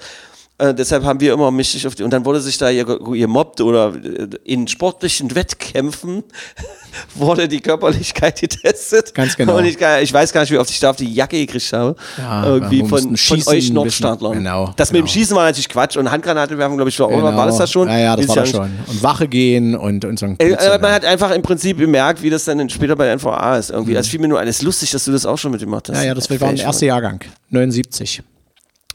[0.57, 3.27] Äh, deshalb haben wir immer mich auf die, und dann wurde sich da ihr, ihr
[3.27, 6.23] mobbt oder äh, in sportlichen Wettkämpfen
[7.15, 9.13] wurde die Körperlichkeit getestet.
[9.13, 9.57] Ganz genau.
[9.57, 11.97] Und ich, ich weiß gar nicht, wie oft ich da auf die Jacke gekriegt habe.
[12.17, 13.69] Ja, Irgendwie wir von, von euch.
[13.69, 14.31] Nordstartlern.
[14.31, 15.13] Genau, Das mit dem genau.
[15.13, 17.89] Schießen war natürlich Quatsch und Handgranate werfen, glaube ich, war, oder war das das schon?
[17.89, 18.61] Ja, ja, das Weiß war das nicht.
[18.61, 18.71] schon.
[18.87, 20.91] Und Wache gehen und, und so ein Äh, äh, man ja.
[20.93, 23.71] hat einfach im Prinzip bemerkt, wie das dann später bei der NVA ist.
[23.71, 23.97] Irgendwie.
[23.97, 25.97] Also fiel mir nur ein, es ist lustig, dass du das auch schon mitgemacht hast.
[25.97, 26.01] Mhm.
[26.01, 28.23] Ja, ja, das war der erste Jahrgang, 79.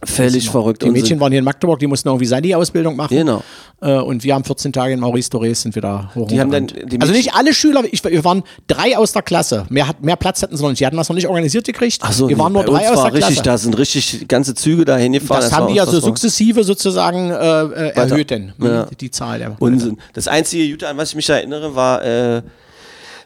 [0.03, 0.83] Völlig verrückt.
[0.83, 3.15] Die Mädchen waren hier in Magdeburg, die mussten irgendwie Sani-Ausbildung machen.
[3.15, 3.43] Genau.
[3.83, 6.27] Äh, und wir haben 14 Tage in Maurice Dorés sind wir da hoch.
[6.29, 6.93] Die haben dann- rumgerannt.
[6.93, 9.67] die also nicht alle Schüler, ich, wir waren drei aus der Klasse.
[9.69, 10.81] Mehr, hat, mehr Platz hatten sie noch nicht.
[10.81, 11.99] Die hatten das noch nicht organisiert gekriegt.
[12.01, 13.29] Ach so, wir waren nur drei aus war der Klasse.
[13.29, 15.43] richtig, da sind richtig ganze Züge da hingefahren.
[15.43, 18.87] das war haben die ja so sukzessive sozusagen äh, äh, erhöht, denn Ja.
[18.99, 19.57] die, Zahl der.
[19.59, 19.99] Unsinn.
[20.15, 22.43] Das einzige Jute, an was ich mich erinnere, war, äh,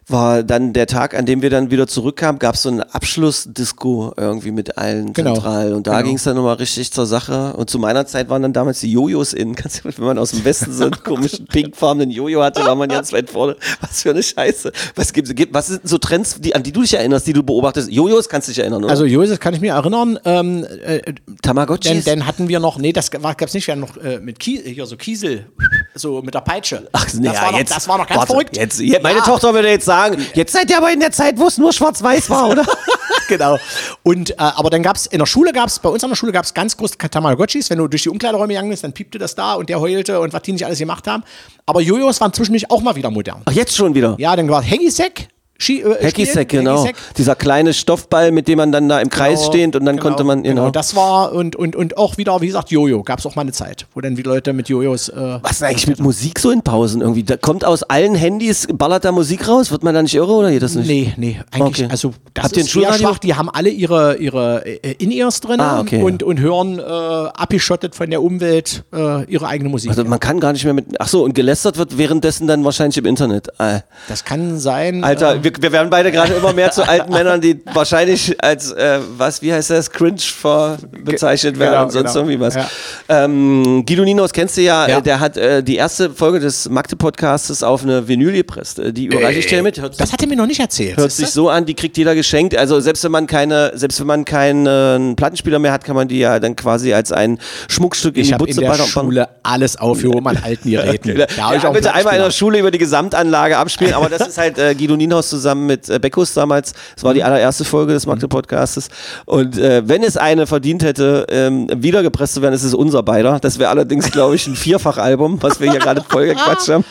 [0.08, 4.12] war dann der Tag, an dem wir dann wieder zurückkamen, gab es so eine Abschlussdisco
[4.16, 5.34] irgendwie mit allen Genau.
[5.34, 5.72] zentral.
[5.72, 6.06] Und da Genau.
[6.08, 7.54] ging es dann nochmal richtig zur Sache.
[7.54, 9.54] Und zu meiner Zeit waren dann damals die Jojos in.
[9.64, 12.88] Kannst du, wenn man aus dem Westen so einen komischen pinkfarbenen Jojo hatte, war man
[12.88, 13.56] ganz weit vorne.
[13.80, 14.72] Was für eine Scheiße.
[14.94, 17.42] Was gibt, gibt was sind so Trends, die, an die du dich erinnerst, die du
[17.42, 17.90] beobachtest?
[17.90, 18.90] Jojos kannst du dich erinnern, oder?
[18.90, 21.00] Also Josef kann ich mir erinnern, ähm, äh,
[21.42, 22.04] Tamagotchis?
[22.04, 24.38] denn, denn hatten wir noch, nee, das gab es nicht, wir hatten noch äh, mit
[24.38, 25.46] Kiesel, hier so Kiesel,
[25.94, 26.88] so mit der Peitsche.
[26.92, 28.56] Ach, das, nee, war ja, noch, jetzt, das war noch ganz warte, verrückt.
[28.56, 29.24] Jetzt, jetzt, meine Ja.
[29.24, 29.93] Tochter würde jetzt sagen,
[30.34, 32.64] jetzt seid ihr aber in der Zeit, wo es nur schwarz-weiß war, oder?
[33.28, 33.58] genau.
[34.02, 36.16] Und äh, aber dann gab es in der Schule gab es bei uns an der
[36.16, 37.70] Schule gab es ganz große Tamagotchis.
[37.70, 40.32] Wenn du durch die Umkleideräume gegangen bist, dann piepte das da und der heulte und
[40.32, 41.24] was die nicht alles gemacht haben.
[41.66, 43.42] Aber Jojos waren zwischendurch auch mal wieder modern.
[43.44, 44.16] Ach, jetzt schon wieder.
[44.18, 45.28] Ja, dann war Hängisack.
[45.56, 46.84] Ski, äh, Hackisack, spielen, genau.
[46.84, 47.14] Hackisack.
[47.16, 50.08] Dieser kleine Stoffball, mit dem man dann da im Kreis Genau, steht und dann genau,
[50.08, 50.70] konnte man, genau.
[50.70, 53.02] Das war und, und, und auch wieder, wie gesagt, Jojo.
[53.04, 55.08] Gab es auch mal eine Zeit, wo dann die Leute mit Jojos.
[55.10, 57.22] Äh, Was ist eigentlich mit Musik so in Pausen irgendwie?
[57.22, 59.70] Da kommt aus allen Handys, ballert da Musik raus?
[59.70, 60.88] Wird man da nicht irre oder geht das nicht?
[60.88, 61.88] Nee, nee, eigentlich, Okay.
[61.90, 62.98] also das Habt ist Schulradio?
[63.08, 63.18] schwach.
[63.18, 66.02] Die haben alle ihre, ihre äh, In-Ears drin Ah, okay.
[66.02, 69.90] und, und hören äh, abgeschottet von der Umwelt äh, ihre eigene Musik.
[69.90, 70.86] Also man kann gar nicht mehr mit.
[70.98, 73.48] Ach so, und gelästert wird währenddessen dann wahrscheinlich im Internet.
[73.58, 75.04] Äh, das kann sein.
[75.04, 78.72] Alter, äh, wir, wir werden beide gerade immer mehr zu alten Männern, die wahrscheinlich als,
[78.72, 82.26] äh, was, wie heißt das, cringe vor bezeichnet werden genau, und sonst genau.
[82.26, 82.54] irgendwie was.
[82.54, 82.68] Ja.
[83.08, 84.98] Ähm, Guido Ninos kennst du ja, Ja.
[84.98, 88.78] Äh, der hat äh, die erste Folge des Magde-Podcasts auf eine Vinyl gepresst.
[88.78, 89.80] Äh, Die überreiche ich dir mit.
[89.80, 90.96] Hört, das hat er mir noch nicht erzählt.
[90.96, 91.32] hört sich du?
[91.32, 92.56] so an, die kriegt jeder geschenkt.
[92.56, 96.18] Also selbst wenn man keine, selbst wenn man keinen Plattenspieler mehr hat, kann man die
[96.18, 97.38] ja dann quasi als ein
[97.68, 98.74] Schmuckstück in ich die habe in Butze der.
[98.74, 101.04] Schule alles aufgehoben an alten Geräten.
[101.18, 102.30] Ja, Da hab ich auch bitte einmal in der.
[102.30, 105.98] Schule über die Gesamtanlage abspielen, aber das ist halt äh, Guido Nienhaus zusammen mit äh,
[105.98, 106.72] Beckus damals.
[106.94, 108.88] Das war die allererste Folge des Magde-Podcastes.
[109.26, 113.38] Und äh, wenn es eine verdient hätte, ähm, wiedergepresst zu werden, ist es unser beider.
[113.40, 116.84] Das wäre allerdings, glaube ich, ein Vierfachalbum, was wir hier gerade voll gequatscht haben.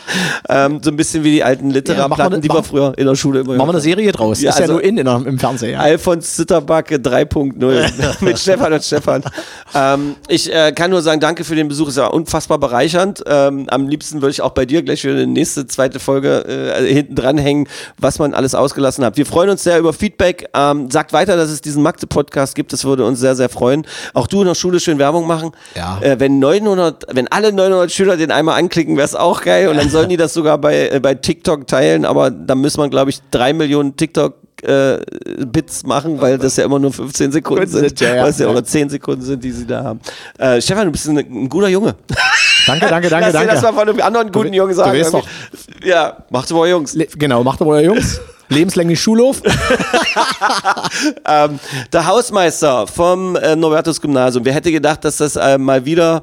[0.48, 3.14] Ähm, so ein bisschen wie die alten Ja, Literaplatten, ne- die wir früher in der
[3.14, 4.40] Schule immer Machen wir eine Serie draus.
[4.40, 5.72] Ja, ist ja also- nur in, in der, im Fernsehen.
[5.72, 5.80] Ja.
[5.80, 9.22] Alfons Zitterbacke 3.0 mit Stefan und Stefan.
[9.74, 13.22] Ähm, ich äh, kann nur sagen, danke für den Besuch, ist ja unfassbar bereichernd.
[13.26, 16.92] Ähm, am liebsten würde ich auch bei dir gleich für eine nächste, zweite Folge äh,
[16.92, 17.68] hinten dranhängen,
[17.98, 19.16] was man alles ausgelassen hat.
[19.16, 20.48] Wir freuen uns sehr über Feedback.
[20.54, 23.86] Ähm, sagt weiter, dass es diesen Magde-Podcast gibt, das würde uns sehr, sehr freuen.
[24.12, 25.52] Auch du in der Schule schön Werbung machen.
[25.74, 25.98] Ja.
[26.00, 29.76] Äh, wenn 900, wenn alle 900 Schüler den einmal anklicken, wäre es auch geil und
[29.76, 33.10] dann sollen die das sogar bei, äh, bei TikTok teilen, aber dann muss man, glaube
[33.10, 34.43] ich, drei Millionen TikTok
[35.46, 38.22] Bits machen, weil das ja immer nur 15 Sekunden sind, sind, ja, ja.
[38.24, 40.00] was ja oder 10 Sekunden sind, die sie da haben.
[40.38, 41.94] Äh, Stefan, du bist ein, ein guter Junge.
[42.66, 43.54] Danke, danke, danke, Lass dir danke.
[43.54, 44.98] das mal von einem anderen guten Du- Jungen du sagen.
[44.98, 45.88] weißt irgendwie.
[45.88, 46.94] Ja, macht mal Jungs.
[46.94, 48.20] Le genau, macht euer Jungs.
[48.48, 49.42] Lebenslänglich Schulhof.
[51.26, 51.58] Ähm,
[51.92, 54.44] der Hausmeister vom äh, Norbertus Gymnasium.
[54.44, 56.22] Wer hätte gedacht, dass das äh, mal wieder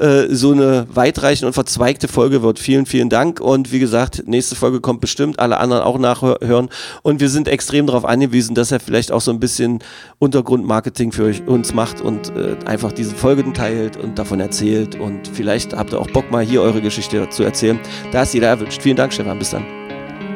[0.00, 2.58] äh, so eine weitreichende und verzweigte Folge wird.
[2.58, 3.40] Vielen, vielen Dank.
[3.40, 6.68] Und wie gesagt, nächste Folge kommt bestimmt, alle anderen auch nachhören.
[7.02, 9.80] Und wir sind extrem darauf angewiesen, dass er vielleicht auch so ein bisschen
[10.18, 14.94] Untergrundmarketing für euch, uns macht und äh, einfach diese Folgen teilt und davon erzählt.
[14.98, 17.78] Und vielleicht habt ihr auch Bock, mal hier eure Geschichte zu erzählen.
[18.12, 18.82] Da ist jeder erwünscht.
[18.82, 19.38] Vielen Dank, Stefan.
[19.38, 19.64] Bis dann.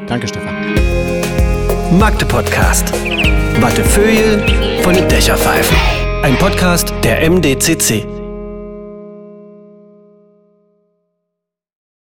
[0.07, 0.55] danke, Stefan.
[1.99, 2.93] Magde Podcast.
[3.61, 4.43] Wattefeuille
[4.83, 5.77] von den Dächerpfeifen.
[6.23, 8.12] Ein Podcast der MDCC.